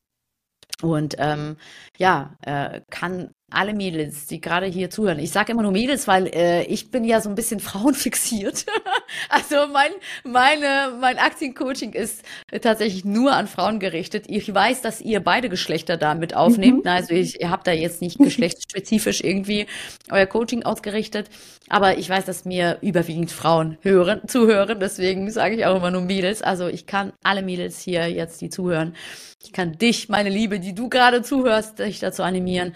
Und 0.83 1.17
ähm, 1.19 1.57
ja, 1.99 2.37
äh, 2.43 2.81
kann 2.91 3.33
alle 3.51 3.75
Mädels, 3.75 4.27
die 4.27 4.41
gerade 4.41 4.67
hier 4.67 4.91
zuhören. 4.91 5.19
Ich 5.19 5.31
sage 5.31 5.53
immer 5.53 5.63
nur 5.63 5.73
Mädels, 5.73 6.07
weil 6.09 6.27
äh, 6.29 6.63
ich 6.65 6.91
bin 6.91 7.05
ja 7.05 7.21
so 7.21 7.29
ein 7.29 7.35
bisschen 7.35 7.61
frauenfixiert. 7.61 8.67
also 9.29 9.67
mein 9.73 9.91
meine 10.25 10.97
mein 11.01 11.19
Aktiencoaching 11.19 11.93
ist 11.93 12.23
tatsächlich 12.63 13.05
nur 13.05 13.33
an 13.33 13.47
Frauen 13.47 13.81
gerichtet. 13.81 14.25
Ich 14.29 14.53
weiß, 14.53 14.83
dass 14.83 15.01
ihr 15.01 15.21
beide 15.21 15.49
Geschlechter 15.49 15.97
damit 15.97 16.35
aufnehmt. 16.35 16.85
Mhm. 16.85 16.91
Also 16.91 17.15
ich, 17.15 17.41
ihr 17.41 17.51
habt 17.51 17.67
da 17.67 17.73
jetzt 17.73 18.01
nicht 18.01 18.19
geschlechtsspezifisch 18.19 19.21
irgendwie 19.25 19.67
euer 20.11 20.27
Coaching 20.27 20.63
ausgerichtet, 20.63 21.29
aber 21.69 21.99
ich 21.99 22.09
weiß, 22.09 22.25
dass 22.25 22.45
mir 22.45 22.79
überwiegend 22.81 23.31
Frauen 23.31 23.79
hören, 23.83 24.23
zuhören. 24.27 24.81
Deswegen 24.81 25.31
sage 25.31 25.57
ich 25.57 25.67
auch 25.67 25.77
immer 25.77 25.91
nur 25.91 26.03
Mädels. 26.03 26.43
Also 26.43 26.69
ich 26.69 26.87
kann 26.87 27.13
alle 27.23 27.43
Mädels 27.43 27.81
hier 27.81 28.09
jetzt, 28.09 28.41
die 28.41 28.49
zuhören, 28.49 28.95
ich 29.43 29.53
kann 29.53 29.79
dich, 29.79 30.09
meine 30.09 30.29
Liebe, 30.29 30.61
die 30.61 30.75
du 30.75 30.89
gerade 30.89 31.23
zuhörst, 31.23 31.79
dich 31.79 31.99
dazu 31.99 32.23
animieren. 32.23 32.75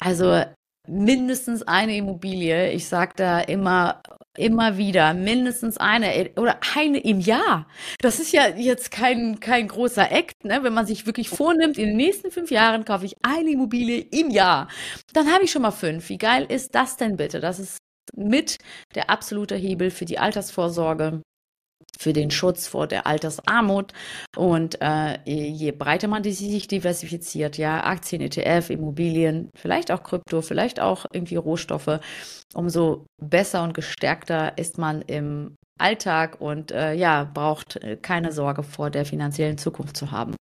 Also 0.00 0.44
mindestens 0.88 1.62
eine 1.62 1.96
Immobilie. 1.96 2.72
Ich 2.72 2.88
sage 2.88 3.12
da 3.16 3.40
immer, 3.40 4.02
immer 4.36 4.76
wieder, 4.76 5.14
mindestens 5.14 5.76
eine 5.78 6.30
oder 6.36 6.60
eine 6.76 6.98
im 6.98 7.20
Jahr. 7.20 7.66
Das 8.00 8.20
ist 8.20 8.32
ja 8.32 8.48
jetzt 8.48 8.90
kein, 8.90 9.40
kein 9.40 9.68
großer 9.68 10.10
Act, 10.10 10.44
ne? 10.44 10.62
wenn 10.62 10.74
man 10.74 10.86
sich 10.86 11.06
wirklich 11.06 11.28
vornimmt, 11.28 11.78
in 11.78 11.88
den 11.88 11.96
nächsten 11.96 12.30
fünf 12.30 12.50
Jahren 12.50 12.84
kaufe 12.84 13.06
ich 13.06 13.16
eine 13.22 13.50
Immobilie 13.50 14.00
im 14.00 14.30
Jahr. 14.30 14.68
Dann 15.12 15.32
habe 15.32 15.44
ich 15.44 15.50
schon 15.50 15.62
mal 15.62 15.70
fünf. 15.70 16.08
Wie 16.08 16.18
geil 16.18 16.46
ist 16.48 16.74
das 16.74 16.96
denn 16.96 17.16
bitte? 17.16 17.40
Das 17.40 17.58
ist 17.58 17.78
mit 18.14 18.58
der 18.94 19.10
absolute 19.10 19.56
Hebel 19.56 19.90
für 19.90 20.04
die 20.04 20.18
Altersvorsorge 20.18 21.22
für 21.98 22.12
den 22.12 22.30
Schutz 22.30 22.66
vor 22.66 22.86
der 22.86 23.06
Altersarmut. 23.06 23.92
Und 24.36 24.80
äh, 24.80 25.18
je 25.24 25.72
breiter 25.72 26.08
man 26.08 26.22
die 26.22 26.32
sich 26.32 26.68
diversifiziert, 26.68 27.58
ja, 27.58 27.84
Aktien, 27.84 28.22
ETF, 28.22 28.70
Immobilien, 28.70 29.50
vielleicht 29.54 29.90
auch 29.90 30.02
Krypto, 30.02 30.42
vielleicht 30.42 30.80
auch 30.80 31.06
irgendwie 31.12 31.36
Rohstoffe, 31.36 32.00
umso 32.54 33.06
besser 33.22 33.62
und 33.62 33.74
gestärkter 33.74 34.56
ist 34.58 34.78
man 34.78 35.02
im 35.02 35.56
Alltag 35.78 36.40
und 36.40 36.72
äh, 36.72 36.94
ja, 36.94 37.24
braucht 37.24 37.78
keine 38.02 38.32
Sorge 38.32 38.62
vor 38.62 38.90
der 38.90 39.04
finanziellen 39.04 39.58
Zukunft 39.58 39.96
zu 39.96 40.10
haben. 40.10 40.34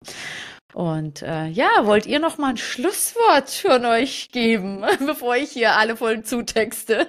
Und 0.75 1.23
äh, 1.23 1.47
ja, 1.47 1.87
wollt 1.87 2.05
ihr 2.05 2.19
noch 2.19 2.37
mal 2.37 2.51
ein 2.51 2.57
Schlusswort 2.57 3.49
von 3.49 3.87
euch 3.87 4.31
geben, 4.33 4.85
bevor 5.07 5.37
ich 5.37 5.53
hier 5.53 5.77
alle 5.77 5.97
voll 5.97 6.25
zutexte? 6.25 7.07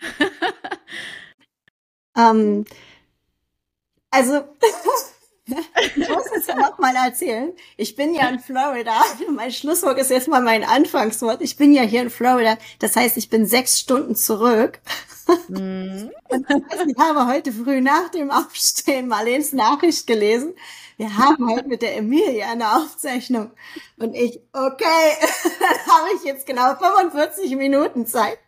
ähm, 2.16 2.64
also, 4.12 4.44
ich 5.46 6.08
muss 6.08 6.26
es 6.36 6.46
ja 6.46 6.54
noch 6.54 6.78
mal 6.78 6.94
erzählen. 6.94 7.52
Ich 7.76 7.96
bin 7.96 8.14
ja 8.14 8.28
in 8.28 8.38
Florida. 8.38 9.02
Mein 9.30 9.50
Schlusswort 9.50 9.98
ist 9.98 10.10
jetzt 10.10 10.28
mal 10.28 10.42
mein 10.42 10.64
Anfangswort. 10.64 11.40
Ich 11.40 11.56
bin 11.56 11.72
ja 11.72 11.82
hier 11.82 12.02
in 12.02 12.10
Florida. 12.10 12.58
Das 12.78 12.94
heißt, 12.94 13.16
ich 13.16 13.30
bin 13.30 13.46
sechs 13.46 13.80
Stunden 13.80 14.14
zurück. 14.14 14.80
Mhm. 15.48 16.10
Und 16.28 16.46
ich 16.88 16.98
habe 16.98 17.26
heute 17.26 17.52
früh 17.52 17.80
nach 17.80 18.10
dem 18.10 18.30
Aufstehen 18.30 19.08
Marlens 19.08 19.52
Nachricht 19.52 20.06
gelesen. 20.06 20.54
Wir 20.98 21.16
haben 21.16 21.50
heute 21.50 21.66
mit 21.66 21.82
der 21.82 21.96
Emilia 21.96 22.50
eine 22.50 22.76
Aufzeichnung. 22.76 23.50
Und 23.98 24.14
ich, 24.14 24.40
okay, 24.52 25.16
dann 25.60 25.96
habe 25.96 26.08
ich 26.16 26.24
jetzt 26.24 26.46
genau 26.46 26.74
45 26.76 27.56
Minuten 27.56 28.06
Zeit 28.06 28.38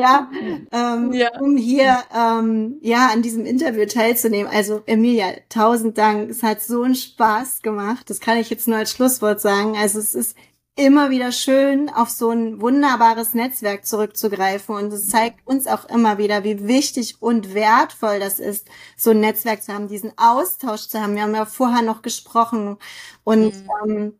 ja, 0.00 0.30
ähm, 0.72 1.12
ja. 1.12 1.38
um 1.40 1.56
hier 1.56 1.98
ähm, 2.14 2.78
ja 2.80 3.10
an 3.12 3.22
diesem 3.22 3.46
Interview 3.46 3.86
teilzunehmen. 3.86 4.50
Also 4.52 4.82
Emilia, 4.86 5.32
tausend 5.48 5.98
Dank. 5.98 6.30
Es 6.30 6.42
hat 6.42 6.62
so 6.62 6.82
einen 6.82 6.94
Spaß 6.94 7.62
gemacht. 7.62 8.10
Das 8.10 8.20
kann 8.20 8.38
ich 8.38 8.50
jetzt 8.50 8.68
nur 8.68 8.78
als 8.78 8.90
Schlusswort 8.90 9.40
sagen. 9.40 9.76
Also 9.76 9.98
es 9.98 10.14
ist 10.14 10.36
immer 10.76 11.10
wieder 11.10 11.30
schön, 11.30 11.90
auf 11.90 12.08
so 12.08 12.30
ein 12.30 12.60
wunderbares 12.60 13.34
Netzwerk 13.34 13.86
zurückzugreifen. 13.86 14.74
Und 14.74 14.92
es 14.92 15.08
zeigt 15.08 15.46
uns 15.46 15.66
auch 15.66 15.84
immer 15.86 16.18
wieder, 16.18 16.44
wie 16.44 16.66
wichtig 16.66 17.16
und 17.20 17.54
wertvoll 17.54 18.18
das 18.18 18.38
ist, 18.38 18.68
so 18.96 19.10
ein 19.10 19.20
Netzwerk 19.20 19.62
zu 19.62 19.74
haben, 19.74 19.88
diesen 19.88 20.12
Austausch 20.16 20.88
zu 20.88 21.00
haben. 21.00 21.14
Wir 21.14 21.22
haben 21.22 21.34
ja 21.34 21.44
vorher 21.44 21.82
noch 21.82 22.02
gesprochen. 22.02 22.78
Und 23.24 23.54
mhm. 23.54 23.70
ähm, 23.84 24.14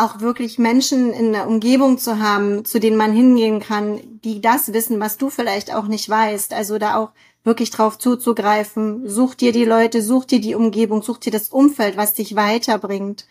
auch 0.00 0.20
wirklich 0.20 0.58
Menschen 0.58 1.12
in 1.12 1.32
der 1.32 1.46
Umgebung 1.46 1.98
zu 1.98 2.18
haben, 2.18 2.64
zu 2.64 2.80
denen 2.80 2.96
man 2.96 3.12
hingehen 3.12 3.60
kann, 3.60 4.00
die 4.24 4.40
das 4.40 4.72
wissen, 4.72 5.00
was 5.00 5.18
du 5.18 5.30
vielleicht 5.30 5.74
auch 5.74 5.86
nicht 5.86 6.08
weißt. 6.08 6.52
Also 6.52 6.78
da 6.78 6.96
auch 6.96 7.10
wirklich 7.44 7.70
drauf 7.70 7.98
zuzugreifen. 7.98 9.08
Such 9.08 9.34
dir 9.34 9.52
die 9.52 9.64
Leute, 9.64 10.02
such 10.02 10.24
dir 10.24 10.40
die 10.40 10.54
Umgebung, 10.54 11.02
such 11.02 11.18
dir 11.18 11.32
das 11.32 11.48
Umfeld, 11.48 11.96
was 11.96 12.14
dich 12.14 12.36
weiterbringt. 12.36 13.26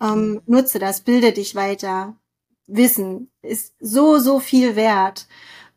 Ähm, 0.00 0.40
nutze 0.46 0.78
das, 0.78 1.00
bilde 1.02 1.32
dich 1.32 1.54
weiter. 1.54 2.16
Wissen 2.66 3.30
ist 3.42 3.74
so, 3.80 4.18
so 4.18 4.40
viel 4.40 4.76
wert. 4.76 5.26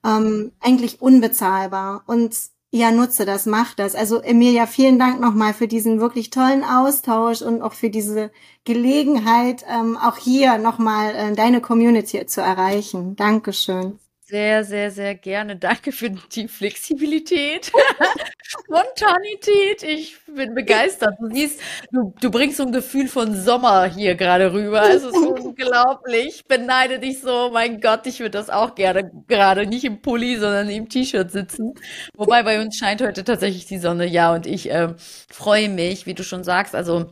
Ähm, 0.06 0.52
eigentlich 0.60 1.02
unbezahlbar. 1.02 2.04
Und 2.06 2.36
ja, 2.76 2.90
nutze 2.90 3.24
das, 3.24 3.46
mach 3.46 3.76
das. 3.76 3.94
Also 3.94 4.20
Emilia, 4.20 4.66
vielen 4.66 4.98
Dank 4.98 5.22
nochmal 5.22 5.54
für 5.54 5.68
diesen 5.68 6.00
wirklich 6.00 6.32
tollen 6.32 6.64
Austausch 6.64 7.44
und 7.44 7.62
auch 7.62 7.74
für 7.74 7.92
diese 7.92 8.32
Gelegenheit, 8.66 9.64
ähm, 9.70 9.96
auch 9.96 10.18
hier 10.18 10.58
nochmal 10.58 11.14
äh, 11.14 11.36
deine 11.36 11.62
Community 11.62 12.26
zu 12.26 12.42
erreichen. 12.42 13.16
Dankeschön. 13.16 14.00
Sehr, 14.26 14.64
sehr, 14.64 14.90
sehr 14.90 15.16
gerne. 15.16 15.58
Danke 15.58 15.92
für 15.92 16.10
die 16.10 16.48
Flexibilität, 16.48 17.74
Spontanität. 18.48 19.84
Ich 19.84 20.18
bin 20.26 20.56
begeistert. 20.56 21.16
Du 21.20 21.28
siehst, 21.30 21.60
du, 21.92 22.14
du 22.22 22.32
bringst 22.32 22.56
so 22.58 22.64
ein 22.64 22.72
Gefühl 22.72 23.10
von 23.10 23.36
Sommer 23.36 23.84
hier 23.84 24.16
gerade 24.16 24.54
rüber. 24.54 24.90
Es 24.90 25.04
ist 25.04 25.18
unglaublich. 25.18 26.28
Ich 26.28 26.46
beneide 26.46 27.00
dich 27.00 27.20
so. 27.20 27.50
Mein 27.52 27.82
Gott, 27.82 28.08
ich 28.08 28.22
würde 28.22 28.32
das 28.32 28.50
auch 28.50 28.76
gerne 28.76 29.12
gerade 29.28 29.68
nicht 29.68 29.84
im 29.84 30.02
Pulli, 30.02 30.38
sondern 30.38 30.70
im 30.70 30.88
T-Shirt 30.88 31.30
sitzen. 31.30 31.74
Wobei 32.16 32.44
bei 32.44 32.62
uns 32.62 32.78
scheint 32.78 33.02
heute 33.02 33.26
tatsächlich 33.26 33.66
die 33.66 33.78
Sonne. 33.78 34.08
Ja, 34.08 34.34
und 34.34 34.48
ich 34.48 34.72
äh, 34.72 34.94
freue 35.30 35.68
mich, 35.68 36.06
wie 36.06 36.14
du 36.14 36.24
schon 36.24 36.46
sagst. 36.46 36.76
Also 36.76 37.12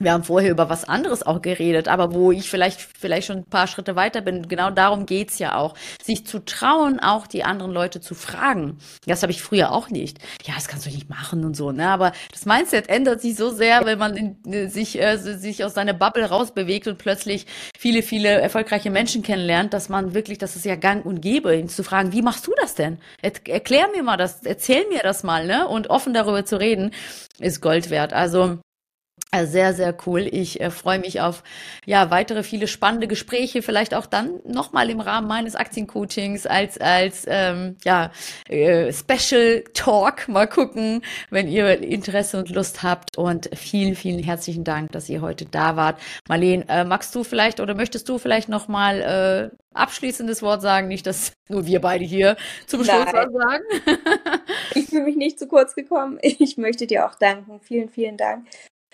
wir 0.00 0.12
haben 0.12 0.24
vorher 0.24 0.50
über 0.50 0.70
was 0.70 0.84
anderes 0.84 1.22
auch 1.22 1.42
geredet, 1.42 1.86
aber 1.86 2.14
wo 2.14 2.32
ich 2.32 2.48
vielleicht, 2.48 2.80
vielleicht 2.80 3.26
schon 3.26 3.38
ein 3.38 3.44
paar 3.44 3.66
Schritte 3.66 3.94
weiter 3.94 4.22
bin. 4.22 4.48
Genau 4.48 4.70
darum 4.70 5.04
geht's 5.04 5.38
ja 5.38 5.56
auch. 5.56 5.74
Sich 6.02 6.26
zu 6.26 6.42
trauen, 6.44 6.98
auch 6.98 7.26
die 7.26 7.44
anderen 7.44 7.72
Leute 7.72 8.00
zu 8.00 8.14
fragen. 8.14 8.78
Das 9.06 9.22
habe 9.22 9.32
ich 9.32 9.42
früher 9.42 9.70
auch 9.70 9.90
nicht. 9.90 10.18
Ja, 10.44 10.54
das 10.54 10.66
kannst 10.66 10.86
du 10.86 10.90
nicht 10.90 11.10
machen 11.10 11.44
und 11.44 11.54
so, 11.54 11.72
ne? 11.72 11.88
Aber 11.88 12.12
das 12.32 12.46
Mindset 12.46 12.88
ändert 12.88 13.20
sich 13.20 13.36
so 13.36 13.50
sehr, 13.50 13.84
wenn 13.84 13.98
man 13.98 14.16
in, 14.16 14.70
sich, 14.70 14.98
äh, 14.98 15.18
sich 15.18 15.62
aus 15.62 15.74
seiner 15.74 15.92
Bubble 15.92 16.24
rausbewegt 16.24 16.88
und 16.88 16.96
plötzlich 16.96 17.46
viele, 17.76 18.02
viele 18.02 18.28
erfolgreiche 18.28 18.90
Menschen 18.90 19.22
kennenlernt, 19.22 19.74
dass 19.74 19.90
man 19.90 20.14
wirklich, 20.14 20.38
das 20.38 20.56
ist 20.56 20.64
ja 20.64 20.76
gang 20.76 21.04
und 21.04 21.20
gäbe, 21.20 21.54
ihn 21.54 21.68
zu 21.68 21.84
fragen, 21.84 22.12
wie 22.12 22.22
machst 22.22 22.46
du 22.46 22.52
das 22.58 22.74
denn? 22.74 22.98
Er, 23.20 23.32
erklär 23.46 23.88
mir 23.94 24.02
mal 24.02 24.16
das, 24.16 24.42
erzähl 24.42 24.88
mir 24.88 25.00
das 25.02 25.22
mal, 25.22 25.46
ne? 25.46 25.68
Und 25.68 25.90
offen 25.90 26.14
darüber 26.14 26.46
zu 26.46 26.58
reden, 26.58 26.92
ist 27.38 27.60
Gold 27.60 27.90
wert. 27.90 28.14
Also 28.14 28.58
sehr, 29.44 29.72
sehr 29.72 29.96
cool. 30.06 30.28
Ich 30.30 30.60
äh, 30.60 30.70
freue 30.70 30.98
mich 30.98 31.22
auf 31.22 31.42
ja 31.86 32.10
weitere 32.10 32.42
viele 32.42 32.66
spannende 32.66 33.08
Gespräche, 33.08 33.62
vielleicht 33.62 33.94
auch 33.94 34.04
dann 34.04 34.40
nochmal 34.44 34.90
im 34.90 35.00
Rahmen 35.00 35.26
meines 35.26 35.56
Aktiencoachings 35.56 36.46
als 36.46 36.78
als 36.78 37.24
ähm, 37.26 37.76
ja 37.82 38.12
äh, 38.48 38.92
Special 38.92 39.64
Talk. 39.72 40.28
Mal 40.28 40.46
gucken, 40.46 41.02
wenn 41.30 41.48
ihr 41.48 41.80
Interesse 41.80 42.38
und 42.38 42.50
Lust 42.50 42.82
habt. 42.82 43.16
Und 43.16 43.48
vielen, 43.54 43.94
vielen 43.94 44.22
herzlichen 44.22 44.64
Dank, 44.64 44.92
dass 44.92 45.08
ihr 45.08 45.22
heute 45.22 45.46
da 45.46 45.76
wart. 45.76 45.98
Marleen, 46.28 46.68
äh, 46.68 46.84
magst 46.84 47.14
du 47.14 47.24
vielleicht 47.24 47.58
oder 47.60 47.74
möchtest 47.74 48.10
du 48.10 48.18
vielleicht 48.18 48.50
nochmal 48.50 49.00
äh, 49.00 49.56
abschließendes 49.72 50.42
Wort 50.42 50.60
sagen? 50.60 50.88
Nicht, 50.88 51.06
dass 51.06 51.32
nur 51.48 51.66
wir 51.66 51.80
beide 51.80 52.04
hier 52.04 52.36
zum 52.66 52.84
Schluss 52.84 53.06
was 53.06 53.32
sagen. 53.32 53.64
ich 54.74 54.86
fühle 54.86 55.04
mich 55.04 55.16
nicht 55.16 55.38
zu 55.38 55.48
kurz 55.48 55.74
gekommen. 55.74 56.18
Ich 56.20 56.58
möchte 56.58 56.86
dir 56.86 57.06
auch 57.06 57.14
danken. 57.14 57.60
Vielen, 57.60 57.88
vielen 57.88 58.18
Dank 58.18 58.46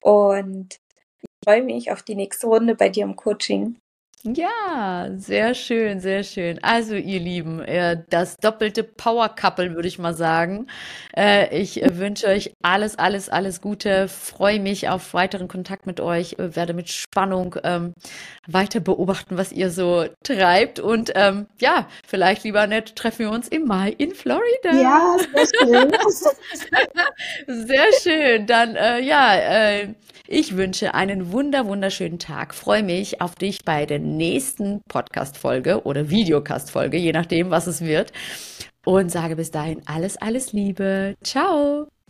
und 0.03 0.81
ich 1.21 1.29
freue 1.45 1.63
mich 1.63 1.91
auf 1.93 2.03
die 2.03 2.15
nächste 2.15 2.47
Runde 2.47 2.75
bei 2.75 2.89
dir 2.89 3.05
im 3.05 3.17
Coaching. 3.17 3.77
Ja, 4.25 5.11
sehr 5.17 5.55
schön, 5.55 6.01
sehr 6.01 6.25
schön. 6.25 6.59
Also, 6.63 6.97
ihr 6.97 7.21
Lieben, 7.21 7.61
äh, 7.61 8.03
das 8.11 8.37
doppelte 8.37 8.83
Power 8.83 9.29
Couple, 9.29 9.75
würde 9.77 9.87
ich 9.87 10.01
mal 10.01 10.13
sagen. 10.15 10.67
Äh, 11.17 11.57
ich 11.57 11.81
wünsche 11.85 12.27
euch 12.27 12.53
alles, 12.61 12.99
alles, 12.99 13.29
alles 13.29 13.61
Gute. 13.61 14.09
Freue 14.09 14.59
mich 14.59 14.89
auf 14.89 15.15
weiteren 15.15 15.47
Kontakt 15.47 15.87
mit 15.87 16.01
euch. 16.01 16.35
Werde 16.37 16.75
mit 16.75 16.89
Spannung 16.89 17.55
ähm, 17.63 17.95
weiter 18.49 18.81
beobachten, 18.81 19.37
was 19.37 19.53
ihr 19.53 19.71
so 19.71 20.07
treibt. 20.25 20.81
Und 20.81 21.13
ähm, 21.15 21.47
ja, 21.61 21.87
vielleicht, 22.05 22.43
lieber 22.43 22.67
nett, 22.67 22.97
treffen 22.97 23.21
wir 23.21 23.31
uns 23.31 23.47
im 23.47 23.67
Mai 23.67 23.91
in 23.99 24.15
Florida. 24.15 24.73
Ja, 24.73 25.17
sehr 25.33 25.47
schön. 25.47 25.93
sehr 27.67 27.87
schön. 28.03 28.47
Dann, 28.49 28.75
äh, 28.75 28.99
ja, 29.01 29.37
äh, 29.37 29.95
ich 30.31 30.59
wünsche 30.59 30.93
einen 30.93 31.33
wunder, 31.33 31.67
wunderschönen 31.67 32.19
Tag. 32.19 32.55
Freue 32.55 32.83
mich 32.83 33.23
auf 33.23 33.35
dich 33.35 33.65
bei 33.65 33.87
der 33.87 33.99
nächsten 34.17 34.81
Podcast-Folge 34.89 35.83
oder 35.85 36.11
Videocast-Folge, 36.11 36.97
je 36.97 37.13
nachdem, 37.13 37.51
was 37.51 37.67
es 37.67 37.81
wird. 37.81 38.13
Und 38.85 39.11
sage 39.11 39.37
bis 39.37 39.51
dahin 39.51 39.83
alles, 39.87 40.17
alles 40.17 40.53
Liebe. 40.53 41.15
Ciao. 41.23 41.89